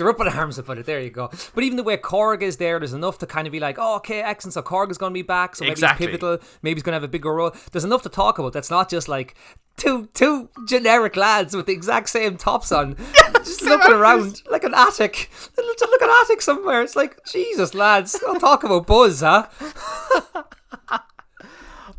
They're 0.00 0.08
up 0.08 0.20
in 0.20 0.28
arms 0.28 0.58
about 0.58 0.78
it. 0.78 0.86
There 0.86 1.00
you 1.00 1.10
go. 1.10 1.30
But 1.54 1.62
even 1.62 1.76
the 1.76 1.82
way 1.82 1.96
Korg 1.98 2.40
is 2.42 2.56
there, 2.56 2.78
there's 2.78 2.94
enough 2.94 3.18
to 3.18 3.26
kind 3.26 3.46
of 3.46 3.52
be 3.52 3.60
like, 3.60 3.76
oh, 3.78 3.96
okay, 3.96 4.22
excellent. 4.22 4.54
So 4.54 4.62
Korg 4.62 4.90
is 4.90 4.96
going 4.98 5.10
to 5.12 5.14
be 5.14 5.20
back. 5.22 5.54
So 5.56 5.64
maybe 5.64 5.72
Exactly. 5.72 6.06
he's 6.06 6.16
pivotal. 6.16 6.38
Maybe 6.62 6.76
he's 6.76 6.82
going 6.82 6.92
to 6.92 6.96
have 6.96 7.04
a 7.04 7.08
bigger 7.08 7.34
role. 7.34 7.52
There's 7.70 7.84
enough 7.84 8.02
to 8.02 8.08
talk 8.08 8.38
about. 8.38 8.54
That's 8.54 8.70
not 8.70 8.88
just 8.88 9.08
like 9.08 9.34
two 9.76 10.08
two 10.14 10.48
generic 10.66 11.16
lads 11.16 11.54
with 11.54 11.66
the 11.66 11.72
exact 11.72 12.08
same 12.08 12.36
tops 12.36 12.72
on, 12.72 12.96
just 13.36 13.62
looking 13.62 13.92
around 13.92 14.42
like 14.50 14.64
an 14.64 14.74
attic. 14.74 15.30
Just 15.30 15.80
look 15.90 16.02
at 16.02 16.24
attic 16.24 16.40
somewhere. 16.42 16.80
It's 16.82 16.96
like 16.96 17.22
Jesus, 17.26 17.74
lads. 17.74 18.18
Don't 18.20 18.40
talk 18.40 18.64
about 18.64 18.86
Buzz, 18.86 19.20
huh? 19.20 19.46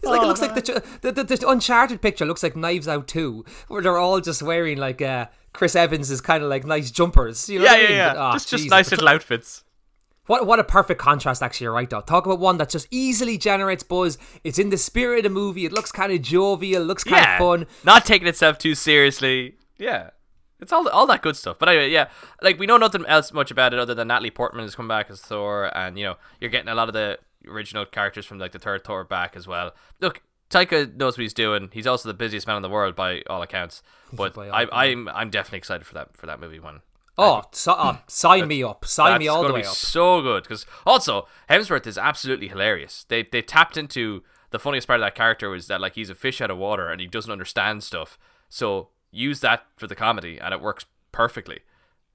It's 0.03 0.10
like 0.10 0.24
it 0.24 0.25
looks 0.25 0.41
like 0.41 0.55
the, 0.55 0.84
the, 1.01 1.12
the 1.12 1.24
the 1.24 1.48
Uncharted 1.48 2.01
picture 2.01 2.25
looks 2.25 2.41
like 2.41 2.55
Knives 2.55 2.88
Out 2.88 3.08
2, 3.08 3.46
where 3.67 3.84
they're 3.84 4.00
all 4.00 4.20
just 4.20 4.41
wearing 4.41 4.79
like 4.79 5.00
uh, 5.00 5.27
Chris 5.53 5.75
Evans 5.75 6.10
is 6.12 6.22
kind 6.22 6.43
of 6.43 6.50
like 6.50 6.65
nice 6.65 6.91
jumpers. 6.91 7.50
You 7.50 7.60
know 7.60 7.65
Yeah, 7.65 7.72
what 7.72 7.79
I 7.79 7.81
yeah, 7.84 7.88
mean? 7.89 7.98
yeah. 7.98 8.13
But, 8.13 8.20
ah, 8.20 8.34
just 8.34 8.50
just 8.50 8.70
nice 8.70 8.91
little 8.91 9.10
outfits. 9.10 9.63
What 10.27 10.46
what 10.46 10.60
a 10.60 10.63
perfect 10.63 11.01
contrast, 11.01 11.41
actually. 11.43 11.65
You're 11.65 11.74
right, 11.74 11.89
though. 11.89 12.00
Talk 12.01 12.25
about 12.25 12.39
one 12.39 12.58
that 12.58 12.70
just 12.70 12.88
easily 12.91 13.38
generates 13.38 13.84
buzz. 13.84 14.17
It's 14.43 14.60
in 14.60 14.70
the 14.70 14.77
spirit 14.77 15.20
of 15.20 15.24
the 15.24 15.29
movie. 15.29 15.65
It 15.65 15.74
looks 15.74 15.91
kind 15.91 16.12
of 16.13 16.22
jovial. 16.22 16.84
Looks 16.84 17.03
kind 17.03 17.17
Yeah, 17.25 17.34
of 17.34 17.39
fun. 17.39 17.67
not 17.84 18.05
taking 18.05 18.27
itself 18.27 18.58
too 18.58 18.75
seriously. 18.75 19.55
Yeah, 19.77 20.12
it's 20.60 20.72
all 20.72 20.88
all 20.89 21.08
that 21.08 21.22
good 21.24 21.36
stuff. 21.36 21.58
But 21.60 21.70
anyway, 21.70 21.89
yeah, 21.89 22.10
like 22.41 22.60
we 22.60 22.67
know 22.67 22.77
nothing 22.77 23.03
else 23.08 23.34
much 23.34 23.50
about 23.51 23.74
it 23.74 23.79
other 23.79 23.96
than 23.96 24.08
Natalie 24.10 24.31
Portman 24.31 24.63
has 24.63 24.75
come 24.75 24.88
back 24.88 25.10
as 25.10 25.20
Thor, 25.22 25.75
and 25.75 25.98
you 25.98 26.05
know 26.05 26.15
you're 26.39 26.51
getting 26.51 26.70
a 26.70 26.75
lot 26.75 26.88
of 26.88 26.93
the 26.93 27.17
original 27.48 27.86
characters 27.86 28.25
from 28.25 28.38
like 28.38 28.51
the 28.51 28.60
third 28.60 28.84
Thor 28.86 29.03
back 29.03 29.36
as 29.36 29.48
well. 29.48 29.74
Look. 30.00 30.22
Taika 30.51 30.96
knows 30.96 31.17
what 31.17 31.24
he's 31.24 31.34
doing. 31.34 31.70
He's 31.72 31.88
also 31.88 32.10
the 32.10 32.13
busiest 32.13 32.46
man 32.46 32.58
in 32.58 32.62
the 32.62 32.70
world 32.70 32.96
by 32.96 33.24
all 33.29 33.41
accounts. 33.41 33.81
But 34.13 34.38
all 34.38 34.43
I, 34.51 34.67
I'm 34.72 35.08
I'm 35.10 35.29
definitely 35.29 35.60
excited 35.60 35.86
for 35.88 35.93
that 35.96 36.15
for 36.15 36.25
that 36.27 36.39
movie 36.39 36.60
one. 36.60 36.81
Oh, 37.17 37.43
so, 37.51 37.75
oh 37.77 38.00
sign 38.08 38.48
me 38.48 38.63
up. 38.63 38.86
Sign 38.86 39.20
me 39.20 39.27
all 39.27 39.41
the 39.41 39.50
gonna 39.50 39.55
way 39.55 39.62
be 39.62 39.67
up. 39.67 39.74
So 39.74 40.22
good 40.22 40.43
because 40.43 40.65
also 40.86 41.27
Hemsworth 41.50 41.88
is 41.88 41.98
absolutely 41.98 42.48
hilarious. 42.48 43.05
They 43.08 43.24
they 43.24 43.41
tapped 43.41 43.77
into 43.77 44.24
the 44.51 44.60
funniest 44.60 44.88
part 44.88 45.00
of 45.00 45.05
that 45.05 45.15
character 45.15 45.50
was 45.50 45.67
that 45.67 45.81
like 45.81 45.96
he's 45.96 46.10
a 46.10 46.15
fish 46.15 46.41
out 46.41 46.51
of 46.51 46.58
water 46.58 46.89
and 46.89 47.00
he 47.00 47.08
doesn't 47.08 47.31
understand 47.31 47.84
stuff. 47.84 48.17
So 48.50 48.89
use 49.12 49.39
that 49.41 49.65
for 49.77 49.87
the 49.87 49.96
comedy 49.96 50.40
and 50.40 50.53
it 50.53 50.61
works 50.61 50.85
perfectly. 51.11 51.59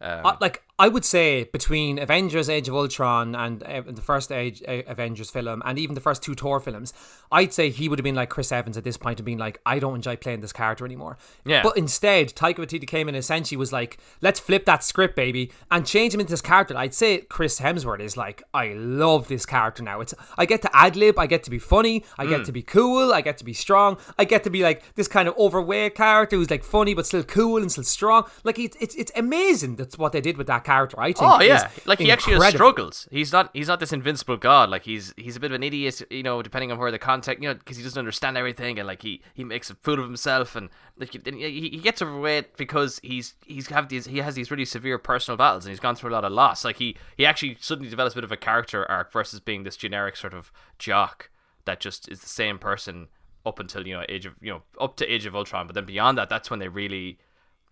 Um, 0.01 0.27
Uh, 0.27 0.37
like 0.41 0.63
I 0.79 0.89
would 0.89 1.07
say 1.07 1.45
between 1.45 1.99
Avengers: 1.99 2.51
Age 2.51 2.69
of 2.69 2.75
Ultron 2.75 3.35
and 3.35 3.63
uh, 3.63 3.81
the 3.87 4.03
first 4.03 4.31
Age 4.31 4.63
uh, 4.69 4.83
Avengers 4.87 5.31
film, 5.31 5.63
and 5.65 5.79
even 5.79 5.95
the 5.95 6.03
first 6.03 6.23
two 6.23 6.35
Thor 6.35 6.61
films, 6.61 6.93
I'd 7.33 7.55
say 7.55 7.71
he 7.71 7.89
would 7.89 7.99
have 7.99 8.05
been 8.05 8.15
like 8.15 8.29
Chris 8.29 8.53
Evans 8.53 8.77
at 8.77 8.85
this 8.85 8.99
point 8.99 9.19
and 9.19 9.25
being 9.25 9.39
like, 9.39 9.59
I 9.65 9.79
don't 9.79 9.95
enjoy 9.95 10.17
playing 10.17 10.41
this 10.43 10.53
character 10.53 10.85
anymore. 10.85 11.17
Yeah. 11.47 11.63
But 11.63 11.79
instead, 11.79 12.35
Taika 12.35 12.57
Waititi 12.59 12.87
came 12.87 13.09
in 13.09 13.15
and 13.15 13.21
essentially 13.21 13.57
was 13.57 13.73
like, 13.73 13.97
let's 14.21 14.39
flip 14.39 14.67
that 14.67 14.85
script, 14.85 15.17
baby, 15.17 15.51
and 15.71 15.87
change 15.87 16.13
him 16.13 16.21
into 16.21 16.31
this 16.33 16.43
character. 16.43 16.77
I'd 16.77 16.93
say 16.93 17.23
Chris 17.23 17.59
Hemsworth 17.59 18.01
is 18.01 18.19
like, 18.19 18.43
I 18.53 18.75
love 18.75 19.29
this 19.29 19.47
character 19.47 19.83
now. 19.83 20.01
It's 20.03 20.13
I 20.37 20.45
get 20.45 20.61
to 20.63 20.77
ad 20.77 20.95
lib, 20.95 21.19
I 21.19 21.27
get 21.27 21.43
to 21.45 21.51
be 21.51 21.59
funny, 21.59 22.05
I 22.19 22.27
Mm. 22.27 22.29
get 22.29 22.45
to 22.45 22.53
be 22.53 22.63
cool, 22.63 23.15
I 23.15 23.23
get 23.23 23.39
to 23.39 23.45
be 23.45 23.55
strong, 23.55 23.97
I 24.19 24.25
get 24.27 24.45
to 24.45 24.51
be 24.51 24.63
like 24.63 24.83
this 24.95 25.09
kind 25.09 25.27
of 25.27 25.35
overweight 25.39 25.95
character 25.95 26.37
who's 26.37 26.51
like 26.51 26.65
funny 26.65 26.93
but 26.93 27.07
still 27.07 27.23
cool 27.23 27.63
and 27.63 27.73
still 27.73 27.85
strong. 27.85 28.25
Like 28.45 28.59
it's 28.59 28.77
it's, 28.79 28.95
it's 28.97 29.13
amazing 29.17 29.77
that's 29.77 29.97
what 29.97 30.13
they 30.13 30.21
did 30.21 30.37
with 30.37 30.47
that 30.49 30.65
character. 30.67 31.01
I 31.01 31.13
think. 31.13 31.23
Oh 31.23 31.41
yeah, 31.41 31.71
like 31.87 32.01
he 32.01 32.11
actually 32.11 32.35
has 32.35 32.53
struggles. 32.53 33.09
He's 33.11 33.33
not 33.33 33.51
he's 33.55 33.69
not 33.69 33.81
this 33.81 33.93
invincible 33.93 34.37
god. 34.37 34.69
Like 34.69 34.83
he's 34.83 35.15
he's 35.17 35.37
a 35.37 35.41
bit 35.41 35.53
of 35.53 35.55
an 35.55 35.63
idiot, 35.63 36.03
you 36.11 36.23
know, 36.23 36.43
depending 36.43 36.73
on 36.73 36.79
where 36.79 36.91
the 36.91 36.99
context, 36.99 37.43
you 37.43 37.49
know, 37.49 37.55
because 37.55 37.77
he 37.77 37.83
doesn't 37.83 37.99
understand 37.99 38.37
everything 38.37 38.79
and 38.79 38.87
like 38.87 39.03
he 39.03 39.23
he 39.35 39.45
makes 39.45 39.71
a 39.71 39.75
fool 39.77 39.99
of 39.99 40.05
himself 40.05 40.57
and 40.57 40.69
like 40.99 41.13
he, 41.13 41.21
he 41.31 41.69
he 41.71 41.79
gets 41.79 42.03
overweight 42.03 42.57
because 42.57 43.01
he's 43.03 43.35
he's 43.47 43.69
have 43.69 43.89
these 43.89 44.07
he 44.07 44.19
has 44.19 44.35
these 44.35 44.51
really 44.51 44.65
severe 44.65 44.99
personal 44.99 45.39
battles 45.39 45.65
and 45.65 45.71
he's 45.71 45.81
gone 45.81 45.95
through 45.95 46.11
a 46.11 46.15
lot 46.15 46.25
of 46.25 46.33
loss. 46.33 46.65
Like 46.65 46.77
he 46.77 46.97
he 47.17 47.25
actually 47.25 47.57
suddenly 47.61 47.89
develops 47.89 48.15
a 48.15 48.19
bit 48.19 48.25
of 48.25 48.33
a 48.33 48.37
character 48.37 48.91
arc 48.91 49.13
versus 49.13 49.41
being 49.41 49.63
this 49.63 49.77
generic 49.77 50.17
sort 50.17 50.35
of 50.35 50.53
jock 50.79 51.31
that 51.65 51.81
just 51.81 52.09
is 52.11 52.21
the 52.21 52.29
same 52.29 52.59
person 52.59 53.09
up 53.45 53.61
until 53.61 53.87
you 53.87 53.95
know 53.95 54.05
age 54.09 54.27
of 54.27 54.35
you 54.41 54.53
know 54.53 54.63
up 54.81 54.97
to 54.97 55.07
age 55.07 55.27
of 55.27 55.37
Ultron, 55.37 55.67
but 55.67 55.75
then 55.75 55.87
beyond 55.87 56.19
that, 56.19 56.29
that's 56.29 56.51
when 56.51 56.59
they 56.59 56.69
really 56.69 57.19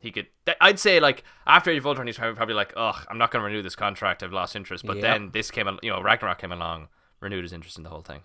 he 0.04 0.12
could. 0.12 0.26
th- 0.46 0.56
I'd 0.60 0.78
say 0.78 1.00
like 1.00 1.24
after 1.46 1.70
Age 1.70 1.78
of 1.78 1.86
Ultron, 1.86 2.06
he's 2.06 2.16
probably 2.16 2.36
probably 2.36 2.54
like, 2.54 2.72
ugh, 2.76 3.04
I'm 3.10 3.18
not 3.18 3.30
going 3.32 3.40
to 3.42 3.46
renew 3.46 3.62
this 3.62 3.74
contract. 3.74 4.22
I've 4.22 4.32
lost 4.32 4.54
interest. 4.54 4.86
But 4.86 4.96
Yep. 4.98 5.02
then 5.02 5.30
this 5.32 5.50
came, 5.50 5.66
al- 5.66 5.80
you 5.82 5.90
know, 5.90 6.00
Ragnarok 6.00 6.38
came 6.38 6.52
along, 6.52 6.88
renewed 7.20 7.42
his 7.42 7.52
interest 7.52 7.76
in 7.76 7.82
the 7.82 7.90
whole 7.90 8.02
thing, 8.02 8.20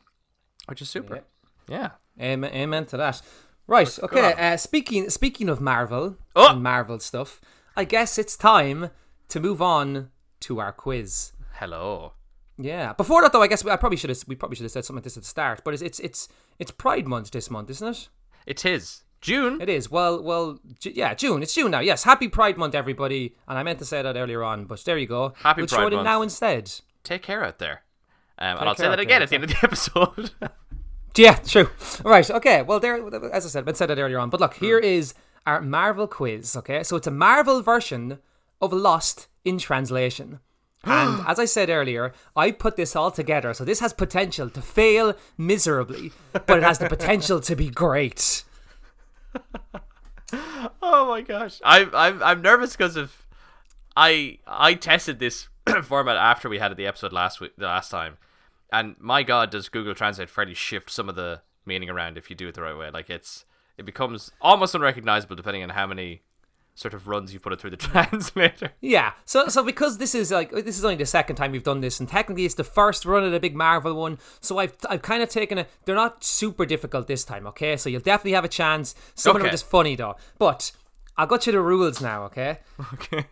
which 0.67 0.81
is 0.81 0.89
super. 0.89 1.21
Yeah. 1.67 1.91
Amen, 2.21 2.51
amen 2.53 2.85
to 2.87 2.97
that. 2.97 3.21
Right. 3.67 3.99
Okay. 4.03 4.33
Uh, 4.33 4.57
speaking 4.57 5.09
speaking 5.09 5.47
of 5.49 5.61
Marvel 5.61 6.17
Oh! 6.35 6.51
and 6.53 6.61
Marvel 6.63 6.99
stuff, 6.99 7.39
I 7.75 7.83
guess 7.85 8.17
it's 8.17 8.35
time 8.35 8.89
to 9.29 9.39
move 9.39 9.61
on 9.61 10.09
to 10.41 10.59
our 10.59 10.71
quiz. 10.71 11.31
Hello. 11.53 12.13
Yeah. 12.57 12.93
Before 12.93 13.21
that, 13.21 13.31
though, 13.31 13.41
I 13.41 13.47
guess 13.47 13.63
we, 13.63 13.71
I 13.71 13.75
probably 13.77 13.97
should 13.97 14.09
have 14.09 14.23
we 14.27 14.35
probably 14.35 14.55
should 14.57 14.63
have 14.63 14.71
said 14.71 14.85
something 14.85 14.97
like 14.97 15.03
this 15.05 15.17
at 15.17 15.23
the 15.23 15.29
start. 15.29 15.61
But 15.63 15.73
it's 15.75 15.83
it's 15.83 15.99
it's 15.99 16.27
it's 16.57 16.71
Pride 16.71 17.07
Month 17.07 17.31
this 17.31 17.49
month, 17.49 17.69
isn't 17.69 17.87
it? 17.87 18.09
It's 18.45 18.63
his 18.63 19.03
June. 19.21 19.61
It 19.61 19.69
is. 19.69 19.89
Well, 19.91 20.21
well, 20.23 20.59
yeah, 20.81 21.13
June. 21.13 21.43
It's 21.43 21.53
June 21.53 21.71
now. 21.71 21.79
Yes. 21.79 22.03
Happy 22.03 22.27
Pride 22.27 22.57
Month, 22.57 22.75
everybody. 22.75 23.35
And 23.47 23.57
I 23.57 23.63
meant 23.63 23.79
to 23.79 23.85
say 23.85 24.01
that 24.01 24.15
earlier 24.15 24.43
on, 24.43 24.65
but 24.65 24.83
there 24.85 24.97
you 24.97 25.07
go. 25.07 25.33
Happy 25.37 25.61
we'll 25.61 25.67
Pride 25.67 25.77
throw 25.77 25.87
it 25.87 25.93
in 25.93 25.97
Month. 25.97 26.05
now 26.05 26.21
instead. 26.21 26.71
Take 27.03 27.21
care 27.23 27.43
out 27.43 27.59
there. 27.59 27.83
Um, 28.37 28.57
and 28.59 28.69
I'll 28.69 28.75
say 28.75 28.87
that 28.87 28.99
again 28.99 29.21
at 29.21 29.29
the 29.29 29.35
end 29.35 29.43
of 29.45 29.49
the 29.49 29.57
episode. 29.63 30.31
Yeah, 31.17 31.33
true. 31.35 31.69
Right, 32.05 32.29
okay. 32.29 32.61
Well, 32.61 32.79
there, 32.79 32.95
as 33.33 33.43
I 33.45 33.49
said, 33.49 33.67
I 33.67 33.73
said 33.73 33.87
that 33.87 33.97
earlier 33.99 34.19
on. 34.19 34.29
But 34.29 34.39
look, 34.39 34.53
Hmm. 34.53 34.63
here 34.65 34.77
is 34.79 35.13
our 35.45 35.59
Marvel 35.59 36.07
quiz. 36.07 36.55
Okay, 36.55 36.81
so 36.83 36.95
it's 36.95 37.07
a 37.07 37.11
Marvel 37.11 37.61
version 37.61 38.19
of 38.61 38.71
Lost 38.71 39.27
in 39.43 39.57
translation. 39.57 40.39
And 40.85 41.25
as 41.27 41.37
I 41.39 41.43
said 41.45 41.69
earlier, 41.69 42.13
I 42.37 42.51
put 42.51 42.77
this 42.77 42.95
all 42.95 43.11
together, 43.11 43.53
so 43.53 43.65
this 43.65 43.81
has 43.81 43.91
potential 43.91 44.49
to 44.51 44.61
fail 44.61 45.13
miserably, 45.37 46.13
but 46.31 46.59
it 46.59 46.63
has 46.63 46.77
the 46.79 46.87
potential 46.87 47.41
to 47.41 47.55
be 47.55 47.69
great. 47.69 48.45
oh 50.81 51.07
my 51.07 51.21
gosh, 51.21 51.59
I'm 51.63 51.89
I'm 51.93 52.21
I'm 52.23 52.41
nervous 52.41 52.75
because 52.75 52.95
of 52.95 53.25
I 53.95 54.39
I 54.47 54.73
tested 54.73 55.19
this 55.19 55.47
format 55.83 56.17
after 56.17 56.49
we 56.49 56.59
had 56.59 56.75
the 56.75 56.87
episode 56.87 57.13
last 57.13 57.39
week, 57.39 57.53
the 57.57 57.65
last 57.65 57.89
time, 57.89 58.17
and 58.71 58.95
my 58.99 59.23
god, 59.23 59.49
does 59.49 59.69
Google 59.69 59.95
Translate 59.95 60.29
fairly 60.29 60.53
shift 60.53 60.89
some 60.89 61.09
of 61.09 61.15
the 61.15 61.41
meaning 61.65 61.89
around 61.89 62.17
if 62.17 62.29
you 62.29 62.35
do 62.35 62.47
it 62.47 62.55
the 62.55 62.61
right 62.61 62.77
way? 62.77 62.89
Like 62.89 63.09
it's 63.09 63.45
it 63.77 63.85
becomes 63.85 64.31
almost 64.41 64.75
unrecognizable 64.75 65.35
depending 65.35 65.63
on 65.63 65.69
how 65.69 65.87
many 65.87 66.21
sort 66.79 66.93
of 66.93 67.09
runs 67.09 67.33
you 67.33 67.39
put 67.41 67.51
it 67.51 67.59
through 67.59 67.71
the 67.71 67.77
translator. 67.77 68.71
Yeah. 68.79 69.13
So 69.25 69.47
so 69.47 69.63
because 69.63 69.97
this 69.97 70.15
is 70.15 70.31
like 70.31 70.51
this 70.51 70.77
is 70.77 70.85
only 70.85 70.95
the 70.95 71.05
second 71.05 71.35
time 71.35 71.51
we've 71.51 71.63
done 71.63 71.81
this, 71.81 71.99
and 71.99 72.07
technically 72.07 72.45
it's 72.45 72.55
the 72.55 72.63
first 72.63 73.05
run 73.05 73.23
of 73.23 73.31
the 73.31 73.39
big 73.39 73.55
Marvel 73.55 73.93
one. 73.95 74.17
So 74.39 74.57
I've 74.59 74.73
I've 74.89 75.01
kind 75.01 75.21
of 75.21 75.29
taken 75.29 75.57
a. 75.57 75.67
They're 75.85 75.95
not 75.95 76.23
super 76.23 76.65
difficult 76.65 77.07
this 77.07 77.25
time. 77.25 77.45
Okay, 77.47 77.75
so 77.75 77.89
you'll 77.89 78.01
definitely 78.01 78.33
have 78.33 78.45
a 78.45 78.49
chance. 78.49 78.95
Some 79.15 79.35
of 79.35 79.41
them 79.41 79.49
are 79.49 79.51
just 79.51 79.65
funny 79.65 79.95
though. 79.95 80.15
But 80.37 80.71
I'll 81.17 81.27
go 81.27 81.37
to 81.37 81.51
the 81.51 81.61
rules 81.61 82.01
now. 82.01 82.23
Okay. 82.23 82.59
Okay. 82.93 83.25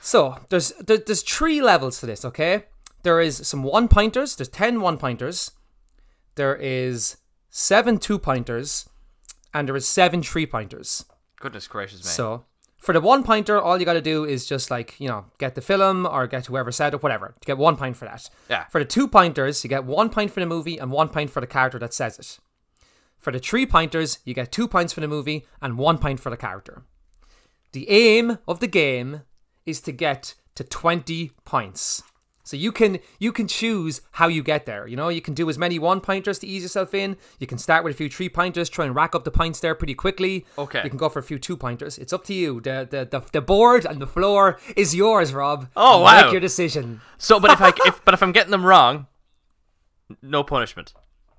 So 0.00 0.38
there's 0.50 0.70
there, 0.80 0.98
there's 0.98 1.22
three 1.22 1.62
levels 1.62 2.00
to 2.00 2.06
this. 2.06 2.24
Okay. 2.24 2.64
There 3.02 3.20
is 3.20 3.46
some 3.48 3.62
one 3.62 3.88
pointers. 3.88 4.36
There's 4.36 4.48
ten 4.48 4.82
one 4.82 4.98
pointers. 4.98 5.52
There 6.34 6.56
is 6.56 7.16
seven 7.48 7.98
two 7.98 8.18
pointers, 8.18 8.88
and 9.54 9.66
there 9.66 9.76
is 9.76 9.88
seven 9.88 10.22
three 10.22 10.46
pointers. 10.46 11.06
Goodness 11.40 11.66
gracious 11.66 12.04
me. 12.04 12.10
So 12.10 12.44
For 12.80 12.94
the 12.94 13.00
one 13.00 13.22
pointer, 13.22 13.60
all 13.60 13.78
you 13.78 13.84
got 13.84 13.92
to 13.92 14.00
do 14.00 14.24
is 14.24 14.46
just 14.46 14.70
like 14.70 14.98
you 14.98 15.06
know 15.06 15.26
get 15.38 15.54
the 15.54 15.60
film 15.60 16.06
or 16.06 16.26
get 16.26 16.46
whoever 16.46 16.72
said 16.72 16.94
it, 16.94 17.02
whatever. 17.02 17.34
To 17.40 17.46
get 17.46 17.58
one 17.58 17.76
point 17.76 17.96
for 17.96 18.06
that. 18.06 18.28
Yeah. 18.48 18.64
For 18.68 18.78
the 18.78 18.86
two 18.86 19.06
pointers, 19.06 19.62
you 19.62 19.68
get 19.68 19.84
one 19.84 20.08
point 20.08 20.30
for 20.30 20.40
the 20.40 20.46
movie 20.46 20.78
and 20.78 20.90
one 20.90 21.10
point 21.10 21.30
for 21.30 21.40
the 21.40 21.46
character 21.46 21.78
that 21.78 21.92
says 21.92 22.18
it. 22.18 22.38
For 23.18 23.30
the 23.30 23.38
three 23.38 23.66
pointers, 23.66 24.18
you 24.24 24.32
get 24.32 24.50
two 24.50 24.66
points 24.66 24.94
for 24.94 25.00
the 25.00 25.08
movie 25.08 25.46
and 25.60 25.76
one 25.76 25.98
point 25.98 26.20
for 26.20 26.30
the 26.30 26.38
character. 26.38 26.82
The 27.72 27.88
aim 27.90 28.38
of 28.48 28.60
the 28.60 28.66
game 28.66 29.22
is 29.66 29.80
to 29.82 29.92
get 29.92 30.34
to 30.54 30.64
20 30.64 31.32
points. 31.44 32.02
So 32.50 32.56
you 32.56 32.72
can 32.72 32.98
you 33.20 33.30
can 33.30 33.46
choose 33.46 34.00
how 34.10 34.26
you 34.26 34.42
get 34.42 34.66
there. 34.66 34.84
You 34.88 34.96
know, 34.96 35.08
you 35.08 35.20
can 35.20 35.34
do 35.34 35.48
as 35.48 35.56
many 35.56 35.78
one 35.78 36.00
pointers 36.00 36.40
to 36.40 36.48
ease 36.48 36.64
yourself 36.64 36.94
in. 36.94 37.16
You 37.38 37.46
can 37.46 37.58
start 37.58 37.84
with 37.84 37.94
a 37.94 37.96
few 37.96 38.10
three 38.10 38.28
pointers, 38.28 38.68
try 38.68 38.86
and 38.86 38.92
rack 38.92 39.14
up 39.14 39.22
the 39.22 39.30
points 39.30 39.60
there 39.60 39.76
pretty 39.76 39.94
quickly. 39.94 40.44
Okay. 40.58 40.82
You 40.82 40.90
can 40.90 40.98
go 40.98 41.08
for 41.08 41.20
a 41.20 41.22
few 41.22 41.38
two 41.38 41.56
pointers. 41.56 41.96
It's 41.96 42.12
up 42.12 42.24
to 42.24 42.34
you. 42.34 42.60
The 42.60 42.88
the, 42.90 43.04
the 43.08 43.24
the 43.30 43.40
board 43.40 43.84
and 43.86 44.02
the 44.02 44.06
floor 44.08 44.58
is 44.74 44.96
yours, 44.96 45.32
Rob. 45.32 45.68
Oh, 45.76 46.00
wow. 46.00 46.22
Make 46.22 46.32
your 46.32 46.40
decision. 46.40 47.02
So, 47.18 47.38
but 47.38 47.52
if 47.52 47.60
I 47.60 47.72
if 47.86 48.04
but 48.04 48.14
if 48.14 48.22
I'm 48.22 48.32
getting 48.32 48.50
them 48.50 48.66
wrong, 48.66 49.06
no 50.20 50.42
punishment. 50.42 50.92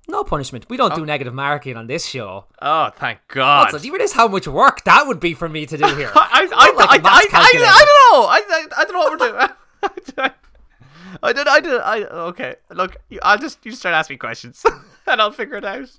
No 0.08 0.24
punishment. 0.24 0.64
We 0.70 0.78
don't 0.78 0.94
do 0.94 1.02
oh. 1.02 1.04
negative 1.04 1.34
marking 1.34 1.76
on 1.76 1.88
this 1.88 2.06
show. 2.06 2.46
Oh, 2.62 2.88
thank 2.96 3.18
God. 3.28 3.70
So 3.70 3.78
do 3.78 3.86
you 3.86 3.92
realize 3.92 4.14
how 4.14 4.28
much 4.28 4.48
work 4.48 4.82
that 4.84 5.06
would 5.06 5.20
be 5.20 5.34
for 5.34 5.48
me 5.48 5.66
to 5.66 5.76
do 5.76 5.86
here? 5.94 6.10
I, 6.14 6.48
I, 6.50 6.70
I, 6.70 6.72
like 6.72 7.04
I, 7.04 7.08
I, 7.08 7.26
I. 7.32 7.50
I 7.68 7.84
don't 7.84 8.00
know. 8.00 8.26
I, 8.28 8.42
I, 8.48 8.80
I 8.80 8.84
don't 8.84 8.94
know 8.94 8.98
what 9.00 9.20
we're 9.20 9.28
doing. 9.28 10.32
I 11.22 11.32
did. 11.32 11.48
I 11.48 11.60
did. 11.60 11.80
I 11.80 12.02
okay. 12.04 12.56
Look, 12.70 12.96
you, 13.08 13.18
I'll 13.22 13.38
just 13.38 13.64
you 13.64 13.72
just 13.72 13.82
start 13.82 13.94
asking 13.94 14.14
me 14.14 14.18
questions, 14.18 14.64
and 15.06 15.20
I'll 15.20 15.32
figure 15.32 15.56
it 15.56 15.64
out. 15.64 15.90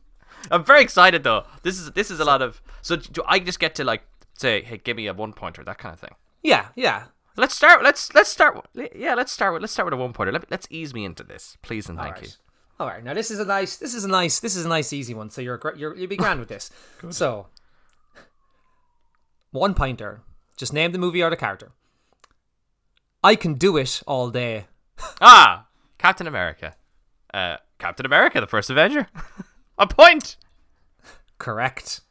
I'm 0.52 0.64
very 0.64 0.82
excited 0.82 1.24
though. 1.24 1.46
This 1.64 1.80
is 1.80 1.92
this 1.92 2.12
is 2.12 2.20
a 2.20 2.26
lot 2.26 2.42
of. 2.42 2.62
So 2.82 2.96
do 2.96 3.22
I 3.28 3.40
just 3.40 3.60
get 3.60 3.76
to 3.76 3.84
like 3.84 4.04
say, 4.34 4.62
hey, 4.62 4.78
give 4.78 4.98
me 4.98 5.08
a 5.08 5.14
one 5.14 5.34
pointer, 5.34 5.64
that 5.64 5.78
kind 5.78 5.94
of 5.94 6.00
thing. 6.00 6.16
Yeah, 6.42 6.68
yeah. 6.76 7.06
Let's 7.36 7.56
start. 7.56 7.84
Let's 7.84 8.14
let's 8.14 8.30
start. 8.30 8.66
Yeah, 8.96 9.16
let's 9.16 9.32
start 9.32 9.54
with 9.54 9.62
let's 9.62 9.74
start 9.74 9.88
with 9.88 9.94
a 9.94 9.98
one 9.98 10.14
pointer. 10.14 10.32
Let 10.32 10.44
me, 10.44 10.48
let's 10.52 10.68
ease 10.70 10.94
me 10.94 11.06
into 11.06 11.24
this, 11.24 11.58
please 11.62 11.90
and 11.90 11.98
thank 11.98 12.22
you. 12.22 12.30
Alright. 12.80 13.04
Now 13.04 13.14
this 13.14 13.32
is 13.32 13.40
a 13.40 13.46
nice. 13.46 13.78
This 13.78 13.94
is 13.94 14.04
a 14.04 14.08
nice. 14.08 14.40
This 14.40 14.56
is 14.56 14.66
a 14.66 14.70
nice 14.70 14.94
easy 14.94 15.14
one. 15.14 15.30
So 15.30 15.42
you're 15.42 15.58
gr- 15.58 15.76
you're 15.76 15.96
you'll 15.96 16.10
be 16.10 16.18
grand 16.18 16.40
with 16.40 16.50
this. 16.50 16.70
So 17.10 17.48
one 19.52 19.74
pointer. 19.74 20.22
Just 20.58 20.74
name 20.74 20.92
the 20.92 20.98
movie 21.00 21.24
or 21.24 21.30
the 21.30 21.36
character. 21.36 21.72
I 23.24 23.36
can 23.36 23.56
do 23.56 23.78
it 23.78 24.02
all 24.06 24.30
day. 24.30 24.66
Ah, 25.22 25.68
Captain 25.98 26.28
America. 26.28 26.76
Uh, 27.34 27.58
Captain 27.80 28.06
America, 28.06 28.40
the 28.42 28.48
first 28.48 28.70
Avenger. 28.70 29.08
a 29.78 29.88
point. 29.88 30.38
Correct. 31.38 32.02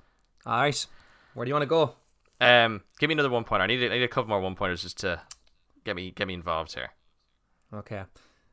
All 0.47 0.61
right. 0.61 0.87
Where 1.35 1.45
do 1.45 1.51
you 1.51 1.55
want 1.55 1.63
to 1.63 1.67
go? 1.67 1.95
Um, 2.41 2.83
give 2.99 3.09
me 3.09 3.15
another 3.15 3.31
one 3.31 3.45
pointer. 3.45 3.65
I 3.65 3.67
need, 3.67 3.85
I 3.85 3.95
need 3.95 4.03
a 4.03 4.09
couple 4.09 4.29
more 4.29 4.41
one 4.41 4.55
pointers 4.55 4.83
just 4.83 4.99
to 5.01 5.21
get 5.85 5.95
me 5.97 6.11
get 6.11 6.27
me 6.27 6.35
involved 6.35 6.75
here. 6.75 6.91
Okay. 7.73 8.03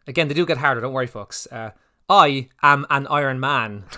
Again, 0.07 0.27
they 0.27 0.33
do 0.33 0.45
get 0.45 0.57
harder. 0.57 0.81
Don't 0.81 0.93
worry, 0.93 1.07
folks. 1.07 1.47
Uh, 1.51 1.71
I 2.07 2.49
am 2.61 2.85
an 2.89 3.07
Iron 3.07 3.39
Man. 3.39 3.85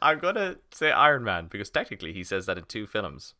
I'm 0.00 0.18
gonna 0.20 0.56
say 0.72 0.90
Iron 0.92 1.24
Man 1.24 1.48
because 1.48 1.70
technically 1.70 2.12
he 2.12 2.22
says 2.24 2.46
that 2.46 2.58
in 2.58 2.64
two 2.64 2.86
films. 2.86 3.34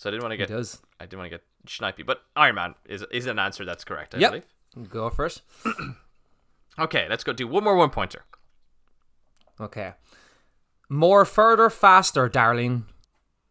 So 0.00 0.08
I 0.08 0.12
didn't 0.12 0.22
want 0.22 0.32
to 0.32 0.38
get 0.38 0.48
does. 0.48 0.80
I 0.98 1.04
didn't 1.04 1.18
want 1.18 1.30
to 1.30 1.36
get 1.36 1.44
snipey, 1.66 2.06
but 2.06 2.22
Iron 2.34 2.54
Man 2.54 2.74
is 2.86 3.04
is 3.12 3.26
an 3.26 3.38
answer 3.38 3.66
that's 3.66 3.84
correct. 3.84 4.14
I 4.14 4.18
Yep. 4.18 4.30
believe. 4.30 4.88
Go 4.88 5.10
first. 5.10 5.42
Okay, 6.78 7.06
let's 7.10 7.24
go 7.24 7.32
do 7.34 7.46
one 7.46 7.64
more 7.64 7.76
one 7.76 7.90
pointer. 7.90 8.24
Okay. 9.60 9.92
More, 10.88 11.26
further, 11.26 11.68
faster, 11.68 12.26
darling. 12.28 12.86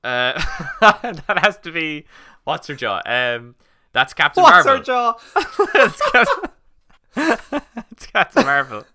Uh, 0.04 0.42
that 0.82 1.40
has 1.44 1.58
to 1.60 1.72
be 1.72 2.06
what's 2.46 2.66
her 2.68 2.76
jaw? 2.76 3.02
Um, 3.06 3.56
that's 3.94 4.16
Captain 4.16 4.42
Marvel. 4.42 4.74
What's 4.74 4.88
her 4.88 4.94
jaw? 4.94 5.14
it's, 5.76 6.12
Captain... 6.12 7.62
it's 7.92 8.06
Captain 8.08 8.46
Marvel. 8.46 8.86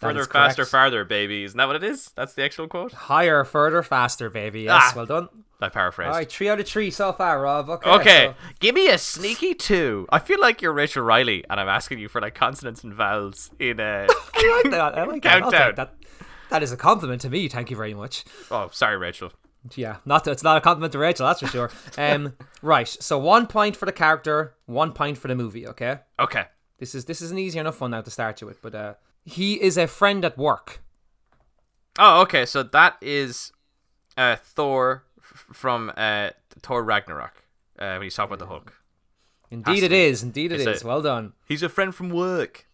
Further, 0.00 0.24
faster, 0.24 0.62
correct. 0.62 0.70
farther, 0.70 1.04
baby. 1.04 1.44
Isn't 1.44 1.58
that 1.58 1.66
what 1.66 1.76
it 1.76 1.84
is? 1.84 2.10
That's 2.16 2.32
the 2.34 2.42
actual 2.42 2.68
quote. 2.68 2.92
Higher, 2.92 3.44
further, 3.44 3.82
faster, 3.82 4.30
baby. 4.30 4.62
Yes, 4.62 4.82
Ah. 4.86 4.92
well 4.96 5.06
done. 5.06 5.28
I 5.62 5.68
paraphrased. 5.68 6.08
All 6.08 6.14
right, 6.16 6.30
three 6.30 6.48
out 6.48 6.58
of 6.58 6.66
three 6.66 6.90
so 6.90 7.12
far, 7.12 7.42
Rob. 7.42 7.68
Okay. 7.68 7.90
Okay, 7.90 8.26
so- 8.28 8.34
give 8.60 8.74
me 8.74 8.88
a 8.88 8.96
sneaky 8.96 9.52
two. 9.54 10.06
I 10.10 10.18
feel 10.18 10.40
like 10.40 10.62
you're 10.62 10.72
Rachel 10.72 11.02
Riley, 11.02 11.44
and 11.50 11.60
I'm 11.60 11.68
asking 11.68 11.98
you 11.98 12.08
for 12.08 12.20
like 12.20 12.34
consonants 12.34 12.82
and 12.82 12.94
vowels 12.94 13.50
in 13.58 13.78
a 13.78 14.06
I 14.34 14.60
like 14.64 14.70
that. 14.72 14.98
I 14.98 15.04
like 15.04 15.22
countdown. 15.22 15.74
that. 15.76 15.94
That 16.48 16.62
is 16.62 16.72
a 16.72 16.76
compliment 16.78 17.20
to 17.22 17.28
me. 17.30 17.48
Thank 17.48 17.70
you 17.70 17.76
very 17.76 17.92
much. 17.94 18.24
Oh, 18.50 18.70
sorry, 18.72 18.96
Rachel. 18.96 19.32
Yeah, 19.76 19.96
not 20.06 20.26
it's 20.26 20.42
not 20.42 20.56
a 20.56 20.62
compliment 20.62 20.92
to 20.92 20.98
Rachel, 20.98 21.26
that's 21.26 21.40
for 21.40 21.46
sure. 21.46 21.70
Um, 21.98 22.32
right. 22.62 22.88
So 22.88 23.18
one 23.18 23.46
point 23.46 23.76
for 23.76 23.84
the 23.84 23.92
character, 23.92 24.54
one 24.64 24.92
point 24.92 25.18
for 25.18 25.28
the 25.28 25.34
movie. 25.34 25.66
Okay. 25.68 25.98
Okay. 26.18 26.46
This 26.78 26.94
is 26.94 27.04
this 27.04 27.20
is 27.20 27.30
an 27.30 27.36
easy 27.38 27.58
enough 27.58 27.78
one 27.82 27.90
now 27.90 28.00
to 28.00 28.10
start 28.10 28.40
you 28.40 28.46
with, 28.46 28.62
but 28.62 28.74
uh, 28.74 28.94
he 29.24 29.60
is 29.60 29.76
a 29.76 29.86
friend 29.86 30.24
at 30.24 30.36
work. 30.38 30.82
Oh, 31.98 32.22
okay. 32.22 32.46
So 32.46 32.62
that 32.62 32.96
is 33.00 33.52
uh, 34.16 34.36
Thor 34.36 35.04
f- 35.18 35.46
from 35.52 35.92
uh, 35.96 36.30
Thor 36.62 36.82
Ragnarok 36.84 37.44
uh, 37.78 37.94
when 37.94 38.02
he's 38.02 38.14
talking 38.14 38.32
about 38.32 38.38
the 38.38 38.46
Hulk. 38.46 38.72
Indeed, 39.50 39.80
to 39.80 39.86
it 39.86 39.88
be. 39.90 40.00
is. 40.04 40.22
Indeed, 40.22 40.52
it 40.52 40.60
It's 40.60 40.82
a- 40.82 40.86
Well 40.86 41.02
done. 41.02 41.32
He's 41.48 41.62
a 41.62 41.68
friend 41.68 41.94
from 41.94 42.10
work. 42.10 42.66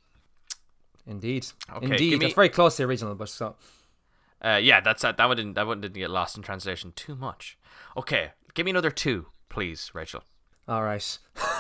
Indeed. 1.07 1.47
Okay, 1.75 1.87
Indeed. 1.87 2.13
me- 2.13 2.19
That's 2.27 2.35
very 2.35 2.49
close 2.49 2.77
to 2.77 2.83
the 2.83 2.89
original, 2.89 3.15
but 3.15 3.29
so 3.29 3.57
Uh, 4.43 4.61
yeah, 4.63 4.81
that's 4.81 5.03
that. 5.03 5.17
That 5.17 5.27
one 5.29 5.37
didn't. 5.37 5.55
That 5.55 5.67
one 5.67 5.81
didn't 5.81 5.95
get 5.95 6.11
lost 6.11 6.37
in 6.37 6.43
translation 6.43 6.93
too 6.95 7.15
much. 7.17 7.57
Okay, 7.97 8.33
give 8.55 8.65
me 8.67 8.71
another 8.71 8.91
two, 8.91 9.27
please, 9.49 9.91
Rachel. 9.95 10.23
all 10.69 10.83
right. 10.83 11.19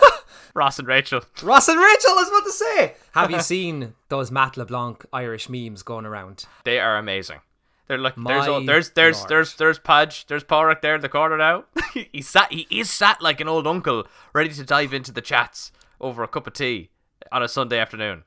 Ross 0.57 0.79
and 0.79 0.88
Rachel. 0.88 1.21
Ross 1.42 1.69
and 1.69 1.79
Rachel, 1.79 2.11
I 2.11 2.14
was 2.14 2.29
about 2.29 2.45
to 2.45 2.53
say. 2.53 2.95
Have 3.12 3.31
you 3.31 3.40
seen 3.42 3.95
those 4.09 4.31
Matt 4.31 4.57
LeBlanc 4.57 5.05
Irish 5.12 5.49
memes 5.51 5.83
going 5.83 6.07
around? 6.07 6.47
They 6.64 6.81
are 6.81 6.97
amazing. 6.97 7.40
They're 7.87 7.99
like 7.99 8.14
there's 8.16 8.47
My 8.47 8.49
all, 8.49 8.64
there's 8.64 8.90
there's 8.90 9.19
lord. 9.19 9.29
there's 9.29 9.55
there's 9.55 9.79
Podge, 9.79 10.27
there's 10.27 10.42
Porrick 10.42 10.81
there 10.81 10.97
in 10.97 11.03
the 11.03 11.09
corner 11.09 11.37
now. 11.37 11.66
he 12.12 12.21
sat 12.21 12.51
he 12.51 12.66
is 12.69 12.90
sat 12.90 13.23
like 13.23 13.40
an 13.40 13.47
old 13.47 13.66
uncle, 13.66 14.09
ready 14.33 14.49
to 14.55 14.64
dive 14.64 14.92
into 14.92 15.12
the 15.12 15.21
chats 15.21 15.71
over 16.01 16.25
a 16.25 16.29
cup 16.29 16.47
of 16.49 16.55
tea 16.55 16.90
on 17.31 17.42
a 17.42 17.49
Sunday 17.49 17.79
afternoon. 17.79 18.25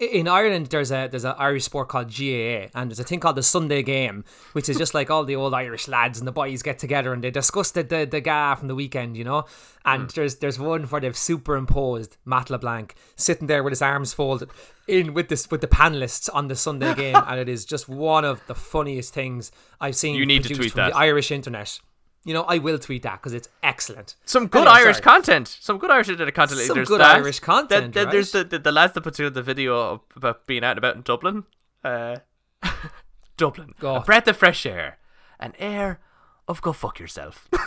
In 0.00 0.26
Ireland, 0.26 0.66
there's 0.66 0.90
a 0.90 1.06
there's 1.08 1.24
an 1.24 1.36
Irish 1.38 1.62
sport 1.62 1.88
called 1.88 2.08
GAA, 2.08 2.66
and 2.74 2.90
there's 2.90 2.98
a 2.98 3.04
thing 3.04 3.20
called 3.20 3.36
the 3.36 3.42
Sunday 3.44 3.84
Game, 3.84 4.24
which 4.52 4.68
is 4.68 4.76
just 4.76 4.94
like 4.94 5.10
all 5.10 5.24
the 5.24 5.36
old 5.36 5.54
Irish 5.54 5.86
lads 5.86 6.18
and 6.18 6.26
the 6.26 6.32
boys 6.32 6.60
get 6.60 6.80
together 6.80 7.12
and 7.12 7.22
they 7.22 7.30
discuss 7.30 7.70
the 7.70 7.84
the, 7.84 8.04
the 8.04 8.20
ga 8.20 8.56
from 8.56 8.66
the 8.66 8.74
weekend, 8.74 9.16
you 9.16 9.22
know. 9.22 9.44
And 9.84 10.02
hmm. 10.02 10.08
there's 10.16 10.36
there's 10.36 10.58
one 10.58 10.82
where 10.84 11.00
they've 11.00 11.16
superimposed 11.16 12.16
Matt 12.24 12.50
LeBlanc 12.50 12.96
sitting 13.14 13.46
there 13.46 13.62
with 13.62 13.70
his 13.70 13.82
arms 13.82 14.12
folded 14.12 14.50
in 14.88 15.14
with 15.14 15.28
this 15.28 15.48
with 15.52 15.60
the 15.60 15.68
panelists 15.68 16.28
on 16.34 16.48
the 16.48 16.56
Sunday 16.56 16.92
Game, 16.96 17.14
and 17.14 17.38
it 17.38 17.48
is 17.48 17.64
just 17.64 17.88
one 17.88 18.24
of 18.24 18.44
the 18.48 18.56
funniest 18.56 19.14
things 19.14 19.52
I've 19.80 19.94
seen. 19.94 20.16
You 20.16 20.26
need 20.26 20.42
to 20.42 20.48
produced 20.48 20.60
tweet 20.60 20.72
from 20.72 20.78
that. 20.80 20.94
the 20.94 20.98
Irish 20.98 21.30
internet. 21.30 21.78
You 22.26 22.34
know, 22.34 22.42
I 22.42 22.58
will 22.58 22.78
tweet 22.78 23.02
that 23.04 23.22
because 23.22 23.32
it's 23.32 23.48
excellent. 23.62 24.16
Some 24.24 24.48
good 24.48 24.66
Anyway, 24.66 24.80
Irish 24.80 24.96
sorry. 24.96 25.04
content. 25.04 25.46
Some 25.60 25.78
good 25.78 25.90
Irish 25.92 26.08
content. 26.08 26.60
Some 26.60 26.74
there's 26.74 26.88
good 26.88 27.00
that. 27.00 27.16
Irish 27.16 27.38
content, 27.38 27.94
Then, 27.94 28.04
then 28.06 28.10
there's 28.12 28.32
the, 28.32 28.42
the 28.42 28.58
the 28.58 28.72
lads 28.72 28.94
that 28.94 29.00
put 29.02 29.14
together 29.14 29.30
the 29.30 29.42
video 29.42 30.02
about 30.16 30.44
being 30.46 30.64
out 30.64 30.70
and 30.72 30.78
about 30.78 30.96
in 30.96 31.02
Dublin. 31.02 31.44
Uh, 31.84 32.16
Dublin, 33.36 33.72
Go. 33.78 33.96
a 33.96 34.00
breath 34.00 34.26
of 34.28 34.36
fresh 34.36 34.66
air, 34.66 34.98
an 35.38 35.52
air 35.58 36.00
of 36.48 36.60
go 36.62 36.72
fuck 36.72 36.98
yourself. 36.98 37.48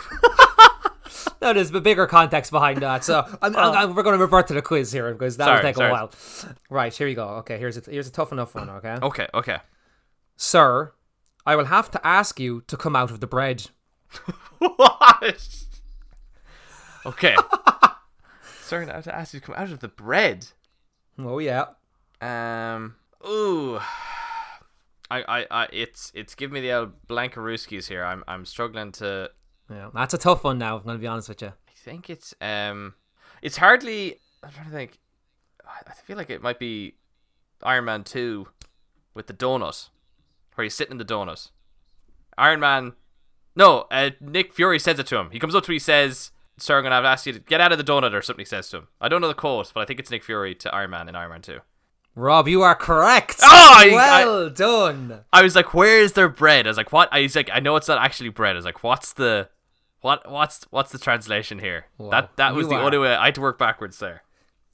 No, 1.42 1.54
there's 1.54 1.70
a 1.74 1.80
bigger 1.80 2.06
context 2.06 2.52
behind 2.52 2.82
that. 2.82 3.02
So 3.02 3.20
I'm, 3.42 3.56
I'm- 3.56 3.72
I'm- 3.74 3.94
we're 3.94 4.02
going 4.02 4.16
to 4.16 4.22
revert 4.22 4.46
to 4.48 4.54
the 4.54 4.60
quiz 4.62 4.92
here 4.92 5.10
because 5.12 5.38
that'll 5.38 5.54
Sorry, 5.54 5.62
take 5.62 5.76
sorry. 5.76 5.88
a 5.88 5.92
while. 5.92 6.10
Right, 6.68 6.94
here 6.94 7.08
you 7.08 7.14
go. 7.16 7.28
Okay, 7.40 7.58
here's 7.58 7.76
a, 7.78 7.82
here's 7.90 8.06
a 8.06 8.12
tough 8.12 8.30
enough 8.30 8.54
one, 8.54 8.68
okay? 8.68 8.96
okay, 9.02 9.26
okay. 9.32 9.58
Sir, 10.36 10.92
I 11.46 11.56
will 11.56 11.64
have 11.64 11.90
to 11.92 12.06
ask 12.06 12.38
you 12.38 12.62
to 12.66 12.76
come 12.76 12.94
out 12.94 13.10
of 13.10 13.20
the 13.20 13.26
bread. 13.26 13.70
What? 14.58 15.64
Okay. 17.06 17.36
Sorry, 18.62 18.88
I 18.88 18.94
have 18.94 19.04
to 19.04 19.14
ask 19.14 19.34
you 19.34 19.40
to 19.40 19.46
come 19.46 19.54
out 19.56 19.70
of 19.70 19.80
the 19.80 19.88
bread. 19.88 20.46
Oh, 21.18 21.38
yeah. 21.38 21.66
Um. 22.20 22.96
Ooh. 23.26 23.80
I, 25.10 25.22
I, 25.22 25.46
I, 25.50 25.68
it's, 25.72 26.12
it's 26.14 26.34
giving 26.34 26.54
me 26.54 26.60
the 26.60 26.72
old 26.72 27.06
Blankaruskis 27.08 27.88
here. 27.88 28.04
I'm, 28.04 28.22
I'm 28.28 28.44
struggling 28.44 28.92
to. 28.92 29.30
yeah. 29.68 29.90
That's 29.92 30.14
a 30.14 30.18
tough 30.18 30.44
one 30.44 30.58
now, 30.58 30.76
I'm 30.76 30.82
going 30.84 30.96
to 30.96 31.00
be 31.00 31.08
honest 31.08 31.28
with 31.28 31.42
you. 31.42 31.48
I 31.48 31.72
think 31.74 32.10
it's, 32.10 32.34
um, 32.40 32.94
it's 33.42 33.56
hardly. 33.56 34.16
I'm 34.42 34.50
trying 34.52 34.66
to 34.66 34.72
think. 34.72 34.98
I 35.66 35.90
I 35.90 35.92
feel 35.92 36.16
like 36.16 36.30
it 36.30 36.42
might 36.42 36.58
be 36.58 36.96
Iron 37.62 37.86
Man 37.86 38.04
Two 38.04 38.48
with 39.14 39.26
the 39.26 39.34
donut, 39.34 39.88
where 40.54 40.62
he's 40.64 40.74
sitting 40.74 40.92
in 40.92 40.98
the 40.98 41.04
donut. 41.04 41.50
Iron 42.36 42.60
Man. 42.60 42.92
No, 43.60 43.86
uh, 43.90 44.10
Nick 44.20 44.52
Fury 44.54 44.78
says 44.78 44.98
it 44.98 45.06
to 45.08 45.16
him. 45.18 45.30
He 45.30 45.38
comes 45.38 45.54
up 45.54 45.62
to 45.64 45.70
him. 45.70 45.74
He 45.74 45.78
says, 45.78 46.30
"Sir, 46.56 46.78
I'm 46.78 46.82
gonna 46.82 46.94
have 46.96 47.04
to 47.04 47.08
ask 47.08 47.26
you 47.26 47.34
to 47.34 47.38
get 47.38 47.60
out 47.60 47.72
of 47.72 47.78
the 47.78 47.84
donut," 47.84 48.14
or 48.14 48.22
something. 48.22 48.40
He 48.40 48.48
says 48.48 48.68
to 48.70 48.78
him. 48.78 48.88
I 49.00 49.08
don't 49.08 49.20
know 49.20 49.28
the 49.28 49.34
quote, 49.34 49.70
but 49.74 49.80
I 49.80 49.84
think 49.84 50.00
it's 50.00 50.10
Nick 50.10 50.24
Fury 50.24 50.54
to 50.56 50.74
Iron 50.74 50.90
Man 50.90 51.08
in 51.08 51.14
Iron 51.14 51.30
Man 51.30 51.42
Two. 51.42 51.60
Rob, 52.16 52.48
you 52.48 52.62
are 52.62 52.74
correct. 52.74 53.36
Oh, 53.42 53.74
I- 53.76 53.90
well 54.24 54.50
done. 54.50 55.20
I 55.32 55.42
was 55.42 55.54
like, 55.54 55.74
"Where 55.74 56.00
is 56.00 56.12
their 56.14 56.28
bread?" 56.28 56.66
I 56.66 56.70
was 56.70 56.76
like, 56.78 56.90
"What?" 56.92 57.08
I 57.12 57.20
was 57.22 57.36
like, 57.36 57.50
"I 57.52 57.60
know 57.60 57.76
it's 57.76 57.86
not 57.86 58.02
actually 58.02 58.30
bread." 58.30 58.56
I 58.56 58.58
was 58.58 58.64
like, 58.64 58.82
"What's 58.82 59.12
the, 59.12 59.48
what, 60.00 60.28
what's, 60.30 60.64
what's 60.70 60.90
the 60.90 60.98
translation 60.98 61.58
here?" 61.58 61.86
That 62.10 62.36
that 62.36 62.54
was 62.54 62.68
the 62.68 62.76
are- 62.76 62.82
only 62.82 62.98
way 62.98 63.14
I 63.14 63.26
had 63.26 63.34
to 63.36 63.40
work 63.42 63.58
backwards 63.58 63.98
there. 63.98 64.22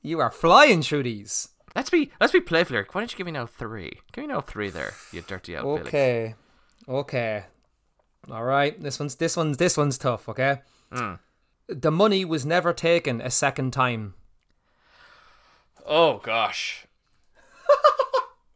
You 0.00 0.20
are 0.20 0.30
flying 0.30 0.82
through 0.82 1.02
these. 1.02 1.48
Let's 1.74 1.90
be 1.90 2.10
let's 2.20 2.32
be 2.32 2.40
playful 2.40 2.74
here. 2.76 2.86
Why 2.92 3.00
don't 3.00 3.10
you 3.12 3.18
give 3.18 3.26
me 3.26 3.32
now 3.32 3.46
three? 3.46 4.00
Give 4.12 4.22
me 4.22 4.28
now 4.28 4.40
three 4.40 4.70
there, 4.70 4.94
you 5.12 5.20
dirty 5.22 5.56
old 5.56 5.78
Billy. 5.80 5.88
Okay. 5.88 6.34
Okay. 6.88 7.44
All 8.30 8.44
right. 8.44 8.80
This 8.80 8.98
one's 8.98 9.14
this 9.16 9.36
one's 9.36 9.56
this 9.56 9.76
one's 9.76 9.98
tough. 9.98 10.28
Okay. 10.28 10.60
Mm. 10.92 11.18
The 11.68 11.90
money 11.90 12.24
was 12.24 12.44
never 12.46 12.72
taken 12.72 13.20
a 13.20 13.30
second 13.30 13.72
time. 13.72 14.14
Oh 15.84 16.18
gosh. 16.18 16.86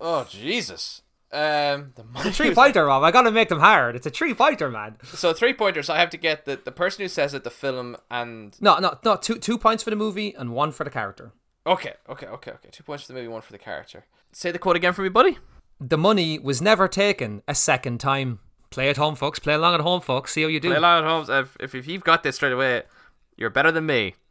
oh 0.00 0.24
Jesus. 0.28 1.02
Um, 1.32 1.92
the 1.94 2.02
money 2.02 2.32
Three 2.32 2.48
was- 2.48 2.56
pointer, 2.56 2.86
Rob. 2.86 3.04
I 3.04 3.12
gotta 3.12 3.30
make 3.30 3.48
them 3.48 3.60
hard. 3.60 3.94
It's 3.94 4.06
a 4.06 4.10
three 4.10 4.34
pointer, 4.34 4.68
man. 4.68 4.96
So 5.04 5.32
three 5.32 5.54
pointers. 5.54 5.88
I 5.88 5.98
have 6.00 6.10
to 6.10 6.16
get 6.16 6.44
the 6.44 6.56
the 6.62 6.72
person 6.72 7.02
who 7.02 7.08
says 7.08 7.34
it, 7.34 7.44
the 7.44 7.50
film, 7.50 7.96
and 8.10 8.56
No, 8.60 8.78
no, 8.78 8.98
no. 9.04 9.16
Two 9.16 9.38
two 9.38 9.56
points 9.58 9.84
for 9.84 9.90
the 9.90 9.96
movie 9.96 10.34
and 10.34 10.52
one 10.52 10.72
for 10.72 10.82
the 10.84 10.90
character. 10.90 11.32
okay, 11.66 11.94
okay, 12.08 12.26
okay, 12.26 12.50
okay. 12.52 12.68
Two 12.72 12.82
points 12.82 13.04
for 13.04 13.12
the 13.12 13.18
movie, 13.18 13.28
one 13.28 13.42
for 13.42 13.52
the 13.52 13.58
character. 13.58 14.06
Say 14.32 14.50
the 14.50 14.58
quote 14.58 14.76
again 14.76 14.92
for 14.92 15.02
me, 15.02 15.08
buddy. 15.08 15.38
The 15.80 15.98
money 15.98 16.38
was 16.38 16.60
never 16.60 16.88
taken 16.88 17.42
a 17.46 17.54
second 17.54 17.98
time. 18.00 18.40
Play 18.70 18.88
at 18.88 18.96
home, 18.96 19.16
folks. 19.16 19.38
Play 19.40 19.54
along 19.54 19.74
at 19.74 19.80
home, 19.80 20.00
folks. 20.00 20.32
See 20.32 20.42
how 20.42 20.48
you 20.48 20.60
do. 20.60 20.68
Play 20.68 20.76
along 20.76 21.04
at 21.04 21.08
home. 21.28 21.46
If, 21.60 21.74
if 21.76 21.86
you've 21.88 22.04
got 22.04 22.22
this 22.22 22.36
straight 22.36 22.52
away, 22.52 22.84
you're 23.36 23.50
better 23.50 23.72
than 23.72 23.86
me. 23.86 24.14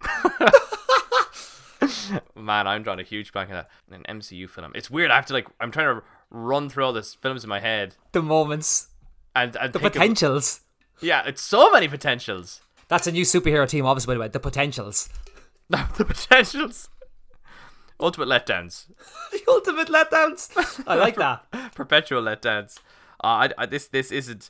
Man, 2.36 2.66
I'm 2.68 2.84
drawing 2.84 3.00
a 3.00 3.04
huge 3.04 3.34
blank 3.34 3.50
on 3.50 3.56
that. 3.56 3.70
An 3.92 4.04
MCU 4.20 4.50
film. 4.50 4.72
It's 4.76 4.90
weird. 4.90 5.12
I 5.12 5.16
have 5.16 5.26
to 5.28 5.34
like. 5.34 5.48
I'm 5.60 5.72
trying 5.72 5.96
to 5.96 6.04
run 6.30 6.70
through 6.70 6.86
all 6.86 6.94
these 6.94 7.14
films 7.14 7.44
in 7.44 7.50
my 7.50 7.60
head 7.60 7.96
the 8.14 8.22
moments, 8.22 8.88
and 9.36 9.56
and 9.58 9.74
the 9.74 9.80
think 9.80 9.88
of- 9.88 9.94
potentials. 9.94 10.62
yeah, 11.02 11.24
it's 11.26 11.42
so 11.42 11.70
many 11.72 11.88
potentials. 11.88 12.62
That's 12.88 13.08
a 13.08 13.12
new 13.12 13.24
superhero 13.24 13.68
team, 13.68 13.86
obviously. 13.86 14.12
By 14.12 14.16
the 14.16 14.20
way, 14.22 14.28
the 14.30 14.40
potentials. 14.40 15.10
the 15.70 16.06
potentials. 16.06 16.90
Ultimate 18.00 18.30
letdowns. 18.30 18.86
the 19.32 19.42
ultimate 19.48 19.90
letdowns. 19.90 20.84
I 20.88 20.96
like 20.96 21.16
that. 21.18 21.44
Perpetual 21.76 22.22
letdowns. 22.24 22.78
Uh, 23.24 23.28
I, 23.28 23.50
I, 23.58 23.66
this 23.66 23.88
this 23.88 24.12
isn't 24.12 24.50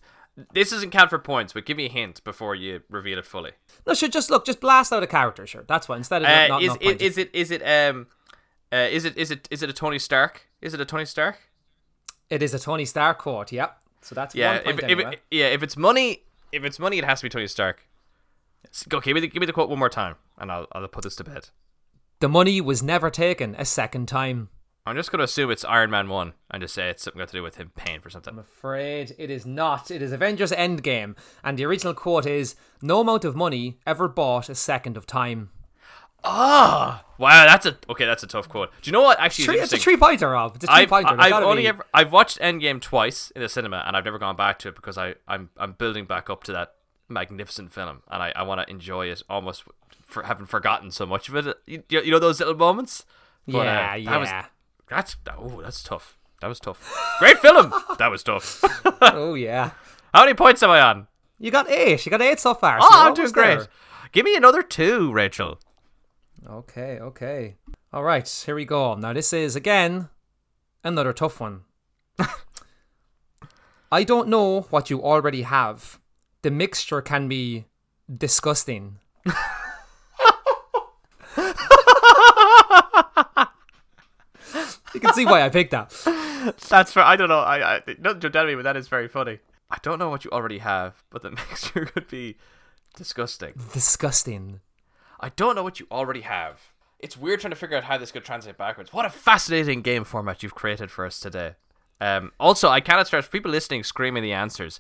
this 0.54 0.70
doesn't 0.70 0.92
count 0.92 1.10
for 1.10 1.20
points, 1.20 1.54
but 1.54 1.66
give 1.66 1.76
me 1.78 1.86
a 1.86 1.90
hint 1.90 2.24
before 2.24 2.56
you 2.56 2.82
reveal 2.90 3.18
it 3.20 3.26
fully. 3.26 3.52
No, 3.86 3.94
sure. 3.94 4.10
Just 4.10 4.30
look. 4.30 4.46
Just 4.46 4.60
blast 4.62 4.94
out 4.94 5.04
a 5.04 5.08
character. 5.08 5.46
Sure. 5.48 5.64
That's 5.68 5.90
what. 5.90 5.98
Instead 5.98 6.22
of 6.24 6.28
Uh, 6.30 6.48
not, 6.48 6.62
is, 6.64 6.68
not 6.70 6.82
is, 6.84 7.02
is 7.02 7.18
it 7.18 7.30
is 7.34 7.52
it 7.52 7.62
um 7.64 8.08
uh, 8.72 8.78
is 8.92 9.06
it 9.06 9.18
is 9.18 9.32
it 9.32 9.48
is 9.52 9.64
it 9.64 9.70
a 9.70 9.74
Tony 9.74 10.00
Stark? 10.00 10.48
Is 10.62 10.74
it 10.74 10.80
a 10.82 10.86
Tony 10.86 11.06
Stark? 11.06 11.40
It 12.30 12.44
is 12.44 12.54
a 12.54 12.60
Tony 12.60 12.86
Stark 12.86 13.18
quote. 13.20 13.52
Yep. 13.52 13.82
So 14.02 14.16
that's 14.16 14.34
Yeah, 14.36 14.56
one 14.56 14.64
point 14.64 14.80
if, 14.80 14.84
if 14.86 14.90
anyway. 14.98 15.14
it, 15.14 15.22
yeah, 15.32 15.48
if 15.48 15.64
it's 15.64 15.76
money, 15.76 16.24
if 16.52 16.64
it's 16.64 16.80
money, 16.80 16.98
it 17.00 17.04
has 17.06 17.20
to 17.20 17.26
be 17.26 17.30
Tony 17.30 17.48
Stark. 17.48 17.86
Go, 18.88 19.00
give 19.02 19.16
me 19.16 19.22
the 19.22 19.28
give 19.28 19.42
me 19.42 19.46
the 19.48 19.54
quote 19.54 19.70
one 19.70 19.80
more 19.80 19.90
time, 19.90 20.16
and 20.38 20.52
I'll 20.52 20.68
I'll 20.74 20.88
put 20.88 21.04
this 21.04 21.16
to 21.18 21.24
bed. 21.24 21.50
the 22.20 22.30
money 22.30 22.62
was 22.62 22.84
never 22.84 23.10
taken 23.10 23.56
a 23.58 23.66
second 23.66 24.08
time. 24.08 24.50
I'm 24.90 24.96
just 24.96 25.12
gonna 25.12 25.24
assume 25.24 25.52
it's 25.52 25.64
Iron 25.66 25.92
Man 25.92 26.10
one 26.10 26.34
and 26.50 26.62
just 26.62 26.74
say 26.74 26.90
it's 26.90 27.04
something 27.04 27.20
got 27.20 27.30
to 27.30 27.38
do 27.38 27.44
with 27.44 27.58
him 27.58 27.72
paying 27.76 28.02
for 28.02 28.10
something. 28.10 28.34
I'm 28.34 28.40
afraid 28.40 29.16
it 29.18 29.30
is 29.30 29.46
not. 29.46 29.92
It 29.92 30.02
is 30.02 30.12
Avengers 30.12 30.52
Endgame, 30.52 31.16
and 31.44 31.58
the 31.58 31.66
original 31.66 31.94
quote 31.94 32.26
is: 32.26 32.56
"No 32.82 33.02
amount 33.02 33.24
of 33.24 33.36
money 33.36 33.78
ever 33.86 34.08
bought 34.08 34.50
a 34.50 34.56
second 34.56 34.98
of 34.98 35.06
time." 35.06 35.52
Ah, 36.24 37.06
wow, 37.18 37.46
that's 37.46 37.66
a 37.66 37.78
okay. 37.90 38.06
That's 38.06 38.24
a 38.24 38.28
tough 38.28 38.50
quote. 38.50 38.72
Do 38.82 38.90
you 38.90 38.92
know 38.92 39.02
what? 39.02 39.20
Actually, 39.20 39.58
is 39.58 39.64
it's 39.66 39.74
a 39.74 39.78
three 39.78 39.96
pointer, 39.96 40.30
Rob. 40.30 40.56
It's 40.56 40.66
a 40.66 40.68
three 40.68 40.88
I've. 40.92 41.20
I've 41.20 41.34
only 41.44 41.68
ever 41.68 41.86
I've 41.94 42.12
watched 42.12 42.40
Endgame 42.40 42.82
twice 42.82 43.32
in 43.32 43.42
the 43.42 43.50
cinema, 43.50 43.84
and 43.88 43.96
I've 43.96 44.06
never 44.06 44.20
gone 44.20 44.36
back 44.36 44.60
to 44.60 44.70
it 44.70 44.76
because 44.76 44.98
I 44.98 45.16
I'm 45.28 45.50
I'm 45.58 45.74
building 45.74 46.06
back 46.06 46.30
up 46.30 46.44
to 46.46 46.52
that 46.54 46.74
magnificent 47.08 47.72
film, 47.72 48.02
and 48.10 48.22
I, 48.22 48.34
I 48.36 48.44
want 48.44 48.62
to 48.62 48.70
enjoy 48.70 49.08
it 49.08 49.24
almost 49.30 49.64
for 50.04 50.24
having 50.24 50.46
forgotten 50.46 50.92
so 50.92 51.06
much 51.06 51.30
of 51.30 51.36
it. 51.36 51.58
You, 51.66 51.84
you 51.90 52.12
know 52.12 52.20
those 52.20 52.40
little 52.40 52.56
moments. 52.56 53.06
But, 53.48 53.60
uh, 53.60 53.64
Yeah, 53.64 53.88
that 53.94 54.02
yeah. 54.02 54.18
was- 54.18 54.30
That's 54.90 55.16
oh, 55.38 55.62
that's 55.62 55.84
tough. 55.84 56.18
That 56.42 56.48
was 56.48 56.60
tough. 56.60 56.80
Great 57.20 57.40
film. 57.40 57.74
that 58.00 58.10
was 58.10 58.24
tough. 58.24 58.64
oh 59.02 59.34
yeah. 59.36 59.72
How 60.14 60.22
many 60.22 60.34
points 60.34 60.64
am 60.64 60.70
I 60.72 60.82
on? 60.82 61.08
You 61.38 61.52
got 61.52 61.70
eight. 61.70 62.06
You 62.06 62.10
got 62.10 62.22
eight 62.22 62.40
so 62.40 62.54
far. 62.54 62.82
so 62.82 62.88
Oh, 62.90 62.98
you're 63.00 63.08
I'm 63.10 63.14
doing 63.14 63.32
great. 63.32 63.60
there. 63.60 63.68
Give 64.12 64.26
me 64.26 64.36
another 64.36 64.64
two, 64.64 65.12
Rachel. 65.12 65.60
Okay, 66.48 66.98
okay. 67.00 67.56
All 67.94 68.04
right, 68.04 68.28
here 68.46 68.56
we 68.56 68.66
go. 68.66 68.96
Now 68.96 69.14
this 69.14 69.32
is 69.34 69.56
again 69.56 70.10
another 70.84 71.14
tough 71.14 71.40
one. 71.40 71.62
I 73.92 74.04
don't 74.04 74.28
know 74.30 74.62
what 74.70 74.90
you 74.90 75.04
already 75.04 75.44
have. 75.44 76.00
The 76.42 76.52
mixture 76.52 77.02
can 77.02 77.28
be 77.28 77.66
disgusting. 78.16 79.00
You 84.94 85.00
can 85.00 85.14
see 85.14 85.26
why 85.26 85.42
I 85.44 85.50
picked 85.50 85.72
that. 85.72 85.90
That's 86.70 86.94
for 86.94 87.02
I 87.02 87.16
don't 87.16 87.30
know. 87.30 87.40
I, 87.40 87.76
I 87.78 87.82
nothing 88.00 88.22
to 88.22 88.30
tell 88.30 88.46
me, 88.46 88.56
but 88.56 88.64
that 88.64 88.78
is 88.78 88.88
very 88.88 89.08
funny. 89.08 89.40
I 89.70 89.78
don't 89.82 90.00
know 90.00 90.10
what 90.10 90.26
you 90.26 90.32
already 90.32 90.60
have, 90.60 91.04
but 91.10 91.22
the 91.22 91.32
mixture 91.50 91.86
could 91.86 92.08
be 92.08 92.38
disgusting. 92.96 93.54
Disgusting. 93.74 94.62
I 95.20 95.30
don't 95.30 95.56
know 95.56 95.64
what 95.64 95.80
you 95.80 95.88
already 95.92 96.22
have. 96.22 96.60
It's 97.00 97.18
weird 97.18 97.40
trying 97.42 97.52
to 97.52 97.56
figure 97.58 97.78
out 97.78 97.84
how 97.86 97.98
this 97.98 98.12
could 98.12 98.24
translate 98.26 98.58
backwards. 98.58 98.92
What 98.94 99.06
a 99.06 99.10
fascinating 99.10 99.82
game 99.82 100.04
format 100.04 100.44
you've 100.44 100.56
created 100.56 100.92
for 100.92 101.06
us 101.06 101.20
today. 101.20 101.56
Um, 102.02 102.32
also, 102.40 102.70
I 102.70 102.80
cannot 102.82 103.08
stress 103.08 103.28
people 103.28 103.52
listening 103.52 103.84
screaming 103.84 104.24
the 104.24 104.34
answers. 104.34 104.80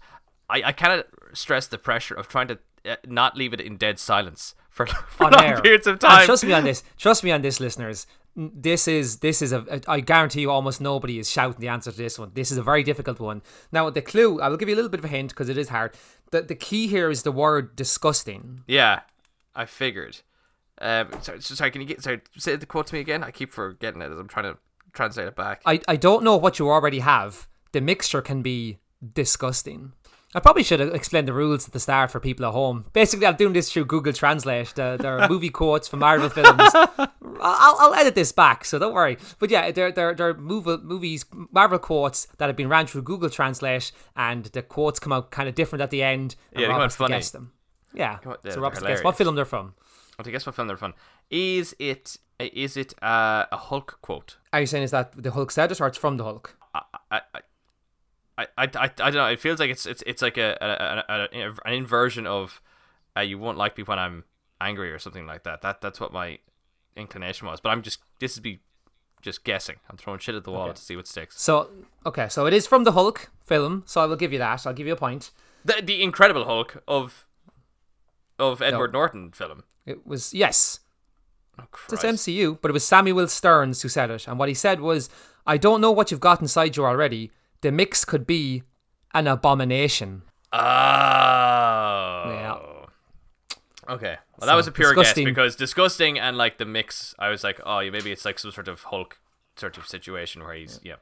I, 0.50 0.62
I 0.66 0.72
cannot 0.72 1.06
stress 1.34 1.68
the 1.68 1.78
pressure 1.78 2.16
of 2.16 2.28
trying 2.28 2.48
to 2.48 2.60
uh, 2.86 2.96
not 3.06 3.38
leave 3.38 3.54
it 3.54 3.62
in 3.62 3.78
dead 3.78 4.00
silence 4.00 4.56
for, 4.70 4.86
for 5.10 5.30
long 5.30 5.44
air. 5.44 5.62
periods 5.62 5.88
of 5.88 5.94
And 5.94 6.02
time. 6.02 6.26
trust 6.26 6.44
me 6.46 6.54
on 6.54 6.64
this. 6.64 6.84
Trust 6.98 7.24
me 7.24 7.32
on 7.32 7.42
this, 7.42 7.60
listeners. 7.60 8.08
This 8.42 8.88
is 8.88 9.18
this 9.18 9.42
is 9.42 9.52
a. 9.52 9.82
I 9.86 10.00
guarantee 10.00 10.40
you, 10.42 10.50
almost 10.50 10.80
nobody 10.80 11.20
is 11.20 11.30
shouting 11.30 11.60
the 11.60 11.68
answer 11.68 11.92
to 11.92 11.98
this 11.98 12.18
one. 12.18 12.32
This 12.34 12.52
is 12.52 12.58
a 12.58 12.64
very 12.64 12.84
difficult 12.84 13.20
one. 13.20 13.42
Now, 13.70 13.90
the 13.90 14.02
clue. 14.02 14.40
I 14.40 14.48
will 14.48 14.56
give 14.56 14.70
you 14.70 14.76
a 14.76 14.78
little 14.78 14.90
bit 14.90 15.02
of 15.02 15.06
a 15.06 15.10
hint 15.10 15.32
because 15.32 15.50
it 15.50 15.58
is 15.58 15.68
hard. 15.68 15.94
The 16.32 16.44
the 16.44 16.56
key 16.56 16.88
here 16.88 17.10
is 17.10 17.24
the 17.24 17.34
word 17.34 17.76
disgusting. 17.76 18.64
Yeah, 18.66 19.02
I 19.54 19.66
figured. 19.66 20.22
Um, 20.80 21.10
sorry, 21.22 21.42
so- 21.42 21.56
sorry, 21.56 21.72
can 21.72 21.82
you 21.82 21.88
get 21.88 22.02
sorry? 22.02 22.22
Say 22.38 22.56
the 22.56 22.66
quote 22.66 22.88
to 22.88 22.94
me 22.94 23.02
again. 23.02 23.26
I 23.26 23.32
keep 23.32 23.52
forgetting 23.52 24.02
it 24.02 24.10
as 24.10 24.18
I'm 24.18 24.30
trying 24.30 24.54
to 24.54 24.58
translate 24.94 25.28
it 25.28 25.36
back. 25.36 25.62
I 25.66 25.82
I 25.90 25.98
don't 25.98 26.24
know 26.24 26.38
what 26.38 26.60
you 26.60 26.70
already 26.70 27.00
have. 27.00 27.50
The 27.74 27.82
mixture 27.82 28.22
can 28.22 28.42
be 28.42 28.78
disgusting. 29.14 29.92
I 30.36 30.40
probably 30.40 30.62
should 30.62 30.80
have 30.80 30.94
explained 30.94 31.28
the 31.28 31.34
rules 31.34 31.66
at 31.66 31.74
the 31.74 31.80
start 31.80 32.12
for 32.12 32.20
people 32.20 32.46
at 32.46 32.52
home. 32.52 32.86
Basically, 32.94 33.26
I'm 33.26 33.36
doing 33.36 33.54
this 33.54 33.72
through 33.72 33.86
Google 33.86 34.14
Translate. 34.14 34.74
The, 34.76 34.98
there 35.00 35.18
are 35.20 35.28
movie 35.30 35.50
quotes 35.50 35.88
from 35.88 36.00
Marvel 36.00 36.30
films. 36.30 36.72
I'll, 36.76 37.76
I'll 37.80 37.94
edit 37.96 38.14
this 38.14 38.32
back, 38.32 38.64
so 38.64 38.78
don't 38.78 38.94
worry. 38.94 39.18
But 39.40 39.50
yeah, 39.50 39.72
there, 39.72 39.92
there, 39.92 40.14
there 40.14 40.30
are 40.30 40.34
movie, 40.36 40.78
movies, 40.84 41.26
Marvel 41.52 41.80
quotes 41.80 42.28
that 42.38 42.46
have 42.46 42.56
been 42.56 42.70
ran 42.70 42.86
through 42.86 43.04
Google 43.04 43.32
Translate, 43.32 43.92
and 44.16 44.46
the 44.46 44.62
quotes 44.62 45.00
come 45.00 45.12
out 45.12 45.32
kind 45.32 45.50
of 45.50 45.56
different 45.56 45.82
at 45.82 45.90
the 45.90 46.04
end. 46.04 46.36
Yeah, 46.54 46.60
they 46.60 46.66
come 46.68 46.82
to 46.82 46.90
funny. 46.90 47.16
guess 47.16 47.32
them. 47.32 47.54
Yeah, 47.96 48.20
so 48.24 48.30
Rob 48.30 48.44
they're 48.44 48.54
has 48.70 48.80
to 48.80 48.88
guess 48.88 49.04
what 49.04 49.18
film 49.18 49.34
they're 49.34 49.46
from. 49.46 49.74
Okay, 50.20 50.32
guess 50.32 50.46
what 50.46 50.54
film 50.54 50.68
they're 50.68 50.78
from? 50.78 50.94
Is 51.32 51.76
it 51.80 52.18
is 52.40 52.78
it 52.78 52.94
uh, 53.02 53.46
a 53.52 53.58
Hulk 53.58 53.98
quote? 54.04 54.38
Are 54.54 54.60
you 54.60 54.68
saying 54.68 54.84
is 54.84 54.92
that 54.92 55.22
the 55.22 55.32
Hulk 55.32 55.50
said 55.50 55.72
it, 55.72 55.82
or 55.82 55.88
it's 55.88 55.98
from 55.98 56.18
the 56.18 56.24
Hulk? 56.24 56.56
I 56.76 56.82
I, 57.10 57.22
I, 58.40 58.48
I, 58.58 58.64
I, 58.76 58.84
I 58.84 58.88
don't 58.88 59.16
know. 59.16 59.26
It 59.28 59.40
feels 59.40 59.60
like 59.60 59.70
it's 59.70 59.86
it's 59.86 60.04
it's 60.08 60.22
like 60.22 60.38
a, 60.38 60.58
a, 60.62 61.14
a, 61.14 61.40
a 61.48 61.54
an 61.66 61.74
inversion 61.74 62.26
of 62.28 62.62
uh, 63.18 63.22
you 63.22 63.38
won't 63.38 63.58
like 63.58 63.78
me 63.78 63.84
when 63.84 64.00
I'm 64.00 64.24
angry 64.62 64.92
or 64.92 65.00
something 65.00 65.26
like 65.28 65.44
that. 65.44 65.62
That 65.62 65.82
that's 65.82 66.00
what 66.00 66.14
my 66.14 66.40
inclination 66.96 67.48
was. 67.48 67.60
But 67.60 67.70
I'm 67.70 67.82
just 67.82 68.00
this 68.20 68.34
is 68.34 68.40
be 68.40 68.60
just 69.22 69.44
guessing. 69.44 69.78
I'm 69.90 69.98
throwing 69.98 70.20
shit 70.20 70.36
at 70.36 70.44
the 70.44 70.52
wall 70.52 70.66
Okay. 70.66 70.74
to 70.76 70.82
see 70.82 70.96
what 70.96 71.08
sticks. 71.08 71.42
So 71.42 71.70
okay, 72.06 72.30
so 72.30 72.46
it 72.46 72.54
is 72.54 72.68
from 72.68 72.84
the 72.84 72.94
Hulk 72.94 73.30
film. 73.42 73.84
So 73.86 74.02
I 74.02 74.06
will 74.06 74.16
give 74.16 74.32
you 74.32 74.40
that. 74.40 74.66
I'll 74.66 74.74
give 74.74 74.88
you 74.88 74.94
a 74.94 74.98
point. 74.98 75.32
The 75.66 75.82
the 75.84 76.02
Incredible 76.02 76.46
Hulk 76.46 76.82
of 76.88 77.26
of 78.38 78.62
Edward 78.62 78.94
Norton 78.94 79.32
film. 79.32 79.64
It 79.86 80.08
was 80.08 80.34
yes, 80.34 80.80
Oh, 81.60 81.66
it's 81.92 82.04
MCU, 82.04 82.58
but 82.62 82.70
it 82.70 82.74
was 82.74 82.86
Samuel 82.86 83.28
Sterns 83.28 83.82
who 83.82 83.90
said 83.90 84.10
it, 84.12 84.28
and 84.28 84.40
what 84.40 84.48
he 84.48 84.56
said 84.56 84.80
was, 84.80 85.10
"I 85.46 85.58
don't 85.58 85.82
know 85.82 85.92
what 85.92 86.10
you've 86.12 86.20
got 86.20 86.40
inside 86.42 86.78
you 86.78 86.86
already. 86.86 87.32
The 87.62 87.72
mix 87.72 88.06
could 88.06 88.26
be 88.28 88.64
an 89.14 89.28
abomination." 89.28 90.24
Oh. 90.52 90.58
Yeah. 90.60 92.58
Okay. 93.94 94.18
Well, 94.38 94.42
So, 94.42 94.46
that 94.46 94.56
was 94.56 94.68
a 94.68 94.72
pure 94.72 94.94
disgusting. 94.94 95.26
guess 95.26 95.32
because 95.32 95.56
disgusting 95.56 96.20
and 96.20 96.38
like 96.38 96.58
the 96.58 96.66
mix, 96.66 97.16
I 97.20 97.30
was 97.30 97.44
like, 97.44 97.60
oh, 97.66 97.80
maybe 97.92 98.12
it's 98.12 98.26
like 98.26 98.40
some 98.40 98.52
sort 98.52 98.68
of 98.68 98.84
Hulk 98.84 99.20
sort 99.56 99.78
of 99.78 99.88
situation 99.88 100.44
where 100.44 100.54
he's 100.54 100.80
yeah, 100.84 100.96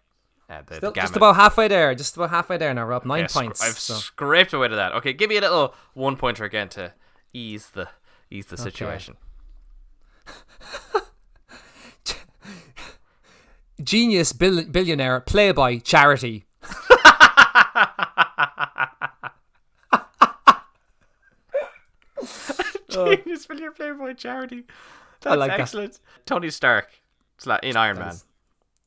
uh, 0.50 0.62
the, 0.65 0.76
Still, 0.78 0.91
the 0.91 1.02
just 1.02 1.15
about 1.15 1.36
halfway 1.36 1.67
there. 1.67 1.93
Just 1.96 2.15
about 2.15 2.30
halfway 2.30 2.58
there 2.58 2.74
now. 2.74 2.89
Up 2.91 3.06
nine 3.06 3.22
Yeah, 3.22 3.28
sc- 3.28 3.34
points. 3.36 3.63
I've 3.63 3.78
so. 3.78 3.96
scraped 3.96 4.54
away 4.54 4.70
to 4.70 4.76
that. 4.76 4.93
Okay, 4.93 5.13
give 5.13 5.30
me 5.30 5.38
a 5.38 5.41
little 5.41 5.76
one 5.93 6.15
pointer 6.15 6.43
again 6.46 6.70
to 6.70 6.93
ease 7.34 7.70
the 7.70 7.89
ease 8.32 8.48
the 8.48 8.58
situation. 8.58 9.15
genius 13.84 14.34
bill- 14.34 14.65
billionaire 14.65 15.20
playboy 15.22 15.80
charity. 15.82 16.46
Genius 23.23 23.45
for 23.45 23.55
your 23.55 23.71
Playboy 23.71 24.13
charity. 24.13 24.65
That's 25.21 25.38
like 25.38 25.49
that. 25.51 25.60
excellent. 25.60 25.99
Tony 26.25 26.49
Stark 26.49 26.89
in 27.63 27.75
Iron 27.77 27.97
Man. 27.99 28.10
is- 28.10 28.25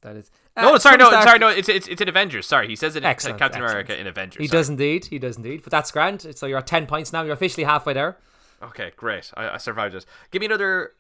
That 0.03 0.17
is. 0.17 0.31
no, 0.57 0.75
Uh, 0.75 0.79
sorry, 0.79 0.97
Tony 0.99 1.05
no, 1.05 1.11
Stark- 1.11 1.25
sorry, 1.29 1.39
no. 1.39 1.49
It's 1.49 1.69
it's 1.69 1.89
it's 1.89 2.01
in 2.01 2.09
Avengers. 2.09 2.47
Sorry, 2.47 2.69
he 2.69 2.77
says 2.77 2.97
it 2.97 3.01
in 3.01 3.05
Excellent, 3.05 3.39
Captain 3.39 3.63
excellent. 3.63 3.73
America 3.89 4.01
in 4.01 4.07
Avengers. 4.07 4.41
He 4.41 4.47
sorry. 4.49 4.59
does 4.61 4.69
indeed. 4.69 5.05
He 5.07 5.19
does 5.19 5.37
indeed. 5.37 5.63
But 5.63 5.71
that's 5.73 5.91
grand. 5.91 6.27
So 6.37 6.47
you're 6.47 6.59
at 6.59 6.67
ten 6.67 6.87
points 6.87 7.13
now. 7.13 7.23
You're 7.23 7.35
officially 7.35 7.65
halfway 7.65 7.93
there. 7.95 8.17
Okay, 8.63 8.93
great. 8.97 9.31
I, 9.37 9.51
I 9.51 9.57
survived 9.57 9.95
it. 9.95 10.05
Give 10.31 10.41
me 10.41 10.47
another. 10.47 10.93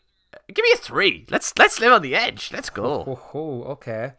Give 0.52 0.62
me 0.62 0.70
a 0.72 0.76
three. 0.76 1.26
Let's 1.30 1.56
let's 1.58 1.80
live 1.80 1.92
on 1.92 2.02
the 2.02 2.14
edge. 2.14 2.50
Let's 2.52 2.70
go. 2.70 3.04
Oh, 3.06 3.30
oh 3.34 3.62
okay. 3.72 4.12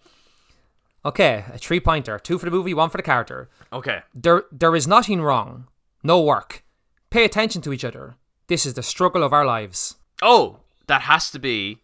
Okay, 1.04 1.46
a 1.52 1.58
three 1.58 1.80
pointer. 1.80 2.20
Two 2.20 2.38
for 2.38 2.46
the 2.46 2.52
movie, 2.52 2.74
one 2.74 2.90
for 2.90 2.98
the 2.98 3.04
character. 3.04 3.50
Okay. 3.74 4.02
There, 4.14 4.44
there 4.52 4.76
is 4.76 4.88
nothing 4.88 5.22
wrong. 5.22 5.68
No 6.04 6.22
work. 6.22 6.64
Pay 7.10 7.26
attention 7.26 7.62
to 7.64 7.74
each 7.74 7.84
other. 7.84 8.16
This 8.52 8.66
is 8.66 8.74
the 8.74 8.84
struggle 8.84 9.24
of 9.24 9.32
our 9.32 9.46
lives. 9.46 9.96
Oh, 10.22 10.58
that 10.88 11.04
has 11.04 11.32
to 11.32 11.40
be 11.40 11.78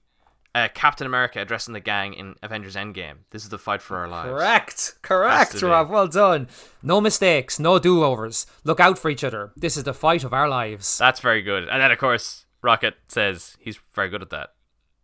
uh, 0.54 0.68
Captain 0.74 1.08
America 1.08 1.40
addressing 1.40 1.74
the 1.74 1.80
gang 1.80 2.12
in 2.14 2.36
Avengers 2.44 2.76
Endgame. 2.76 3.20
This 3.30 3.44
is 3.44 3.48
the 3.48 3.58
fight 3.58 3.82
for 3.82 3.96
our 3.96 4.10
lives. 4.10 4.28
Correct. 4.30 4.96
Correct. 5.02 5.62
Rob. 5.62 5.90
Well 5.90 6.10
done. 6.10 6.50
No 6.84 7.00
mistakes. 7.00 7.58
No 7.58 7.80
do 7.80 8.04
overs. 8.04 8.48
Look 8.66 8.82
out 8.82 9.00
for 9.00 9.10
each 9.10 9.24
other. 9.24 9.54
This 9.56 9.78
is 9.78 9.86
the 9.86 9.94
fight 9.94 10.26
of 10.26 10.34
our 10.34 10.50
lives. 10.50 10.98
That's 10.98 11.22
very 11.22 11.42
good. 11.42 11.70
And 11.70 11.82
then 11.82 11.90
of 11.90 12.00
course 12.00 12.46
Rocket 12.62 12.96
says 13.08 13.56
he's 13.62 13.80
very 13.94 14.10
good 14.10 14.22
at 14.22 14.32
that. 14.32 14.50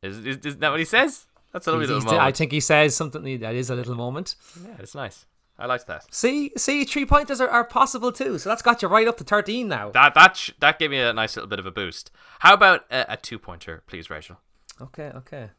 Is 0.02 0.17
is, 0.17 0.38
is 0.45 0.58
that 0.58 0.69
what 0.69 0.80
he 0.80 0.86
says? 0.86 1.28
That's 1.54 1.65
a 1.65 1.71
He's- 1.78 1.88
little 1.88 2.02
he's- 2.02 2.12
I 2.13 2.34
think 2.34 2.52
he 2.52 2.60
says 2.60 2.93
something 2.93 3.39
that 3.39 3.56
is 3.56 3.69
a 3.69 3.76
little 3.76 3.95
moment. 3.95 4.36
Yeah, 4.65 4.76
it's 4.80 4.95
nice. 4.95 5.28
I 5.57 5.65
like 5.67 5.85
that. 5.85 6.13
See, 6.13 6.51
see, 6.57 6.83
three 6.83 7.05
pointers 7.05 7.39
are, 7.39 7.47
are 7.47 7.63
possible 7.63 8.11
too. 8.11 8.39
So 8.39 8.49
that's 8.49 8.61
got 8.63 8.81
you 8.81 8.87
right 8.87 9.07
up 9.07 9.17
to 9.17 9.23
thirteen 9.23 9.67
now. 9.67 9.91
That 9.91 10.13
that 10.15 10.35
sh- 10.35 10.51
that 10.59 10.79
gave 10.79 10.89
me 10.89 10.99
a 10.99 11.13
nice 11.13 11.35
little 11.35 11.49
bit 11.49 11.59
of 11.59 11.65
a 11.65 11.71
boost. 11.71 12.11
How 12.39 12.53
about 12.53 12.85
a, 12.89 13.13
a 13.13 13.17
two 13.17 13.37
pointer, 13.37 13.83
please, 13.87 14.09
Rachel? 14.09 14.39
Okay, 14.81 15.11
okay. 15.15 15.49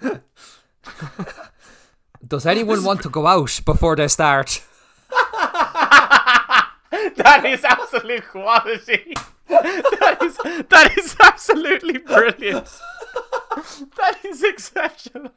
Does 2.26 2.46
anyone 2.46 2.84
want 2.84 3.02
to 3.02 3.08
go 3.08 3.26
out 3.26 3.60
before 3.64 3.96
they 3.96 4.08
start? 4.08 4.62
That 7.16 7.44
is 7.44 7.64
absolute 7.64 8.26
quality. 8.28 9.14
That 9.48 10.18
is 10.22 10.36
that 10.68 10.94
is 10.96 11.16
absolutely 11.20 11.98
brilliant. 11.98 12.68
That 13.96 14.24
is 14.24 14.42
exceptional. 14.42 15.30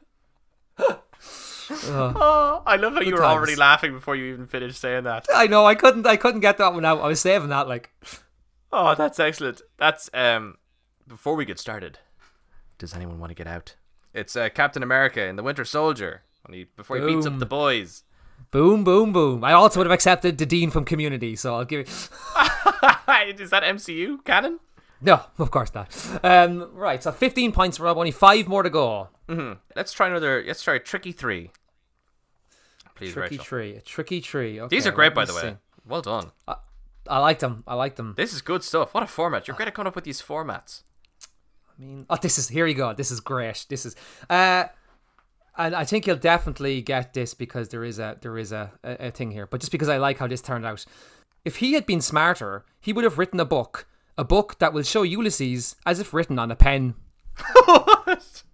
Oh, 1.70 2.62
I 2.66 2.76
love 2.76 2.94
how 2.94 3.00
you 3.00 3.12
were 3.12 3.18
times. 3.20 3.36
already 3.36 3.56
laughing 3.56 3.92
before 3.92 4.16
you 4.16 4.32
even 4.32 4.46
finished 4.46 4.80
saying 4.80 5.04
that. 5.04 5.26
I 5.34 5.46
know 5.46 5.66
I 5.66 5.74
couldn't. 5.74 6.06
I 6.06 6.16
couldn't 6.16 6.40
get 6.40 6.58
that 6.58 6.72
one 6.74 6.84
out. 6.84 7.00
I 7.00 7.08
was 7.08 7.20
saving 7.20 7.48
that. 7.48 7.68
Like, 7.68 7.90
Oh, 8.72 8.94
that's 8.94 9.18
excellent. 9.18 9.62
That's 9.78 10.10
um. 10.12 10.56
Before 11.06 11.34
we 11.36 11.46
get 11.46 11.58
started, 11.58 11.98
does 12.78 12.94
anyone 12.94 13.18
want 13.18 13.30
to 13.30 13.34
get 13.34 13.46
out? 13.46 13.76
It's 14.12 14.36
uh, 14.36 14.50
Captain 14.50 14.82
America 14.82 15.24
in 15.24 15.36
the 15.36 15.42
Winter 15.42 15.64
Soldier 15.64 16.22
when 16.44 16.58
he 16.58 16.64
before 16.76 16.98
he 16.98 17.06
beats 17.06 17.26
up 17.26 17.38
the 17.38 17.46
boys. 17.46 18.04
boom, 18.50 18.84
boom, 18.84 19.12
boom. 19.12 19.42
I 19.42 19.52
also 19.52 19.80
would 19.80 19.86
have 19.86 19.94
accepted 19.94 20.36
the 20.36 20.44
dean 20.46 20.70
from 20.70 20.84
Community. 20.84 21.34
So 21.36 21.56
I'll 21.56 21.64
give 21.64 21.80
it. 21.80 21.88
is 23.40 23.50
that 23.50 23.62
MCU 23.62 24.22
canon? 24.24 24.60
No, 25.00 25.22
of 25.38 25.50
course 25.50 25.72
not. 25.74 25.96
Um, 26.22 26.70
right. 26.74 27.02
So 27.02 27.10
fifteen 27.12 27.52
points, 27.52 27.78
for 27.78 27.84
Rob. 27.84 27.96
Only 27.96 28.10
five 28.10 28.48
more 28.48 28.62
to 28.62 28.70
go. 28.70 29.08
Let's 29.76 29.92
try 29.92 30.08
another. 30.08 30.42
Let's 30.46 30.62
try 30.62 30.74
a 30.74 30.78
tricky 30.78 31.12
three. 31.12 31.50
Please, 32.94 33.12
Tricky 33.12 33.34
Rachel. 33.36 33.44
tree. 33.44 33.76
A 33.76 33.80
tricky 33.80 34.20
tree. 34.20 34.60
Okay, 34.60 34.74
These 34.74 34.86
are 34.86 34.90
great, 34.90 35.14
by 35.14 35.24
the 35.24 35.34
way. 35.34 35.40
see. 35.42 35.56
Well 35.86 36.02
done. 36.02 36.32
I 37.06 37.18
like 37.18 37.38
them. 37.38 37.62
I 37.66 37.74
like 37.74 37.96
them. 37.96 38.14
This 38.16 38.34
is 38.34 38.42
good 38.42 38.62
stuff. 38.64 38.92
What 38.92 39.02
a 39.02 39.06
format! 39.06 39.46
You're 39.46 39.56
great 39.56 39.68
at 39.68 39.74
coming 39.74 39.86
up 39.88 39.94
with 39.94 40.04
these 40.04 40.20
formats. 40.20 40.82
I 41.70 41.80
mean, 41.82 42.06
oh, 42.10 42.16
this 42.20 42.38
is 42.38 42.48
here 42.48 42.66
you 42.66 42.74
go. 42.74 42.92
This 42.92 43.10
is 43.10 43.20
great. 43.20 43.66
This 43.68 43.86
is, 43.86 43.94
uh, 44.28 44.64
and 45.56 45.74
I 45.74 45.84
think 45.84 46.06
you'll 46.06 46.16
definitely 46.16 46.82
get 46.82 47.14
this 47.14 47.34
because 47.34 47.68
there 47.68 47.84
is 47.84 47.98
a 47.98 48.18
there 48.20 48.36
is 48.36 48.52
a, 48.52 48.72
a, 48.82 49.06
a 49.06 49.10
thing 49.10 49.30
here. 49.30 49.46
But 49.46 49.60
just 49.60 49.72
because 49.72 49.88
I 49.88 49.96
like 49.98 50.18
how 50.18 50.26
this 50.26 50.42
turned 50.42 50.66
out, 50.66 50.84
if 51.44 51.56
he 51.56 51.74
had 51.74 51.86
been 51.86 52.00
smarter, 52.00 52.64
he 52.80 52.92
would 52.92 53.04
have 53.04 53.16
written 53.16 53.38
a 53.40 53.44
book, 53.46 53.86
a 54.18 54.24
book 54.24 54.58
that 54.58 54.72
will 54.72 54.82
show 54.82 55.02
Ulysses 55.02 55.76
as 55.86 56.00
if 56.00 56.12
written 56.12 56.38
on 56.38 56.50
a 56.50 56.56
pen. 56.56 56.94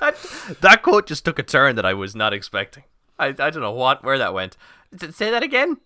That 0.00 0.16
that 0.62 0.82
quote 0.82 1.06
just 1.06 1.24
took 1.24 1.38
a 1.38 1.42
turn 1.42 1.76
that 1.76 1.84
I 1.84 1.92
was 1.94 2.16
not 2.16 2.32
expecting. 2.32 2.84
I, 3.18 3.26
I 3.28 3.50
don't 3.50 3.60
know 3.60 3.72
what 3.72 4.02
where 4.02 4.16
that 4.18 4.32
went. 4.32 4.56
S- 5.00 5.14
Say 5.16 5.30
that 5.30 5.42
again. 5.42 5.76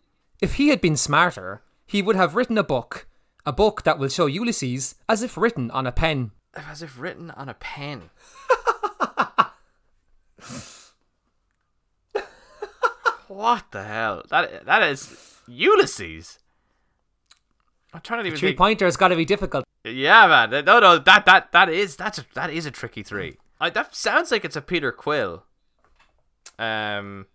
If 0.40 0.54
he 0.54 0.68
had 0.68 0.80
been 0.80 0.96
smarter, 0.96 1.62
he 1.86 2.00
would 2.02 2.16
have 2.16 2.34
written 2.36 2.56
a 2.58 2.62
book, 2.62 3.06
a 3.44 3.52
book 3.52 3.82
that 3.82 3.98
will 3.98 4.08
show 4.08 4.26
Ulysses 4.26 4.94
as 5.08 5.22
if 5.22 5.36
written 5.36 5.70
on 5.72 5.86
a 5.86 5.92
pen. 5.92 6.30
As 6.54 6.82
if 6.82 7.00
written 7.00 7.30
on 7.32 7.48
a 7.48 7.54
pen. 7.54 8.10
what 13.28 13.64
the 13.72 13.82
hell? 13.84 14.22
That 14.30 14.64
that 14.66 14.82
is 14.84 15.36
Ulysses. 15.48 16.38
I'm 17.94 18.00
trying 18.00 18.22
to 18.22 18.26
even 18.26 18.38
Three 18.38 18.50
think. 18.50 18.58
pointer 18.58 18.84
has 18.84 18.96
got 18.96 19.08
to 19.08 19.16
be 19.16 19.24
difficult. 19.24 19.64
Yeah, 19.84 20.26
man. 20.26 20.64
No, 20.64 20.80
no. 20.80 20.98
That 20.98 21.24
that 21.26 21.52
that 21.52 21.68
is 21.68 21.96
that's 21.96 22.18
a, 22.18 22.24
that 22.34 22.50
is 22.50 22.66
a 22.66 22.70
tricky 22.70 23.02
three. 23.02 23.38
I, 23.60 23.70
that 23.70 23.94
sounds 23.94 24.30
like 24.32 24.44
it's 24.44 24.56
a 24.56 24.60
Peter 24.60 24.90
Quill. 24.92 25.44
Um, 26.58 27.26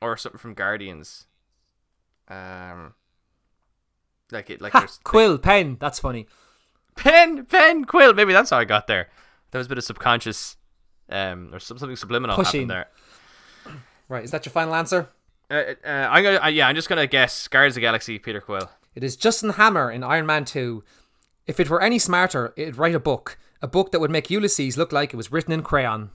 or 0.00 0.16
something 0.16 0.38
from 0.38 0.54
Guardians. 0.54 1.26
Um, 2.28 2.94
like 4.30 4.50
it 4.50 4.60
like 4.60 4.72
Ha, 4.72 4.80
there's 4.80 5.00
quill, 5.04 5.38
pen. 5.38 5.76
That's 5.80 5.98
funny. 5.98 6.26
pen 6.96 7.44
pen 7.46 7.84
quill. 7.84 8.14
Maybe 8.14 8.32
that's 8.32 8.50
how 8.50 8.58
I 8.58 8.64
got 8.64 8.86
there. 8.86 9.08
There 9.50 9.58
was 9.58 9.66
a 9.66 9.68
bit 9.68 9.78
of 9.78 9.84
subconscious, 9.84 10.56
um, 11.10 11.50
or 11.52 11.58
some, 11.58 11.78
something 11.78 11.96
subliminal 11.96 12.36
Pushing. 12.36 12.68
happened 12.68 12.86
there. 13.66 13.76
Right, 14.08 14.24
is 14.24 14.30
that 14.30 14.44
your 14.46 14.52
final 14.52 14.74
answer? 14.74 15.08
Uh, 15.50 15.74
uh, 15.84 15.88
I'm 15.88 16.22
gonna 16.22 16.40
uh, 16.44 16.48
yeah. 16.48 16.68
I'm 16.68 16.74
just 16.74 16.88
gonna 16.88 17.06
guess 17.06 17.48
Guardians 17.48 17.72
of 17.72 17.76
the 17.76 17.80
Galaxy. 17.82 18.18
Peter 18.18 18.40
Quill. 18.40 18.70
It 18.94 19.02
is 19.04 19.16
Justin 19.16 19.50
Hammer 19.50 19.90
in 19.90 20.02
Iron 20.04 20.26
Man 20.26 20.44
2. 20.44 20.84
If 21.46 21.58
it 21.58 21.70
were 21.70 21.80
any 21.82 21.98
smarter, 21.98 22.52
it'd 22.56 22.76
write 22.76 22.94
a 22.94 23.00
book. 23.00 23.38
A 23.60 23.68
book 23.68 23.90
that 23.92 24.00
would 24.00 24.10
make 24.10 24.30
Ulysses 24.30 24.76
look 24.76 24.92
like 24.92 25.12
it 25.12 25.16
was 25.16 25.32
written 25.32 25.52
in 25.52 25.62
crayon. 25.62 26.10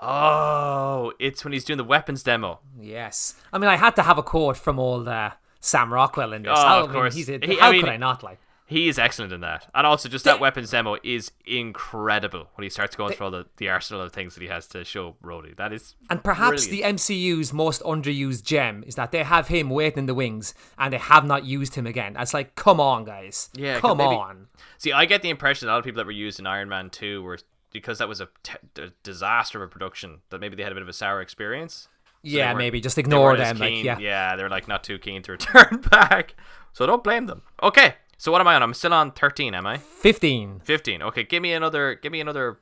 Oh, 0.00 1.12
it's 1.18 1.44
when 1.44 1.52
he's 1.52 1.64
doing 1.64 1.76
the 1.76 1.84
weapons 1.84 2.22
demo. 2.22 2.60
Yes. 2.80 3.34
I 3.52 3.58
mean, 3.58 3.68
I 3.70 3.76
had 3.76 3.96
to 3.96 4.02
have 4.02 4.18
a 4.18 4.22
quote 4.22 4.56
from 4.56 4.78
old 4.78 5.08
uh, 5.08 5.30
Sam 5.60 5.92
Rockwell 5.92 6.32
in 6.32 6.42
this. 6.42 6.52
Oh, 6.54 6.60
how, 6.60 6.78
of 6.80 6.84
I 6.84 6.86
mean, 6.86 6.92
course. 6.94 7.14
he's 7.14 7.28
a, 7.28 7.38
He- 7.42 7.56
how 7.56 7.68
I 7.68 7.72
mean- 7.72 7.80
could 7.82 7.90
I 7.90 7.96
not 7.96 8.22
like? 8.22 8.38
He 8.74 8.88
is 8.88 8.98
excellent 8.98 9.32
in 9.32 9.40
that, 9.42 9.68
and 9.74 9.86
also 9.86 10.08
just 10.08 10.24
that 10.24 10.40
weapons 10.40 10.70
demo 10.72 10.96
is 11.04 11.30
incredible 11.46 12.48
when 12.56 12.62
he 12.64 12.68
starts 12.70 12.96
going 12.96 13.12
through 13.14 13.26
all 13.26 13.30
the, 13.30 13.46
the 13.58 13.68
arsenal 13.68 14.02
of 14.02 14.12
things 14.12 14.34
that 14.34 14.42
he 14.42 14.48
has 14.48 14.66
to 14.68 14.84
show 14.84 15.16
Rhodey. 15.22 15.56
That 15.56 15.72
is 15.72 15.94
And 16.10 16.22
perhaps 16.24 16.66
brilliant. 16.66 16.98
the 16.98 17.14
MCU's 17.14 17.52
most 17.52 17.82
underused 17.82 18.42
gem 18.44 18.82
is 18.86 18.94
that 18.96 19.12
they 19.12 19.22
have 19.22 19.48
him 19.48 19.70
waiting 19.70 20.00
in 20.00 20.06
the 20.06 20.14
wings 20.14 20.54
and 20.78 20.92
they 20.92 20.98
have 20.98 21.24
not 21.24 21.44
used 21.44 21.74
him 21.74 21.86
again. 21.86 22.16
It's 22.18 22.34
like, 22.34 22.54
come 22.56 22.80
on, 22.80 23.04
guys. 23.04 23.48
Yeah, 23.54 23.78
Come 23.80 23.98
maybe- 23.98 24.14
on. 24.16 24.46
See, 24.78 24.92
I 24.92 25.04
get 25.04 25.22
the 25.22 25.30
impression 25.30 25.68
a 25.68 25.72
lot 25.72 25.78
of 25.78 25.84
people 25.84 25.98
that 25.98 26.06
were 26.06 26.12
used 26.12 26.38
in 26.40 26.46
Iron 26.46 26.68
Man 26.68 26.90
2 26.90 27.22
were 27.22 27.38
because 27.72 27.98
that 27.98 28.08
was 28.08 28.20
a, 28.20 28.28
t- 28.42 28.52
a 28.82 28.88
disaster 29.02 29.62
of 29.62 29.68
a 29.68 29.70
production 29.70 30.20
that 30.30 30.40
maybe 30.40 30.54
they 30.56 30.62
had 30.62 30.72
a 30.72 30.74
bit 30.74 30.82
of 30.82 30.88
a 30.88 30.92
sour 30.92 31.20
experience. 31.20 31.88
So 32.24 32.30
yeah, 32.30 32.54
maybe. 32.54 32.80
Just 32.80 32.98
ignore 32.98 33.36
them. 33.36 33.58
Like, 33.58 33.82
yeah. 33.84 33.98
yeah, 33.98 34.36
they're 34.36 34.48
like 34.48 34.68
not 34.68 34.82
too 34.84 34.98
keen 34.98 35.22
to 35.22 35.32
return 35.38 35.80
back. 35.90 36.34
So 36.72 36.86
don't 36.86 37.04
blame 37.04 37.26
them. 37.26 37.42
Okay, 37.62 37.94
so 38.24 38.32
what 38.32 38.40
am 38.40 38.48
I 38.48 38.54
on? 38.54 38.62
I'm 38.62 38.72
still 38.72 38.94
on 38.94 39.10
13, 39.10 39.54
am 39.54 39.66
I? 39.66 39.76
15. 39.76 40.62
15. 40.64 41.02
Okay, 41.02 41.24
give 41.24 41.42
me 41.42 41.52
another. 41.52 41.94
Give 41.94 42.10
me 42.10 42.22
another 42.22 42.58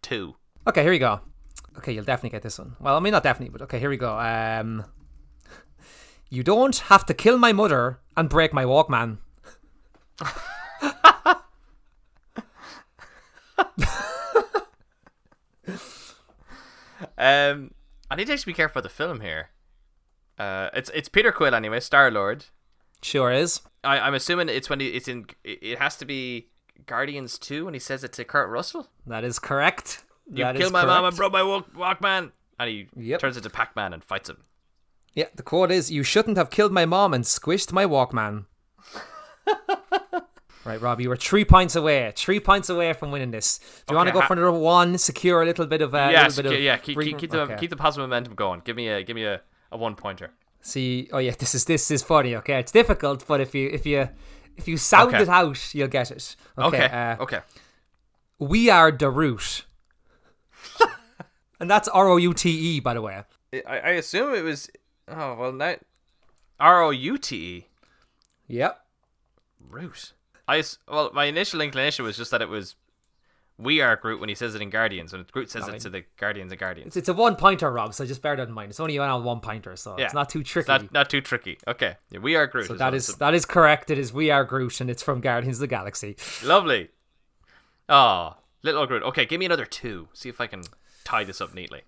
two. 0.00 0.36
Okay, 0.68 0.82
here 0.82 0.92
we 0.92 1.00
go. 1.00 1.20
Okay, 1.78 1.90
you'll 1.90 2.04
definitely 2.04 2.30
get 2.30 2.42
this 2.42 2.56
one. 2.56 2.76
Well, 2.78 2.96
I 2.96 3.00
mean, 3.00 3.10
not 3.10 3.24
definitely, 3.24 3.50
but 3.50 3.62
okay, 3.62 3.80
here 3.80 3.90
we 3.90 3.96
go. 3.96 4.16
Um, 4.16 4.84
you 6.30 6.44
don't 6.44 6.76
have 6.76 7.04
to 7.06 7.14
kill 7.14 7.36
my 7.36 7.52
mother 7.52 7.98
and 8.16 8.28
break 8.28 8.52
my 8.52 8.62
Walkman. 8.62 9.18
Um, 17.18 17.72
I 18.08 18.14
need 18.16 18.26
to 18.26 18.34
actually 18.34 18.52
be 18.52 18.56
careful 18.56 18.80
with 18.80 18.84
the 18.84 18.94
film 18.94 19.20
here. 19.20 19.50
Uh, 20.38 20.70
it's 20.74 20.90
it's 20.94 21.08
Peter 21.08 21.32
Quill 21.32 21.56
anyway, 21.56 21.80
Star 21.80 22.08
Lord. 22.08 22.46
Sure 23.02 23.30
is. 23.32 23.60
I, 23.84 23.98
I'm 23.98 24.14
assuming 24.14 24.48
it's 24.48 24.70
when 24.70 24.80
he, 24.80 24.88
it's 24.88 25.08
in. 25.08 25.26
It 25.44 25.78
has 25.78 25.96
to 25.96 26.04
be 26.04 26.48
Guardians 26.86 27.38
two 27.38 27.64
when 27.64 27.74
he 27.74 27.80
says 27.80 28.04
it 28.04 28.12
to 28.14 28.24
Kurt 28.24 28.48
Russell. 28.48 28.88
That 29.06 29.24
is 29.24 29.38
correct. 29.38 30.04
You 30.32 30.44
That 30.44 30.56
killed 30.56 30.72
my 30.72 30.84
mom 30.84 31.04
and 31.04 31.16
correct. 31.16 31.16
broke 31.16 31.32
my 31.32 31.42
walk, 31.42 31.72
Walkman, 31.74 32.30
and 32.60 32.68
he 32.70 32.86
Yep. 32.96 33.20
turns 33.20 33.36
into 33.36 33.50
Pac 33.50 33.74
Man 33.74 33.92
and 33.92 34.04
fights 34.04 34.30
him. 34.30 34.44
Yeah, 35.14 35.26
the 35.34 35.42
quote 35.42 35.70
is, 35.72 35.90
"You 35.90 36.02
shouldn't 36.04 36.36
have 36.36 36.50
killed 36.50 36.72
my 36.72 36.86
mom 36.86 37.12
and 37.12 37.24
squished 37.24 37.72
my 37.72 37.84
Walkman." 37.84 38.46
Right, 40.64 40.80
Rob, 40.80 41.00
you 41.00 41.08
were 41.08 41.16
three 41.16 41.44
points 41.44 41.74
away. 41.74 42.12
Three 42.14 42.38
points 42.38 42.68
away 42.68 42.92
from 42.92 43.10
winning 43.10 43.32
this. 43.32 43.58
Do 43.88 43.94
you 43.94 43.96
want 43.96 44.06
to 44.06 44.12
go 44.12 44.20
ha- 44.20 44.28
for 44.28 44.34
another 44.34 44.52
one? 44.52 44.96
Secure 44.96 45.42
a 45.42 45.44
little 45.44 45.66
bit 45.66 45.82
of 45.82 45.92
uh, 45.92 46.08
yeah, 46.12 46.22
little 46.28 46.36
bit 46.44 46.46
okay, 46.50 46.56
of 46.58 46.62
yeah. 46.62 46.76
Keep, 46.76 47.00
keep, 47.00 47.18
keep 47.18 47.30
the 47.32 47.40
Okay. 47.40 47.56
keep 47.58 47.70
the 47.70 47.76
positive 47.76 48.08
momentum 48.08 48.36
going. 48.36 48.62
Give 48.64 48.76
me 48.76 48.86
a 48.86 49.02
give 49.02 49.16
me 49.16 49.24
a, 49.24 49.40
a 49.72 49.76
one 49.76 49.96
pointer. 49.96 50.30
See, 50.62 51.08
oh 51.12 51.18
yeah, 51.18 51.32
this 51.38 51.54
is 51.54 51.64
this 51.66 51.90
is 51.90 52.02
funny. 52.02 52.34
Okay, 52.36 52.58
it's 52.58 52.72
difficult, 52.72 53.26
but 53.26 53.40
if 53.40 53.54
you 53.54 53.68
if 53.72 53.84
you 53.84 54.08
if 54.56 54.66
you 54.68 54.76
sound 54.78 55.14
Okay. 55.14 55.22
it 55.24 55.28
out, 55.28 55.74
you'll 55.74 55.88
get 55.88 56.10
it. 56.10 56.36
Okay, 56.56 56.84
Okay. 56.84 56.94
Uh, 56.94 57.22
okay. 57.22 57.40
we 58.38 58.70
are 58.70 58.90
the 58.92 59.10
root, 59.10 59.64
and 61.60 61.70
that's 61.70 61.88
R 61.88 62.08
O 62.08 62.16
U 62.16 62.32
T 62.34 62.50
E, 62.50 62.80
by 62.80 62.94
the 62.94 63.02
way. 63.02 63.22
I, 63.66 63.78
I 63.78 63.90
assume 63.90 64.34
it 64.34 64.42
was. 64.42 64.70
Oh 65.08 65.34
well, 65.34 65.52
now 65.52 65.74
R 66.60 66.82
O 66.82 66.90
U 66.90 67.18
T 67.18 67.36
E 67.36 67.66
Yep. 68.48 68.78
root. 69.68 70.12
I 70.48 70.62
well, 70.88 71.10
my 71.14 71.24
initial 71.24 71.60
inclination 71.60 72.04
was 72.04 72.16
just 72.16 72.30
that 72.30 72.42
it 72.42 72.48
was. 72.48 72.76
We 73.58 73.80
are 73.80 73.94
Groot 73.96 74.18
when 74.18 74.28
he 74.28 74.34
says 74.34 74.54
it 74.54 74.62
in 74.62 74.70
Guardians, 74.70 75.12
and 75.12 75.30
Groot 75.30 75.50
says 75.50 75.60
Nothing. 75.62 75.74
it 75.76 75.80
to 75.82 75.90
the 75.90 76.04
Guardians 76.18 76.50
and 76.50 76.58
Guardians. 76.58 76.88
It's, 76.88 76.96
it's 76.96 77.08
a 77.08 77.12
one 77.14 77.36
pointer, 77.36 77.70
Rob. 77.70 77.94
So 77.94 78.04
just 78.04 78.22
bear 78.22 78.34
that 78.34 78.48
in 78.48 78.54
mind. 78.54 78.70
It's 78.70 78.80
only 78.80 78.98
on 78.98 79.22
one 79.24 79.40
pointer, 79.40 79.76
so 79.76 79.96
Yeah. 79.98 80.06
it's 80.06 80.14
not 80.14 80.28
too 80.30 80.42
tricky. 80.42 80.68
Not 80.68 80.92
not 80.92 81.10
too 81.10 81.20
tricky. 81.20 81.58
Okay, 81.68 81.96
yeah, 82.10 82.18
we 82.18 82.34
are 82.34 82.46
Groot. 82.46 82.66
so 82.66 82.74
that 82.74 82.94
is 82.94 83.08
that 83.16 83.34
is 83.34 83.44
correct. 83.44 83.90
It 83.90 83.98
is 83.98 84.12
we 84.12 84.30
are 84.30 84.44
Groot, 84.44 84.80
and 84.80 84.90
it's 84.90 85.02
from 85.02 85.20
Guardians 85.20 85.56
of 85.58 85.60
the 85.60 85.66
Galaxy. 85.68 86.16
lovely. 86.44 86.88
Oh, 87.88 88.36
little 88.62 88.86
Groot. 88.86 89.02
Okay, 89.04 89.26
give 89.26 89.38
me 89.38 89.46
another 89.46 89.66
two. 89.66 90.08
See 90.12 90.28
if 90.28 90.40
I 90.40 90.46
can 90.46 90.62
tie 91.04 91.24
this 91.24 91.40
up 91.40 91.54
neatly. 91.54 91.82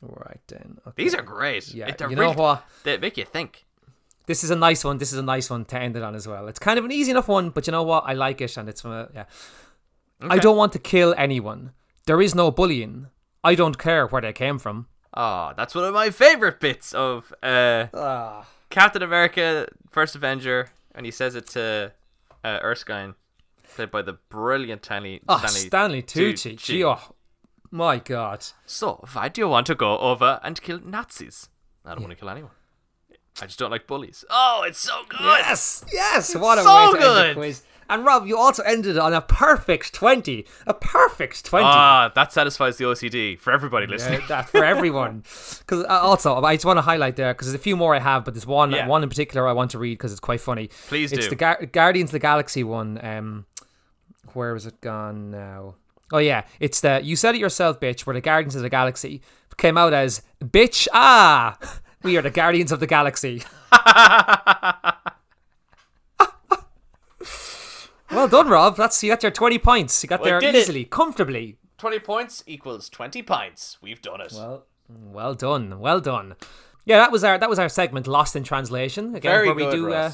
Right 0.00 0.40
then. 0.48 0.78
Okay. 0.86 1.02
These 1.04 1.14
are 1.14 1.22
great. 1.22 1.72
Yeah, 1.74 1.90
They're 1.90 2.10
you 2.10 2.16
know 2.16 2.22
really- 2.22 2.36
what? 2.36 2.64
They 2.84 2.96
make 2.98 3.16
you 3.16 3.24
think. 3.24 3.64
This 4.26 4.44
is 4.44 4.50
a 4.50 4.56
nice 4.56 4.84
one. 4.84 4.98
This 4.98 5.12
is 5.12 5.18
a 5.18 5.22
nice 5.22 5.50
one 5.50 5.64
to 5.66 5.76
end 5.78 5.96
it 5.96 6.02
on 6.02 6.14
as 6.14 6.28
well. 6.28 6.46
It's 6.46 6.60
kind 6.60 6.78
of 6.78 6.84
an 6.84 6.92
easy 6.92 7.10
enough 7.10 7.26
one, 7.26 7.50
but 7.50 7.66
you 7.66 7.72
know 7.72 7.82
what? 7.82 8.04
I 8.06 8.12
like 8.12 8.40
it, 8.40 8.56
and 8.56 8.68
it's 8.68 8.80
from 8.82 8.92
a, 8.92 9.08
yeah. 9.12 9.24
I 10.30 10.38
don't 10.38 10.56
want 10.56 10.72
to 10.72 10.78
kill 10.78 11.14
anyone. 11.16 11.72
There 12.06 12.20
is 12.20 12.34
no 12.34 12.50
bullying. 12.50 13.06
I 13.44 13.54
don't 13.54 13.78
care 13.78 14.06
where 14.06 14.22
they 14.22 14.32
came 14.32 14.58
from. 14.58 14.86
Oh, 15.14 15.52
that's 15.56 15.74
one 15.74 15.84
of 15.84 15.92
my 15.94 16.10
favorite 16.10 16.60
bits 16.60 16.92
of 16.94 17.32
uh, 17.42 17.86
Ah. 17.94 18.46
Captain 18.70 19.02
America: 19.02 19.66
First 19.90 20.14
Avenger, 20.16 20.70
and 20.94 21.04
he 21.04 21.12
says 21.12 21.34
it 21.34 21.46
to 21.48 21.92
uh, 22.44 22.58
Erskine, 22.62 23.14
played 23.74 23.90
by 23.90 24.02
the 24.02 24.14
brilliant 24.30 24.84
Stanley. 24.84 25.20
Oh, 25.28 25.38
Stanley, 25.38 25.66
Stanley 25.68 26.02
Tucci. 26.02 26.56
Gee, 26.56 26.84
oh, 26.84 26.98
my 27.70 27.98
God. 27.98 28.44
So, 28.64 29.04
why 29.12 29.28
do 29.28 29.40
you 29.42 29.48
want 29.48 29.66
to 29.66 29.74
go 29.74 29.98
over 29.98 30.40
and 30.42 30.60
kill 30.62 30.80
Nazis? 30.82 31.48
I 31.84 31.90
don't 31.94 32.00
want 32.02 32.12
to 32.12 32.16
kill 32.16 32.30
anyone. 32.30 32.52
I 33.40 33.46
just 33.46 33.58
don't 33.58 33.70
like 33.70 33.86
bullies. 33.86 34.24
Oh, 34.30 34.64
it's 34.66 34.78
so 34.78 35.02
good. 35.08 35.20
Yes, 35.20 35.84
yes. 35.92 36.34
What 36.36 36.58
a 36.58 36.62
So 36.62 36.74
way 36.74 36.80
to 36.80 36.92
end 36.92 36.98
good. 37.02 37.30
the 37.30 37.40
quiz. 37.40 37.62
And 37.88 38.04
Rob, 38.04 38.26
you 38.26 38.38
also 38.38 38.62
ended 38.62 38.96
on 38.98 39.12
a 39.12 39.20
perfect 39.20 39.92
twenty. 39.92 40.46
A 40.66 40.74
perfect 40.74 41.44
twenty. 41.44 41.66
Ah, 41.66 42.10
that 42.14 42.32
satisfies 42.32 42.76
the 42.78 42.84
OCD 42.84 43.38
for 43.38 43.52
everybody 43.52 43.86
listening. 43.86 44.20
Yeah, 44.20 44.26
that 44.28 44.48
for 44.48 44.64
everyone. 44.64 45.24
Because 45.58 45.84
uh, 45.84 45.88
also, 46.00 46.34
I 46.42 46.54
just 46.56 46.64
want 46.64 46.78
to 46.78 46.82
highlight 46.82 47.16
there 47.16 47.32
because 47.34 47.46
there's 47.48 47.54
a 47.54 47.62
few 47.62 47.76
more 47.76 47.94
I 47.94 47.98
have, 48.00 48.24
but 48.24 48.34
there's 48.34 48.46
one 48.46 48.72
Yeah. 48.72 48.86
one 48.86 49.02
in 49.02 49.08
particular 49.08 49.46
I 49.48 49.52
want 49.52 49.70
to 49.72 49.78
read 49.78 49.94
because 49.98 50.10
it's 50.12 50.20
quite 50.20 50.40
funny. 50.40 50.68
Please 50.88 51.12
it's 51.12 51.24
do. 51.26 51.30
the 51.30 51.36
Gar- 51.36 51.66
Guardians 51.66 52.10
of 52.10 52.12
the 52.12 52.18
Galaxy 52.18 52.64
one. 52.64 52.98
Um, 53.04 53.46
where 54.34 54.54
is 54.56 54.66
it 54.66 54.80
gone 54.80 55.30
now? 55.30 55.74
Oh 56.12 56.18
yeah, 56.18 56.44
it's 56.60 56.80
the 56.80 57.00
you 57.02 57.16
said 57.16 57.34
it 57.34 57.38
yourself, 57.40 57.78
bitch. 57.80 58.06
Where 58.06 58.14
the 58.14 58.20
Guardians 58.20 58.54
of 58.54 58.62
the 58.62 58.68
Galaxy 58.70 59.22
came 59.56 59.76
out 59.78 59.92
as 59.92 60.22
bitch. 60.42 60.88
Ah, 60.92 61.58
we 62.02 62.16
are 62.16 62.22
the 62.22 62.30
Guardians 62.30 62.72
of 62.72 62.80
the 62.80 62.86
Galaxy. 62.86 63.42
well 68.12 68.28
done, 68.28 68.48
Rob. 68.48 68.76
That's 68.76 69.02
you 69.02 69.10
got 69.10 69.22
your 69.22 69.32
twenty 69.32 69.58
points. 69.58 70.02
You 70.02 70.08
got 70.08 70.20
Well, 70.20 70.30
there 70.30 70.40
did 70.40 70.54
it. 70.54 70.58
easily, 70.62 70.84
comfortably. 70.84 71.56
20 71.78 71.98
points 71.98 72.44
equals 72.46 72.88
20 72.88 73.22
pints. 73.22 73.76
We've 73.82 74.00
done 74.00 74.20
it. 74.20 74.32
Well, 74.32 74.66
well 74.88 75.34
done, 75.34 75.80
well 75.80 76.00
done. 76.00 76.36
Yeah, 76.84 76.98
that 76.98 77.10
was 77.10 77.24
our 77.24 77.38
that 77.38 77.50
was 77.50 77.58
our 77.58 77.68
segment, 77.68 78.06
Lost 78.06 78.36
in 78.36 78.44
Translation. 78.44 79.14
Again, 79.16 79.32
Very 79.32 79.46
where 79.48 79.54
we 79.56 79.64
good, 79.64 79.72
do 79.72 79.92
uh, 79.92 80.12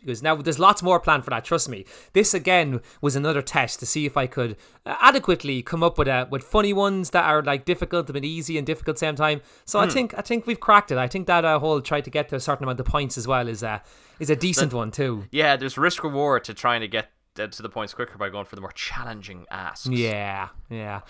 because 0.00 0.22
now 0.22 0.34
there's 0.34 0.58
lots 0.58 0.82
more 0.82 0.98
planned 0.98 1.22
for 1.24 1.30
that. 1.30 1.44
Trust 1.44 1.68
me. 1.68 1.84
This 2.14 2.34
again 2.34 2.80
was 3.00 3.14
another 3.14 3.42
test 3.42 3.78
to 3.80 3.86
see 3.86 4.06
if 4.06 4.16
I 4.16 4.26
could 4.26 4.56
uh, 4.86 4.96
adequately 5.00 5.62
come 5.62 5.82
up 5.84 5.98
with 5.98 6.08
uh, 6.08 6.26
with 6.30 6.42
funny 6.42 6.72
ones 6.72 7.10
that 7.10 7.24
are 7.24 7.42
like 7.42 7.64
difficult 7.64 8.06
but 8.12 8.24
easy 8.24 8.56
and 8.58 8.66
difficult 8.66 8.94
at 8.94 9.00
the 9.00 9.06
same 9.06 9.16
time. 9.16 9.40
So 9.64 9.78
Hmm. 9.78 9.88
I 9.88 9.92
think 9.92 10.14
I 10.18 10.22
think 10.22 10.46
we've 10.48 10.58
cracked 10.60 10.90
it. 10.90 10.98
I 10.98 11.06
think 11.06 11.26
that 11.28 11.44
uh, 11.44 11.58
whole 11.60 11.80
try 11.80 12.00
to 12.00 12.10
get 12.10 12.28
to 12.30 12.36
a 12.36 12.40
certain 12.40 12.64
amount 12.64 12.80
of 12.80 12.86
points 12.86 13.16
as 13.18 13.28
well 13.28 13.46
is 13.46 13.62
uh, 13.62 13.80
is 14.18 14.30
a 14.30 14.36
decent 14.36 14.72
one 14.72 14.90
too. 14.90 15.24
yeah, 15.30 15.54
there's 15.56 15.76
risk 15.78 16.02
reward 16.02 16.42
to 16.44 16.54
trying 16.54 16.80
to 16.80 16.88
get 16.88 17.10
uh, 17.38 17.46
to 17.48 17.62
the 17.62 17.68
points 17.68 17.94
quicker 17.94 18.16
by 18.18 18.28
going 18.28 18.44
for 18.46 18.54
the 18.56 18.60
more 18.62 18.72
challenging 18.72 19.46
asks. 19.50 19.86
Yeah, 19.88 20.48
yeah. 20.70 21.00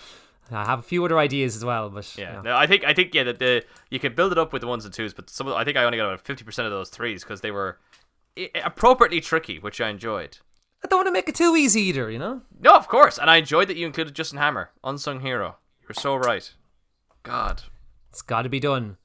I 0.51 0.63
have 0.65 0.79
a 0.79 0.83
few 0.83 1.03
other 1.03 1.17
ideas 1.17 1.55
as 1.55 1.65
well, 1.65 1.89
but 1.89 2.15
Yeah, 2.17 2.35
yeah. 2.35 2.41
no, 2.41 2.55
I 2.55 2.67
think 2.67 2.83
I 2.83 2.93
think 2.93 3.13
yeah 3.15 3.23
that 3.23 3.39
the 3.39 3.63
you 3.89 3.99
can 3.99 4.13
build 4.13 4.31
it 4.31 4.37
up 4.37 4.53
with 4.53 4.61
the 4.61 4.67
ones 4.67 4.85
and 4.85 4.93
twos, 4.93 5.13
but 5.13 5.29
some 5.29 5.47
of, 5.47 5.53
I 5.53 5.63
think 5.63 5.75
I 5.77 5.83
only 5.83 5.97
got 5.97 6.05
about 6.07 6.21
fifty 6.21 6.43
percent 6.43 6.65
of 6.67 6.71
those 6.71 6.89
threes 6.89 7.23
because 7.23 7.41
they 7.41 7.51
were 7.51 7.79
appropriately 8.63 9.21
tricky, 9.21 9.59
which 9.59 9.81
I 9.81 9.89
enjoyed. 9.89 10.37
I 10.83 10.87
don't 10.87 10.99
want 10.99 11.07
to 11.07 11.11
make 11.13 11.27
it 11.29 11.35
too 11.35 11.55
easy 11.55 11.81
either, 11.81 12.11
you 12.11 12.19
know. 12.19 12.41
No, 12.59 12.75
of 12.75 12.87
course, 12.87 13.17
and 13.17 13.27
I 13.29 13.37
enjoyed 13.37 13.67
that 13.69 13.77
you 13.77 13.87
included 13.87 14.13
Justin 14.13 14.37
Hammer, 14.37 14.69
unsung 14.83 15.21
hero. 15.21 15.55
You're 15.81 15.93
so 15.95 16.15
right. 16.15 16.53
God, 17.23 17.63
It's 18.11 18.21
got 18.21 18.43
to 18.43 18.49
be 18.49 18.59
done. 18.59 18.97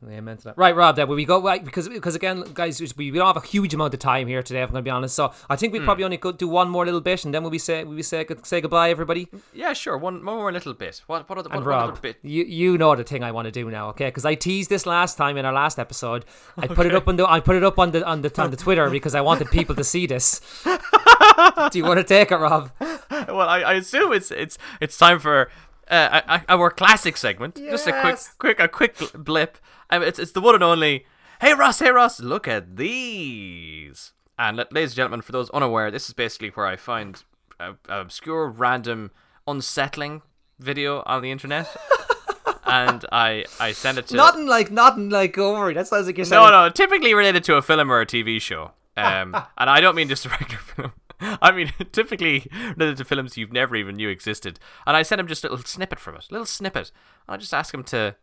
That. 0.00 0.54
Right, 0.56 0.76
Rob. 0.76 0.94
That 0.94 1.08
we 1.08 1.24
go 1.24 1.42
right 1.42 1.64
because 1.64 1.88
because 1.88 2.14
again, 2.14 2.44
guys, 2.54 2.80
we, 2.96 3.10
don't 3.10 3.26
have 3.26 3.42
a 3.42 3.44
huge 3.46 3.74
amount 3.74 3.94
of 3.94 3.98
time 4.00 4.28
here 4.28 4.44
today. 4.44 4.62
If 4.62 4.68
I'm 4.68 4.72
going 4.74 4.84
to 4.84 4.88
be 4.88 4.92
honest, 4.92 5.16
so 5.16 5.32
I 5.50 5.56
think 5.56 5.72
we 5.72 5.80
probably 5.80 6.04
only 6.04 6.18
could 6.18 6.38
do 6.38 6.46
one 6.46 6.70
more 6.70 6.84
little 6.84 7.00
bit, 7.00 7.24
and 7.24 7.34
then 7.34 7.42
we'll 7.42 7.50
be 7.50 7.58
say 7.58 7.82
we 7.82 7.96
will 7.96 8.02
say 8.04 8.24
say 8.44 8.60
goodbye, 8.60 8.90
everybody. 8.90 9.26
yeah, 9.52 9.72
sure. 9.72 9.98
One, 9.98 10.24
one 10.24 10.36
more 10.36 10.52
little 10.52 10.72
bit. 10.72 11.02
What 11.08 11.28
what 11.28 11.38
other 11.38 11.50
And 11.50 11.64
what, 11.64 11.68
Rob, 11.68 12.00
bit? 12.00 12.18
you 12.22 12.44
you 12.44 12.78
know 12.78 12.94
the 12.94 13.02
thing 13.02 13.24
I 13.24 13.32
want 13.32 13.46
to 13.46 13.50
do 13.50 13.68
now, 13.70 13.88
okay? 13.88 14.06
Because 14.06 14.24
I 14.24 14.36
teased 14.36 14.70
this 14.70 14.86
last 14.86 15.16
time 15.16 15.36
in 15.36 15.44
our 15.44 15.52
last 15.52 15.80
episode. 15.80 16.24
I 16.56 16.68
put 16.68 16.86
it 16.86 16.94
up 16.94 17.08
on 17.08 17.16
the 17.16 17.28
I 17.28 17.40
put 17.40 17.56
it 17.56 17.64
up 17.64 17.78
on 17.80 17.90
the 17.90 18.06
on 18.06 18.22
the 18.22 18.30
on 18.40 18.52
the 18.52 18.56
Twitter 18.56 18.88
because 18.98 19.16
I 19.16 19.20
wanted 19.20 19.50
people 19.50 19.74
to 19.74 19.82
see 19.84 20.06
this. 20.06 20.40
do 20.64 21.78
you 21.78 21.84
want 21.84 21.98
to 21.98 22.04
take 22.04 22.30
it, 22.30 22.36
Rob? 22.36 22.70
Well, 22.80 23.48
I, 23.48 23.60
I 23.62 23.72
assume 23.74 24.12
it's 24.12 24.30
it's 24.30 24.58
it's 24.80 24.96
time 24.96 25.18
for 25.18 25.50
uh, 25.90 26.38
our 26.48 26.70
classic 26.70 27.16
segment. 27.16 27.56
Just 27.56 27.86
a 27.88 27.92
quick 27.92 28.04
Yes. 28.04 28.34
quick 28.38 28.60
a 28.60 28.68
quick 28.68 28.96
gl- 28.96 29.24
it's 29.90 30.18
it's 30.18 30.32
the 30.32 30.40
one 30.40 30.54
and 30.54 30.64
only. 30.64 31.06
Hey 31.40 31.54
Ross, 31.54 31.78
hey 31.78 31.90
Ross, 31.90 32.20
look 32.20 32.48
at 32.48 32.76
these. 32.76 34.12
And 34.38 34.56
ladies 34.56 34.90
and 34.90 34.96
gentlemen, 34.96 35.22
for 35.22 35.32
those 35.32 35.50
unaware, 35.50 35.90
this 35.90 36.08
is 36.08 36.14
basically 36.14 36.50
where 36.50 36.66
I 36.66 36.76
find 36.76 37.22
a, 37.58 37.74
a 37.88 38.00
obscure, 38.00 38.48
random, 38.48 39.10
unsettling 39.46 40.22
video 40.58 41.02
on 41.06 41.22
the 41.22 41.30
internet, 41.30 41.74
and 42.64 43.04
I 43.10 43.44
I 43.58 43.72
send 43.72 43.98
it 43.98 44.08
to 44.08 44.16
Nothing 44.16 44.46
like 44.46 44.70
nothing 44.70 45.10
like 45.10 45.36
over. 45.38 45.72
That 45.72 45.88
sounds 45.88 46.06
like 46.06 46.16
you're 46.16 46.26
saying. 46.26 46.42
no, 46.42 46.50
no, 46.50 46.70
typically 46.70 47.14
related 47.14 47.44
to 47.44 47.56
a 47.56 47.62
film 47.62 47.90
or 47.90 48.00
a 48.00 48.06
TV 48.06 48.40
show. 48.40 48.72
Um, 48.96 49.34
and 49.58 49.70
I 49.70 49.80
don't 49.80 49.94
mean 49.94 50.08
just 50.08 50.26
a 50.26 50.28
regular 50.28 50.58
film. 50.58 50.92
I 51.42 51.50
mean 51.50 51.72
typically 51.90 52.48
related 52.76 52.96
to 52.98 53.04
films 53.04 53.36
you've 53.36 53.52
never 53.52 53.74
even 53.74 53.96
knew 53.96 54.08
existed. 54.08 54.60
And 54.86 54.96
I 54.96 55.02
sent 55.02 55.20
him 55.20 55.26
just 55.26 55.44
a 55.44 55.48
little 55.48 55.64
snippet 55.64 55.98
from 55.98 56.14
it, 56.14 56.26
a 56.30 56.32
little 56.32 56.46
snippet. 56.46 56.92
And 57.26 57.34
I 57.34 57.36
just 57.38 57.54
ask 57.54 57.74
him 57.74 57.82
to 57.84 58.14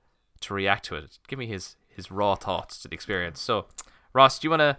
to 0.45 0.53
react 0.53 0.85
to 0.85 0.95
it, 0.95 1.19
give 1.27 1.39
me 1.39 1.47
his 1.47 1.75
his 1.87 2.11
raw 2.11 2.35
thoughts 2.35 2.81
to 2.81 2.87
the 2.87 2.93
experience. 2.95 3.39
So, 3.41 3.65
Ross, 4.13 4.39
do 4.39 4.45
you 4.45 4.49
want 4.49 4.61
to 4.61 4.77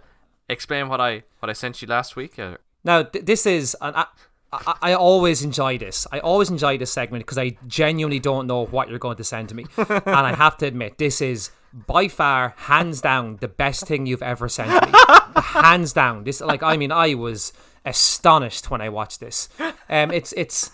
explain 0.49 0.87
what 0.89 1.01
I 1.01 1.23
what 1.39 1.49
I 1.49 1.53
sent 1.53 1.81
you 1.81 1.87
last 1.87 2.15
week? 2.15 2.37
Uh, 2.39 2.57
Now, 2.83 3.03
th- 3.03 3.25
this 3.25 3.45
is 3.45 3.75
an. 3.81 3.93
I, 3.95 4.05
I, 4.53 4.75
I 4.81 4.93
always 4.93 5.43
enjoy 5.43 5.77
this. 5.77 6.07
I 6.11 6.19
always 6.19 6.49
enjoy 6.49 6.77
this 6.77 6.91
segment 6.93 7.25
because 7.25 7.37
I 7.37 7.57
genuinely 7.67 8.19
don't 8.19 8.47
know 8.47 8.65
what 8.65 8.87
you're 8.89 8.97
going 8.99 9.17
to 9.17 9.23
send 9.23 9.49
to 9.49 9.55
me, 9.55 9.65
and 9.77 10.07
I 10.07 10.33
have 10.35 10.55
to 10.57 10.65
admit 10.65 10.97
this 10.97 11.19
is 11.21 11.51
by 11.73 12.07
far, 12.07 12.53
hands 12.57 13.01
down, 13.01 13.37
the 13.41 13.49
best 13.49 13.85
thing 13.87 14.05
you've 14.05 14.23
ever 14.23 14.47
sent 14.47 14.71
me. 14.85 14.91
hands 15.35 15.91
down. 15.91 16.23
This, 16.23 16.39
like, 16.39 16.63
I 16.63 16.77
mean, 16.77 16.93
I 16.93 17.13
was 17.13 17.51
astonished 17.85 18.71
when 18.71 18.79
I 18.81 18.89
watched 18.89 19.19
this. 19.19 19.49
Um, 19.89 20.11
it's 20.11 20.33
it's. 20.37 20.71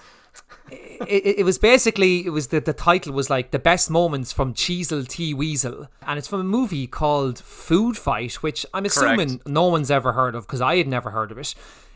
It, 0.71 1.39
it 1.39 1.45
was 1.45 1.57
basically 1.57 2.25
it 2.25 2.29
was 2.29 2.47
the, 2.47 2.61
the 2.61 2.73
title 2.73 3.13
was 3.13 3.29
like 3.29 3.51
the 3.51 3.59
best 3.59 3.89
moments 3.89 4.31
from 4.31 4.53
Cheasel 4.53 5.03
T 5.03 5.33
Weasel 5.33 5.87
and 6.07 6.17
it's 6.17 6.27
from 6.27 6.39
a 6.39 6.45
movie 6.45 6.87
called 6.87 7.39
Food 7.39 7.97
Fight 7.97 8.35
which 8.35 8.65
I'm 8.73 8.85
assuming 8.85 9.41
no 9.45 9.67
one's 9.67 9.91
ever 9.91 10.13
heard 10.13 10.35
of 10.35 10.47
because 10.47 10.61
I 10.61 10.77
had 10.77 10.87
never 10.87 11.11
heard 11.11 11.31
of 11.31 11.37
it. 11.37 11.53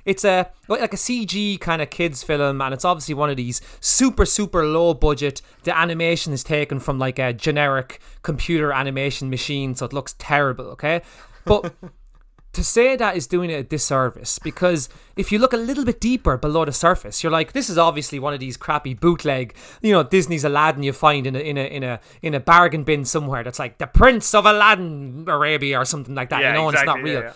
It's 0.07 0.24
a 0.24 0.49
like 0.70 0.93
a 0.93 0.97
CG 0.97 1.59
kind 1.59 1.82
of 1.82 1.89
kids 1.89 2.24
film, 2.24 2.61
and 2.61 2.74
it's 2.74 2.86
obviously 2.86 3.13
one 3.13 3.30
of 3.30 3.36
these 3.36 3.59
super 3.82 4.26
super 4.26 4.65
low 4.65 4.93
budget. 4.93 5.41
The 5.63 5.78
animation 5.78 6.32
is 6.32 6.45
taken 6.45 6.80
from 6.80 6.97
like 6.97 7.20
a 7.20 7.34
generic 7.34 7.99
computer 8.22 8.72
animation 8.72 9.30
machine, 9.30 9.76
so 9.76 9.86
it 9.86 9.91
looks 9.91 10.15
terrible. 10.18 10.68
Okay, 10.68 11.01
but 11.43 11.74
to 12.53 12.63
say 12.63 12.95
that 12.95 13.15
is 13.15 13.27
doing 13.27 13.49
it 13.49 13.53
a 13.53 13.63
disservice 13.63 14.39
because 14.39 14.89
if 15.15 15.31
you 15.31 15.37
look 15.37 15.53
a 15.53 15.57
little 15.57 15.85
bit 15.85 15.99
deeper 15.99 16.37
below 16.37 16.65
the 16.65 16.71
surface, 16.71 17.21
you're 17.21 17.31
like, 17.31 17.51
this 17.53 17.69
is 17.69 17.77
obviously 17.77 18.19
one 18.19 18.33
of 18.33 18.39
these 18.39 18.57
crappy 18.57 18.93
bootleg, 18.93 19.55
you 19.81 19.91
know, 19.91 20.03
Disney's 20.03 20.43
Aladdin 20.43 20.83
you 20.83 20.93
find 20.93 21.27
in 21.27 21.35
a 21.35 21.39
in 21.39 21.57
a 21.57 21.65
in 21.65 21.83
a 21.83 21.99
in 22.21 22.33
a 22.33 22.39
bargain 22.39 22.83
bin 22.83 23.05
somewhere 23.05 23.43
that's 23.43 23.59
like 23.59 23.77
the 23.77 23.87
Prince 23.87 24.33
of 24.33 24.45
Aladdin 24.45 25.25
Arabia 25.27 25.79
or 25.79 25.85
something 25.85 26.15
like 26.15 26.29
that. 26.29 26.41
Yeah, 26.41 26.49
you 26.49 26.53
know, 26.55 26.67
and 26.69 26.75
it's 26.77 26.85
not 26.85 27.01
real. 27.03 27.31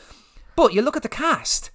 But 0.55 0.73
you 0.73 0.81
look 0.81 0.95
at 0.95 1.03
the 1.03 1.09
cast. 1.09 1.71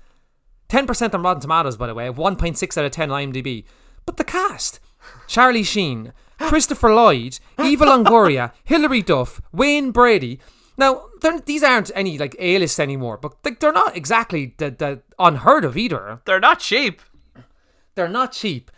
10% 0.68 1.14
on 1.14 1.22
Rotten 1.22 1.40
Tomatoes, 1.40 1.76
by 1.76 1.86
the 1.86 1.94
way, 1.94 2.08
1.6 2.08 2.76
out 2.76 2.84
of 2.84 2.90
10 2.90 3.10
on 3.10 3.32
IMDb. 3.32 3.64
But 4.04 4.16
the 4.16 4.24
cast 4.24 4.80
Charlie 5.26 5.62
Sheen, 5.62 6.12
Christopher 6.38 6.94
Lloyd, 6.94 7.38
Eva 7.58 7.84
Longoria, 7.84 8.52
Hilary 8.64 9.02
Duff, 9.02 9.40
Wayne 9.52 9.90
Brady. 9.90 10.40
Now, 10.76 11.06
these 11.46 11.62
aren't 11.62 11.90
any 11.94 12.18
like 12.18 12.36
A-list 12.38 12.78
anymore, 12.78 13.16
but 13.16 13.34
like, 13.44 13.60
they're 13.60 13.72
not 13.72 13.96
exactly 13.96 14.54
the, 14.58 14.70
the 14.70 15.02
unheard 15.18 15.64
of 15.64 15.76
either. 15.76 16.20
They're 16.24 16.40
not 16.40 16.60
cheap. 16.60 17.00
They're 17.94 18.08
not 18.08 18.32
cheap, 18.32 18.70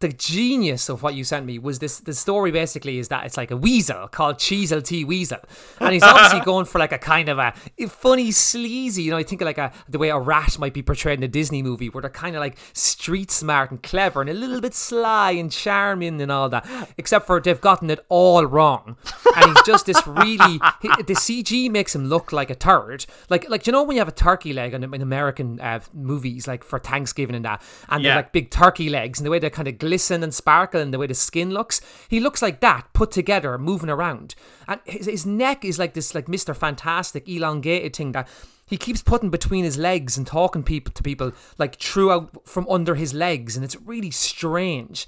the 0.00 0.08
genius 0.08 0.88
of 0.88 1.02
what 1.02 1.14
you 1.14 1.24
sent 1.24 1.46
me 1.46 1.58
was 1.58 1.78
this 1.78 2.00
the 2.00 2.12
story 2.12 2.50
basically 2.50 2.98
is 2.98 3.08
that 3.08 3.24
it's 3.24 3.36
like 3.36 3.50
a 3.50 3.56
weasel 3.56 4.08
called 4.08 4.38
Cheasel 4.38 4.82
T 4.82 5.04
Weasel. 5.04 5.38
And 5.80 5.92
he's 5.94 6.02
obviously 6.02 6.40
going 6.44 6.66
for 6.66 6.78
like 6.78 6.92
a 6.92 6.98
kind 6.98 7.28
of 7.28 7.38
a 7.38 7.54
funny, 7.88 8.30
sleazy, 8.30 9.02
you 9.04 9.10
know, 9.10 9.16
I 9.16 9.22
think 9.22 9.40
of 9.40 9.46
like 9.46 9.58
a 9.58 9.72
the 9.88 9.98
way 9.98 10.10
a 10.10 10.18
rat 10.18 10.58
might 10.58 10.74
be 10.74 10.82
portrayed 10.82 11.18
in 11.18 11.22
a 11.22 11.28
Disney 11.28 11.62
movie 11.62 11.88
where 11.88 12.02
they're 12.02 12.10
kind 12.10 12.36
of 12.36 12.40
like 12.40 12.56
street 12.72 13.30
smart 13.30 13.70
and 13.70 13.82
clever 13.82 14.20
and 14.20 14.28
a 14.28 14.34
little 14.34 14.60
bit 14.60 14.74
sly 14.74 15.30
and 15.32 15.50
charming 15.50 16.20
and 16.20 16.30
all 16.30 16.48
that. 16.48 16.66
Except 16.98 17.26
for 17.26 17.40
they've 17.40 17.60
gotten 17.60 17.88
it 17.90 18.00
all 18.08 18.44
wrong. 18.44 18.96
And 19.36 19.44
he's 19.46 19.62
just 19.64 19.86
this 19.86 20.06
really 20.06 20.58
he, 20.82 20.88
the 21.02 21.14
CG 21.14 21.70
makes 21.70 21.94
him 21.94 22.06
look 22.06 22.32
like 22.32 22.50
a 22.50 22.54
turd. 22.54 23.06
Like 23.30 23.48
like 23.48 23.66
you 23.66 23.72
know 23.72 23.82
when 23.84 23.96
you 23.96 24.00
have 24.00 24.08
a 24.08 24.12
turkey 24.12 24.52
leg 24.52 24.74
in, 24.74 24.82
in 24.92 25.02
American 25.02 25.60
uh, 25.60 25.80
movies 25.92 26.46
like 26.46 26.62
for 26.64 26.78
Thanksgiving 26.78 27.34
and 27.36 27.44
that 27.44 27.62
and 27.88 28.02
Yeah. 28.02 28.10
they're 28.10 28.16
like 28.18 28.32
big 28.32 28.50
turkey 28.50 28.88
legs 28.90 29.18
and 29.18 29.26
the 29.26 29.30
way 29.30 29.38
they're 29.38 29.50
kind 29.50 29.68
of 29.68 29.78
glisten 29.84 30.22
and 30.22 30.32
sparkle 30.32 30.80
and 30.80 30.94
the 30.94 30.98
way 30.98 31.06
the 31.06 31.14
skin 31.14 31.50
looks. 31.50 31.80
He 32.08 32.20
looks 32.20 32.40
like 32.40 32.60
that 32.60 32.88
put 32.94 33.10
together, 33.10 33.58
moving 33.58 33.90
around. 33.90 34.34
And 34.66 34.80
his, 34.84 35.06
his 35.06 35.26
neck 35.26 35.64
is 35.64 35.78
like 35.78 35.92
this 35.92 36.14
like 36.14 36.26
Mr. 36.26 36.56
Fantastic 36.56 37.28
elongated 37.28 37.94
thing 37.94 38.12
that 38.12 38.28
he 38.66 38.78
keeps 38.78 39.02
putting 39.02 39.28
between 39.28 39.64
his 39.64 39.76
legs 39.76 40.16
and 40.16 40.26
talking 40.26 40.62
people 40.62 40.92
to 40.94 41.02
people 41.02 41.32
like 41.58 41.76
throughout 41.76 42.48
from 42.48 42.66
under 42.68 42.94
his 42.94 43.12
legs 43.12 43.56
and 43.56 43.64
it's 43.64 43.76
really 43.82 44.10
strange. 44.10 45.06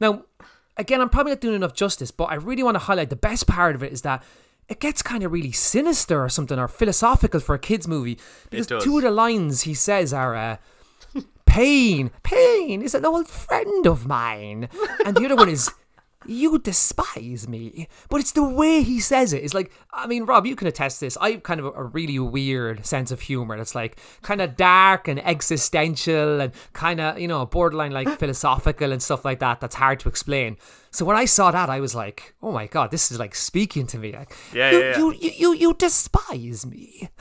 Now, 0.00 0.24
again, 0.78 1.02
I'm 1.02 1.10
probably 1.10 1.32
not 1.32 1.40
doing 1.42 1.56
enough 1.56 1.74
justice, 1.74 2.10
but 2.10 2.24
I 2.24 2.36
really 2.36 2.62
want 2.62 2.76
to 2.76 2.80
highlight 2.80 3.10
the 3.10 3.16
best 3.16 3.46
part 3.46 3.74
of 3.74 3.82
it 3.82 3.92
is 3.92 4.02
that 4.02 4.22
it 4.68 4.80
gets 4.80 5.02
kind 5.02 5.22
of 5.22 5.32
really 5.32 5.52
sinister 5.52 6.24
or 6.24 6.30
something 6.30 6.58
or 6.58 6.68
philosophical 6.68 7.40
for 7.40 7.54
a 7.54 7.58
kids 7.58 7.86
movie 7.86 8.18
because 8.48 8.66
two 8.66 8.96
of 8.96 9.02
the 9.02 9.10
lines 9.10 9.62
he 9.62 9.74
says 9.74 10.12
are 10.12 10.34
uh, 10.34 10.56
Pain, 11.54 12.10
pain 12.24 12.82
is 12.82 12.96
an 12.96 13.04
old 13.04 13.28
friend 13.28 13.86
of 13.86 14.08
mine. 14.08 14.68
And 15.04 15.16
the 15.16 15.24
other 15.24 15.36
one 15.36 15.48
is, 15.48 15.70
you 16.26 16.58
despise 16.58 17.46
me. 17.46 17.86
But 18.08 18.22
it's 18.22 18.32
the 18.32 18.42
way 18.42 18.82
he 18.82 18.98
says 18.98 19.32
it. 19.32 19.44
It's 19.44 19.54
like, 19.54 19.70
I 19.92 20.08
mean, 20.08 20.24
Rob, 20.24 20.46
you 20.46 20.56
can 20.56 20.66
attest 20.66 20.98
this. 20.98 21.16
I 21.20 21.30
have 21.30 21.44
kind 21.44 21.60
of 21.60 21.66
a, 21.66 21.84
really 21.84 22.18
weird 22.18 22.84
sense 22.84 23.12
of 23.12 23.20
humor 23.20 23.56
that's 23.56 23.76
like 23.76 24.00
kind 24.22 24.40
of 24.40 24.56
dark 24.56 25.06
and 25.06 25.24
existential 25.24 26.40
and 26.40 26.52
kind 26.72 27.00
of, 27.00 27.20
you 27.20 27.28
know, 27.28 27.46
borderline 27.46 27.92
like 27.92 28.08
philosophical 28.18 28.90
and 28.90 29.00
stuff 29.00 29.24
like 29.24 29.38
that. 29.38 29.60
That's 29.60 29.76
hard 29.76 30.00
to 30.00 30.08
explain. 30.08 30.56
So 30.90 31.04
when 31.04 31.16
I 31.16 31.24
saw 31.24 31.52
that, 31.52 31.70
I 31.70 31.78
was 31.78 31.94
like, 31.94 32.34
oh 32.42 32.50
my 32.50 32.66
God, 32.66 32.90
this 32.90 33.12
is 33.12 33.20
like 33.20 33.36
speaking 33.36 33.86
to 33.86 33.98
me. 33.98 34.10
Like, 34.10 34.36
Yeah, 34.52 34.72
you, 34.72 34.78
yeah, 34.80 34.90
yeah. 34.90 34.98
You, 34.98 35.12
you, 35.12 35.30
you, 35.30 35.54
you 35.54 35.74
despise 35.74 36.66
me. 36.66 37.10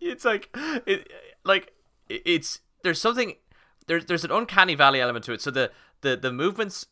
it's 0.00 0.26
like 0.26 0.54
it 0.86 1.10
like 1.44 1.72
it's 2.08 2.60
there's 2.82 3.00
something 3.00 3.36
there's 3.86 4.06
there's 4.06 4.24
an 4.24 4.30
uncanny 4.30 4.74
valley 4.74 5.00
element 5.00 5.24
to 5.26 5.32
it. 5.32 5.40
So 5.40 5.50
the 5.50 5.70
the 6.02 6.16
the 6.16 6.32
movements 6.32 6.86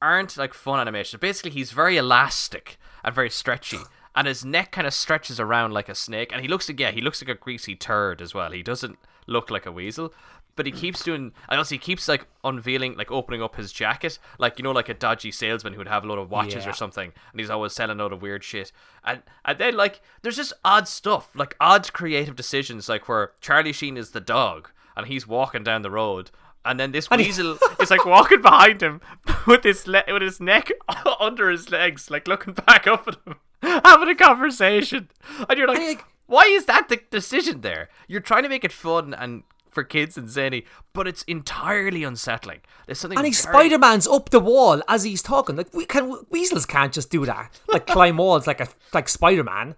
aren't 0.00 0.36
like 0.36 0.54
fun 0.54 0.80
animation. 0.80 1.18
Basically 1.20 1.50
he's 1.50 1.72
very 1.72 1.96
elastic 1.96 2.78
and 3.04 3.14
very 3.14 3.30
stretchy 3.30 3.78
and 4.14 4.26
his 4.26 4.44
neck 4.44 4.72
kind 4.72 4.86
of 4.86 4.94
stretches 4.94 5.38
around 5.38 5.72
like 5.72 5.88
a 5.88 5.94
snake 5.94 6.30
and 6.32 6.40
he 6.40 6.48
looks 6.48 6.68
like 6.68 6.80
yeah 6.80 6.90
he 6.90 7.00
looks 7.00 7.22
like 7.22 7.28
a 7.28 7.38
greasy 7.38 7.76
turd 7.76 8.20
as 8.20 8.34
well. 8.34 8.50
He 8.50 8.62
doesn't 8.62 8.98
look 9.26 9.50
like 9.50 9.66
a 9.66 9.72
weasel 9.72 10.12
but 10.58 10.66
he 10.66 10.72
keeps 10.72 11.02
doing 11.02 11.32
I 11.48 11.56
also 11.56 11.74
he 11.74 11.78
keeps 11.78 12.06
like 12.06 12.26
unveiling 12.44 12.94
like 12.98 13.10
opening 13.10 13.42
up 13.42 13.56
his 13.56 13.72
jacket. 13.72 14.18
Like 14.38 14.58
you 14.58 14.62
know 14.62 14.72
like 14.72 14.90
a 14.90 14.94
dodgy 14.94 15.30
salesman 15.30 15.72
who 15.72 15.78
would 15.78 15.88
have 15.88 16.04
a 16.04 16.06
lot 16.06 16.18
of 16.18 16.30
watches 16.30 16.64
Yeah. 16.64 16.70
or 16.70 16.74
something 16.74 17.12
and 17.32 17.40
he's 17.40 17.48
always 17.48 17.72
selling 17.72 17.98
a 17.98 18.02
lot 18.02 18.12
of 18.12 18.20
weird 18.20 18.44
shit. 18.44 18.70
And 19.02 19.22
and 19.46 19.58
then 19.58 19.74
like 19.76 20.02
there's 20.20 20.36
just 20.36 20.52
odd 20.64 20.86
stuff 20.86 21.30
like 21.34 21.56
odd 21.58 21.90
creative 21.94 22.36
decisions 22.36 22.88
like 22.90 23.08
where 23.08 23.32
charlie 23.40 23.72
sheen 23.72 23.96
is 23.96 24.10
the 24.10 24.20
dog 24.20 24.68
and 24.96 25.06
he's 25.06 25.26
walking 25.26 25.62
down 25.62 25.80
the 25.82 25.90
road 25.90 26.30
and 26.64 26.78
then 26.78 26.92
this 26.92 27.06
And 27.10 27.20
he- 27.20 27.28
weasel 27.28 27.56
is 27.80 27.90
like 27.90 28.04
walking 28.04 28.42
behind 28.42 28.82
him 28.82 29.00
with 29.46 29.62
his 29.64 29.86
le- 29.86 30.04
with 30.08 30.22
his 30.22 30.40
neck 30.40 30.70
under 31.20 31.48
his 31.48 31.70
legs 31.70 32.10
like 32.10 32.26
looking 32.28 32.52
back 32.52 32.86
up 32.86 33.06
at 33.08 33.16
him 33.24 33.36
having 33.84 34.08
a 34.08 34.14
conversation. 34.14 35.08
And 35.48 35.58
you're 35.58 35.68
like, 35.68 35.78
And 35.78 35.86
you're 35.86 35.94
like- 35.96 36.04
why 36.26 36.42
is 36.42 36.66
that 36.66 36.88
the 36.90 37.00
decision 37.10 37.62
there? 37.62 37.88
You're 38.06 38.20
trying 38.20 38.42
to 38.42 38.48
make 38.50 38.62
it 38.64 38.72
fun 38.72 39.14
and 39.14 39.44
for 39.70 39.84
kids 39.84 40.16
and 40.16 40.28
zany 40.30 40.64
but 40.92 41.06
it's 41.08 41.22
entirely 41.24 42.02
unsettling 42.04 42.60
there's 42.86 42.98
something 42.98 43.18
And 43.18 43.26
he 43.26 43.32
very- 43.32 43.54
Spider 43.54 43.78
Man's 43.78 44.06
up 44.06 44.30
the 44.30 44.40
wall 44.40 44.82
as 44.88 45.04
he's 45.04 45.22
talking. 45.22 45.56
Like 45.56 45.72
we 45.74 45.84
can 45.84 46.24
weasels 46.30 46.64
can't 46.66 46.92
just 46.92 47.10
do 47.10 47.26
that. 47.26 47.58
Like 47.68 47.86
climb 47.96 48.16
walls 48.16 48.46
like 48.46 48.60
a 48.60 48.68
like 48.94 49.08
Spider 49.08 49.44
Man. 49.44 49.74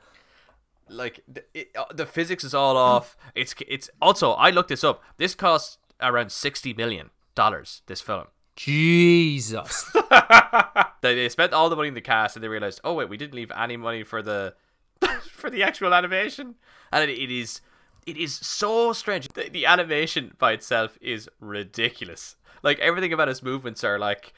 like 0.88 1.20
the, 1.26 1.42
it, 1.54 1.70
uh, 1.76 1.84
the 1.92 2.06
physics 2.06 2.44
is 2.44 2.54
all 2.54 2.76
off. 2.76 3.16
It's 3.34 3.54
it's 3.66 3.90
also 4.00 4.32
I 4.32 4.50
looked 4.50 4.68
this 4.68 4.84
up. 4.84 5.02
This 5.16 5.34
costs 5.34 5.78
around 6.00 6.30
sixty 6.30 6.72
million 6.72 7.10
dollars. 7.34 7.82
This 7.86 8.00
film. 8.00 8.26
Jesus. 8.56 9.90
They, 11.02 11.14
they 11.14 11.30
spent 11.30 11.54
all 11.54 11.70
the 11.70 11.76
money 11.76 11.88
in 11.88 11.94
the 11.94 12.02
cast 12.02 12.36
and 12.36 12.44
they 12.44 12.48
realized, 12.48 12.78
oh 12.84 12.92
wait, 12.92 13.08
we 13.08 13.16
didn't 13.16 13.32
leave 13.34 13.50
any 13.56 13.78
money 13.78 14.02
for 14.02 14.20
the 14.20 14.54
for 15.32 15.48
the 15.48 15.62
actual 15.62 15.94
animation, 15.94 16.56
and 16.92 17.10
it, 17.10 17.18
it 17.18 17.30
is 17.30 17.62
it 18.06 18.16
is 18.16 18.34
so 18.34 18.92
strange. 18.92 19.28
The, 19.28 19.48
the 19.48 19.66
animation 19.66 20.34
by 20.38 20.52
itself 20.52 20.98
is 21.00 21.28
ridiculous. 21.40 22.36
Like 22.62 22.78
everything 22.80 23.12
about 23.12 23.28
his 23.28 23.42
movements 23.42 23.84
are 23.84 23.98
like 23.98 24.32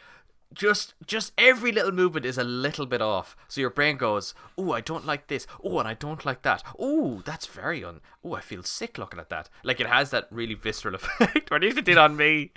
just 0.55 0.95
just 1.07 1.33
every 1.39 1.73
little 1.73 1.93
movement 1.93 2.27
is 2.27 2.39
a 2.39 2.45
little 2.45 2.87
bit 2.87 3.01
off. 3.01 3.37
So 3.49 3.61
your 3.61 3.71
brain 3.71 3.97
goes, 3.97 4.35
"Oh, 4.59 4.73
I 4.73 4.81
don't 4.81 5.07
like 5.07 5.27
this. 5.29 5.47
Oh, 5.65 5.79
and 5.79 5.89
I 5.89 5.95
don't 5.95 6.25
like 6.25 6.43
that. 6.43 6.63
Oh, 6.79 7.23
that's 7.25 7.47
very 7.47 7.83
un. 7.85 8.01
Oh, 8.25 8.35
I 8.35 8.41
feel 8.41 8.63
sick 8.63 8.99
looking 8.99 9.19
at 9.21 9.31
that." 9.31 9.49
Like 9.65 9.81
it 9.81 9.87
has 9.87 10.11
that 10.11 10.29
really 10.31 10.55
visceral 10.55 10.95
effect. 10.97 11.51
or 11.51 11.57
at 11.57 11.63
least 11.63 11.79
it 11.79 11.85
did 11.85 11.99
on 11.99 12.17
me. 12.17 12.53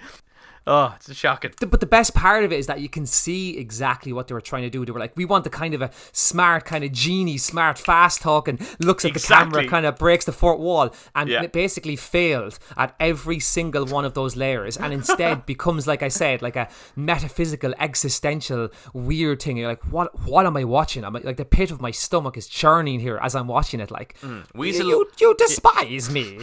Oh, 0.67 0.95
it's 0.95 1.13
shocking. 1.15 1.51
But 1.59 1.79
the 1.79 1.85
best 1.85 2.15
part 2.15 2.43
of 2.43 2.51
it 2.51 2.57
is 2.57 2.65
that 2.65 2.79
you 2.79 2.89
can 2.89 3.05
see 3.05 3.55
exactly 3.57 4.11
what 4.11 4.27
they 4.27 4.33
were 4.33 4.41
trying 4.41 4.63
to 4.63 4.69
do. 4.71 4.83
They 4.83 4.91
were 4.91 4.99
like, 4.99 5.15
we 5.15 5.23
want 5.23 5.43
the 5.43 5.49
kind 5.51 5.75
of 5.75 5.81
a 5.83 5.91
smart, 6.11 6.65
kind 6.65 6.83
of 6.83 6.91
genie, 6.91 7.37
smart, 7.37 7.77
fast 7.77 8.21
talking, 8.21 8.59
looks 8.79 9.05
at 9.05 9.13
the 9.13 9.19
camera, 9.19 9.67
kind 9.67 9.85
of 9.85 9.97
breaks 9.97 10.25
the 10.25 10.31
fourth 10.31 10.59
wall, 10.59 10.89
and 11.15 11.29
Yeah. 11.29 11.43
it 11.43 11.51
basically 11.51 11.95
failed 11.95 12.57
at 12.77 12.95
every 12.99 13.39
single 13.39 13.85
one 13.85 14.05
of 14.05 14.15
those 14.15 14.35
layers, 14.35 14.75
and 14.75 14.91
instead 14.91 15.45
becomes, 15.53 15.85
like 15.85 16.01
I 16.01 16.07
said, 16.07 16.41
like 16.41 16.55
a 16.55 16.67
metaphysical, 16.95 17.73
existential, 17.79 18.69
weird 18.93 19.41
thing. 19.43 19.57
You're 19.57 19.67
like, 19.69 19.83
what? 19.91 20.19
What 20.21 20.47
am 20.47 20.57
I 20.57 20.63
watching? 20.63 21.03
I'm 21.05 21.13
like, 21.13 21.23
like 21.25 21.37
the 21.37 21.45
pit 21.45 21.69
of 21.69 21.79
my 21.79 21.91
stomach 21.91 22.37
is 22.37 22.47
churning 22.47 22.99
here 22.99 23.19
as 23.21 23.35
I'm 23.35 23.47
watching 23.47 23.79
it. 23.79 23.91
Like, 23.91 24.17
mm. 24.21 24.43
Weasel- 24.55 24.87
you, 24.87 25.09
you 25.19 25.35
despise 25.37 26.09
me. 26.09 26.39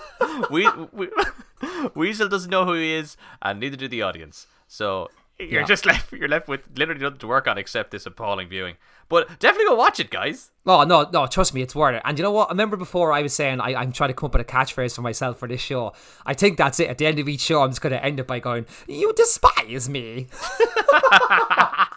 we, 0.50 0.66
we 0.92 1.08
Weasel 1.94 2.28
doesn't 2.28 2.50
know 2.50 2.64
who 2.64 2.74
he 2.74 2.92
is, 2.94 3.16
and 3.42 3.60
neither 3.60 3.76
do 3.76 3.88
the 3.88 4.02
audience. 4.02 4.46
So 4.68 5.10
you're 5.38 5.60
Yeah. 5.60 5.66
just 5.66 5.84
left. 5.86 6.12
You're 6.12 6.28
left 6.28 6.48
with 6.48 6.62
literally 6.76 7.00
nothing 7.02 7.18
to 7.18 7.26
work 7.26 7.46
on 7.46 7.58
except 7.58 7.90
this 7.90 8.06
appalling 8.06 8.48
viewing. 8.48 8.76
But 9.08 9.38
definitely 9.38 9.66
go 9.66 9.76
watch 9.76 10.00
it, 10.00 10.10
guys. 10.10 10.50
Oh 10.66 10.82
no, 10.82 11.08
no, 11.12 11.26
trust 11.28 11.54
me, 11.54 11.62
it's 11.62 11.76
worth 11.76 11.94
it. 11.94 12.02
And 12.04 12.18
you 12.18 12.24
know 12.24 12.32
what? 12.32 12.48
I 12.48 12.52
remember 12.52 12.76
before 12.76 13.12
I 13.12 13.22
was 13.22 13.32
saying 13.32 13.60
I, 13.60 13.74
I'm 13.76 13.92
trying 13.92 14.08
to 14.08 14.14
come 14.14 14.26
up 14.26 14.32
with 14.34 14.42
a 14.42 14.44
catchphrase 14.50 14.96
for 14.96 15.02
myself 15.02 15.38
for 15.38 15.46
this 15.46 15.60
show. 15.60 15.92
I 16.24 16.34
think 16.34 16.58
that's 16.58 16.80
it. 16.80 16.88
At 16.90 16.98
the 16.98 17.06
end 17.06 17.20
of 17.20 17.28
each 17.28 17.40
show, 17.42 17.62
I'm 17.62 17.70
just 17.70 17.80
going 17.80 17.92
to 17.92 18.04
end 18.04 18.18
it 18.18 18.26
by 18.26 18.40
going, 18.40 18.66
"You 18.88 19.12
despise 19.14 19.88
me." 19.88 20.26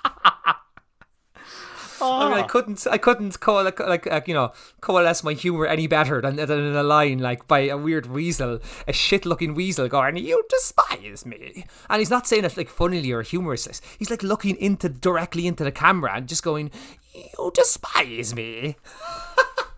I 2.02 2.30
mean, 2.30 2.38
I 2.38 2.41
ah. 2.41 2.47
couldn't, 2.47 2.88
I 2.89 2.97
couldn't 2.97 3.39
call 3.39 3.64
like, 3.64 3.80
like, 3.80 4.28
you 4.28 4.34
know, 4.34 4.52
coalesce 4.82 5.24
my 5.24 5.34
humor 5.34 5.66
any 5.66 5.88
better 5.88 6.22
than, 6.22 6.36
than 6.36 6.52
in 6.52 6.76
a 6.76 6.84
line 6.84 7.20
like 7.20 7.47
by 7.47 7.62
a 7.62 7.78
weird 7.78 8.06
weasel, 8.08 8.60
a 8.88 8.93
shit-looking 8.93 9.54
weasel 9.54 9.88
going, 9.88 10.18
"You 10.18 10.43
despise 10.50 11.26
me," 11.26 11.66
and 11.89 12.00
he's 12.00 12.10
not 12.10 12.28
saying 12.28 12.45
it 12.45 12.58
like 12.58 12.70
funnily 12.70 13.12
or 13.12 13.22
humorously. 13.22 13.74
He's 13.97 14.10
like 14.10 14.24
looking 14.24 14.56
into 14.58 14.89
directly 14.89 15.47
into 15.47 15.64
the 15.64 15.72
camera 15.72 16.14
and 16.16 16.28
just 16.28 16.43
going, 16.43 16.72
"You 17.14 17.52
despise 17.54 18.34
me." 18.36 18.76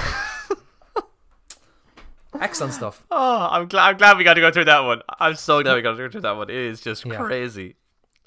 Excellent 2.40 2.74
stuff. 2.74 3.04
Oh, 3.12 3.48
I'm 3.52 3.68
glad. 3.68 3.90
I'm 3.90 3.98
glad 3.98 4.18
we 4.18 4.24
got 4.24 4.34
to 4.34 4.42
go 4.42 4.52
through 4.52 4.66
that 4.66 4.80
one. 4.80 5.02
I'm 5.20 5.36
so 5.36 5.62
glad 5.62 5.76
we 5.76 5.82
got 5.82 5.92
to 5.92 5.98
go 5.98 6.10
through 6.10 6.22
that 6.22 6.36
one. 6.36 6.50
It 6.50 6.56
is 6.56 6.82
just 6.82 7.06
Yeah. 7.06 7.18
crazy. 7.18 7.76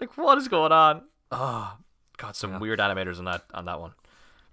Like, 0.00 0.16
what 0.16 0.38
is 0.38 0.48
going 0.48 0.72
on? 0.72 1.02
Oh, 1.32 1.72
got 2.16 2.36
some 2.36 2.58
weird 2.60 2.78
animators 2.78 3.18
on 3.18 3.24
that 3.26 3.44
on 3.54 3.64
that 3.66 3.80
one. 3.80 3.92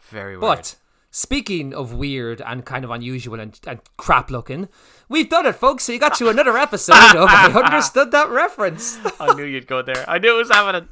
Very 0.10 0.38
weird. 0.38 0.42
But 0.42 0.76
speaking 1.12 1.74
of 1.74 1.94
weird 1.94 2.42
and 2.42 2.66
kind 2.66 2.84
of 2.84 2.92
unusual 2.92 3.40
and, 3.40 3.60
and 3.66 3.80
crap 3.98 4.30
looking, 4.30 4.68
we've 5.10 5.30
done 5.30 5.46
it, 5.46 5.56
folks. 5.56 5.84
So 5.84 5.92
you 5.94 6.00
got 6.00 6.16
to 6.16 6.30
another 6.30 6.58
episode 6.58 7.16
of 7.16 7.30
I 7.30 7.52
Understood 7.52 8.12
That 8.12 8.30
Reference. 8.30 8.98
I 9.20 9.34
knew 9.34 9.46
you'd 9.46 9.68
go 9.68 9.82
there. 9.82 10.04
I 10.10 10.18
knew 10.18 10.36
it 10.36 10.38
was 10.38 10.50
happening. 10.50 10.90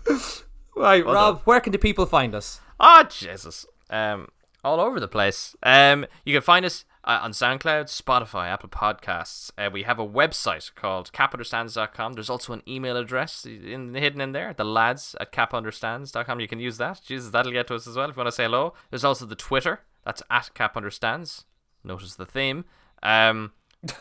Right, 0.75 1.05
Well 1.05 1.13
Rob, 1.13 1.41
where 1.43 1.59
can 1.59 1.71
the 1.71 1.79
people 1.79 2.05
find 2.05 2.33
us? 2.33 2.61
Oh 2.79 3.03
Jesus. 3.09 3.65
Um, 3.89 4.29
all 4.63 4.79
over 4.79 4.99
the 4.99 5.07
place. 5.07 5.55
Um, 5.63 6.05
you 6.23 6.33
can 6.33 6.41
find 6.41 6.65
us 6.65 6.85
uh, 7.03 7.19
on 7.21 7.31
SoundCloud, 7.31 7.85
Spotify, 7.85 8.47
Apple 8.47 8.69
Podcasts. 8.69 9.51
Uh, 9.57 9.69
we 9.71 9.83
have 9.83 9.99
a 9.99 10.07
website 10.07 10.73
called 10.75 11.11
capunderstands.com. 11.11 12.13
There's 12.13 12.29
also 12.29 12.53
an 12.53 12.61
email 12.67 12.97
address 12.97 13.45
in, 13.45 13.93
hidden 13.93 14.21
in 14.21 14.31
there, 14.31 14.53
the 14.53 14.63
lads 14.63 15.15
at 15.19 15.31
capunderstands.com. 15.31 16.39
You 16.39 16.47
can 16.47 16.59
use 16.59 16.77
that. 16.77 17.01
Jesus, 17.05 17.31
that'll 17.31 17.51
get 17.51 17.67
to 17.67 17.75
us 17.75 17.87
as 17.87 17.95
well 17.95 18.09
if 18.09 18.15
you 18.15 18.19
want 18.19 18.27
to 18.27 18.31
say 18.31 18.43
hello. 18.43 18.73
There's 18.89 19.03
also 19.03 19.25
the 19.25 19.35
Twitter. 19.35 19.81
That's 20.05 20.23
at 20.29 20.49
capunderstands. 20.55 21.45
Notice 21.83 22.15
the 22.15 22.25
theme. 22.25 22.65
Um, 23.03 23.51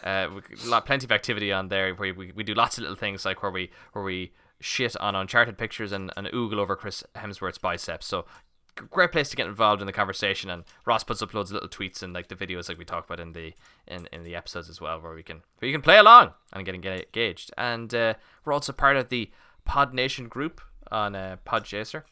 uh, 0.05 0.29
we, 0.35 0.41
plenty 0.81 1.05
of 1.05 1.13
activity 1.13 1.53
on 1.53 1.69
there 1.69 1.95
where 1.95 2.15
we, 2.15 2.33
we 2.33 2.45
do 2.45 2.55
lots 2.55 2.79
of 2.79 2.83
little 2.83 2.97
things 2.97 3.25
like 3.25 3.43
where 3.43 3.53
we 3.53 3.71
where 3.93 4.05
we 4.05 4.33
shit 4.61 4.95
on 4.99 5.15
Uncharted 5.15 5.57
pictures 5.57 5.91
and, 5.91 6.13
and 6.17 6.27
oogle 6.29 6.59
over 6.59 6.77
Chris 6.77 7.03
Hemsworth's 7.15 7.59
biceps. 7.59 8.07
So 8.07 8.27
great 8.89 9.12
place 9.12 9.31
to 9.31 9.37
get 9.37 9.47
involved 9.47 9.81
in 9.81 9.87
the 9.87 9.93
conversation. 9.93 10.51
And 10.51 10.64
Ross 10.87 11.05
puts 11.05 11.22
up 11.22 11.35
loads 11.35 11.51
of 11.51 11.55
little 11.55 11.68
tweets 11.68 12.03
and 12.03 12.12
like 12.12 12.28
the 12.28 12.37
videos 12.37 12.68
like 12.68 12.78
we 12.78 12.85
talk 12.85 13.05
about 13.05 13.20
in 13.20 13.33
the 13.33 13.55
in, 13.87 14.09
in 14.12 14.22
the 14.22 14.35
episodes 14.37 14.68
as 14.68 14.81
well, 14.81 15.01
where 15.01 15.14
we 15.14 15.22
can 15.22 15.43
where 15.59 15.68
you 15.68 15.74
can 15.74 15.83
play 15.83 15.99
along 15.99 16.33
and 16.53 16.64
get 16.64 16.74
engaged. 16.74 17.51
And 17.57 17.95
uh, 17.95 18.14
we're 18.45 18.53
also 18.53 18.72
part 18.72 18.97
of 18.97 19.09
the 19.09 19.31
Pod 19.64 19.95
Nation 19.95 20.28
group 20.28 20.61
on 20.91 21.14
uh, 21.14 21.37
Podchaser. 21.47 22.05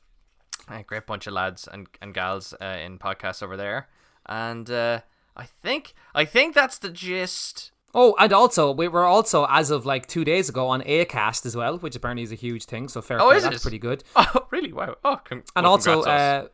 A 0.70 0.82
great 0.82 1.06
bunch 1.06 1.26
of 1.26 1.32
lads 1.32 1.66
and, 1.70 1.88
and 2.02 2.12
gals 2.12 2.54
uh, 2.60 2.64
in 2.64 2.98
podcasts 2.98 3.42
over 3.42 3.56
there. 3.56 3.88
And 4.26 4.70
uh, 4.70 5.00
I 5.36 5.44
think 5.44 5.94
I 6.14 6.24
think 6.24 6.54
that's 6.54 6.78
the 6.78 6.90
gist. 6.90 7.72
Oh, 7.94 8.14
and 8.18 8.32
also 8.32 8.70
we 8.70 8.86
were 8.86 9.04
also 9.04 9.46
as 9.48 9.70
of 9.70 9.86
like 9.86 10.06
two 10.06 10.24
days 10.24 10.48
ago 10.48 10.68
on 10.68 10.82
Acast 10.82 11.46
as 11.46 11.56
well, 11.56 11.78
which 11.78 11.96
apparently 11.96 12.22
is 12.22 12.32
a 12.32 12.36
huge 12.36 12.66
thing. 12.66 12.88
So 12.88 13.00
fair 13.00 13.20
oh, 13.20 13.28
play, 13.28 13.36
is 13.38 13.44
that's 13.44 13.56
it? 13.56 13.62
pretty 13.62 13.78
good. 13.78 14.04
Oh, 14.16 14.46
really? 14.50 14.72
Wow. 14.72 14.96
Oh, 15.04 15.20
con- 15.24 15.42
and 15.56 15.64
well, 15.64 15.72
also, 15.72 16.02
uh, 16.02 16.48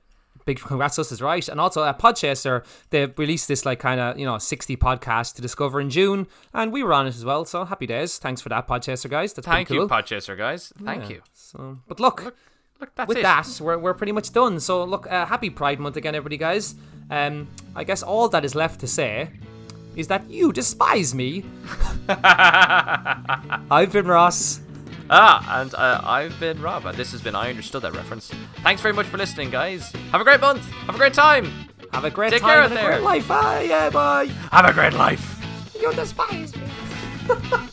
big 0.45 0.61
congrats 0.61 0.97
to 0.97 1.03
us 1.03 1.12
is 1.12 1.20
right. 1.22 1.47
And 1.49 1.61
also, 1.61 1.84
at 1.84 1.99
Podchaser 1.99 2.64
they 2.90 3.07
released 3.07 3.49
this 3.49 3.64
like 3.64 3.78
kind 3.80 4.01
of 4.01 4.18
you 4.18 4.24
know 4.26 4.38
sixty 4.38 4.76
podcast 4.76 5.34
to 5.36 5.42
discover 5.42 5.80
in 5.80 5.90
June, 5.90 6.26
and 6.53 6.72
we 6.72 6.82
were 6.82 6.92
on 6.92 7.07
it 7.07 7.14
as 7.14 7.24
well. 7.24 7.45
So 7.45 7.64
happy 7.64 7.86
days! 7.86 8.18
Thanks 8.18 8.40
for 8.40 8.49
that, 8.51 8.66
Podchaser 8.68 9.09
guys. 9.11 9.32
That's 9.32 9.47
thank 9.47 9.68
pretty 9.68 9.80
you. 9.82 9.88
Podchaser 9.88 10.36
guys. 10.36 10.72
Thank 10.84 11.05
Yeah. 11.05 11.09
you. 11.16 11.22
So, 11.32 11.78
but 11.88 12.01
look, 12.01 12.24
Look, 12.24 12.34
look, 12.80 12.95
that's 12.95 13.09
with 13.09 13.18
it. 13.18 13.22
that, 13.22 13.59
we're, 13.61 13.78
we're 13.78 13.95
pretty 13.95 14.12
much 14.12 14.32
done. 14.32 14.59
So, 14.61 14.84
look, 14.84 15.07
uh, 15.11 15.26
happy 15.26 15.49
Pride 15.51 15.78
Month 15.80 15.97
again, 15.97 16.14
everybody, 16.14 16.36
guys. 16.36 16.74
Um, 17.11 17.49
I 17.76 17.84
guess 17.84 18.03
all 18.03 18.28
that 18.30 18.45
is 18.45 18.55
left 18.55 18.80
to 18.80 18.86
say 18.86 19.30
is 19.97 20.09
that 20.09 20.28
you 20.28 20.53
despise 20.53 21.14
me. 21.14 21.45
I've 22.09 23.92
been 23.92 24.07
Ross. 24.07 24.61
Ah, 25.11 25.61
and 25.61 25.74
uh, 25.74 26.00
I've 26.02 26.38
been 26.40 26.61
Rob, 26.62 26.86
and 26.86 26.96
this 26.96 27.12
has 27.12 27.20
been 27.20 27.34
I 27.34 27.50
Understood 27.50 27.82
That 27.82 27.92
Reference. 27.94 28.30
Thanks 28.62 28.80
very 28.80 28.94
much 28.94 29.07
for 29.07 29.18
listening, 29.18 29.50
guys. 29.50 29.92
Have 30.12 30.20
a 30.20 30.24
great 30.24 30.40
month. 30.40 30.66
Have 30.86 30.94
a 30.94 30.98
great 30.98 31.14
time. 31.14 31.50
Have 31.92 32.05
a 32.05 32.11
great 32.11 32.30
Take 32.30 32.40
time 32.40 32.50
care 32.50 32.62
out 32.62 32.70
there. 32.70 32.86
great 32.86 33.02
life. 33.02 33.28
Bye, 33.28 33.62
yeah, 33.68 33.90
bye. 33.90 34.26
Have 34.50 34.64
a 34.64 34.72
great 34.72 34.94
life. 34.94 35.40
You 35.80 35.92
despise 35.92 36.57
me. 36.57 36.62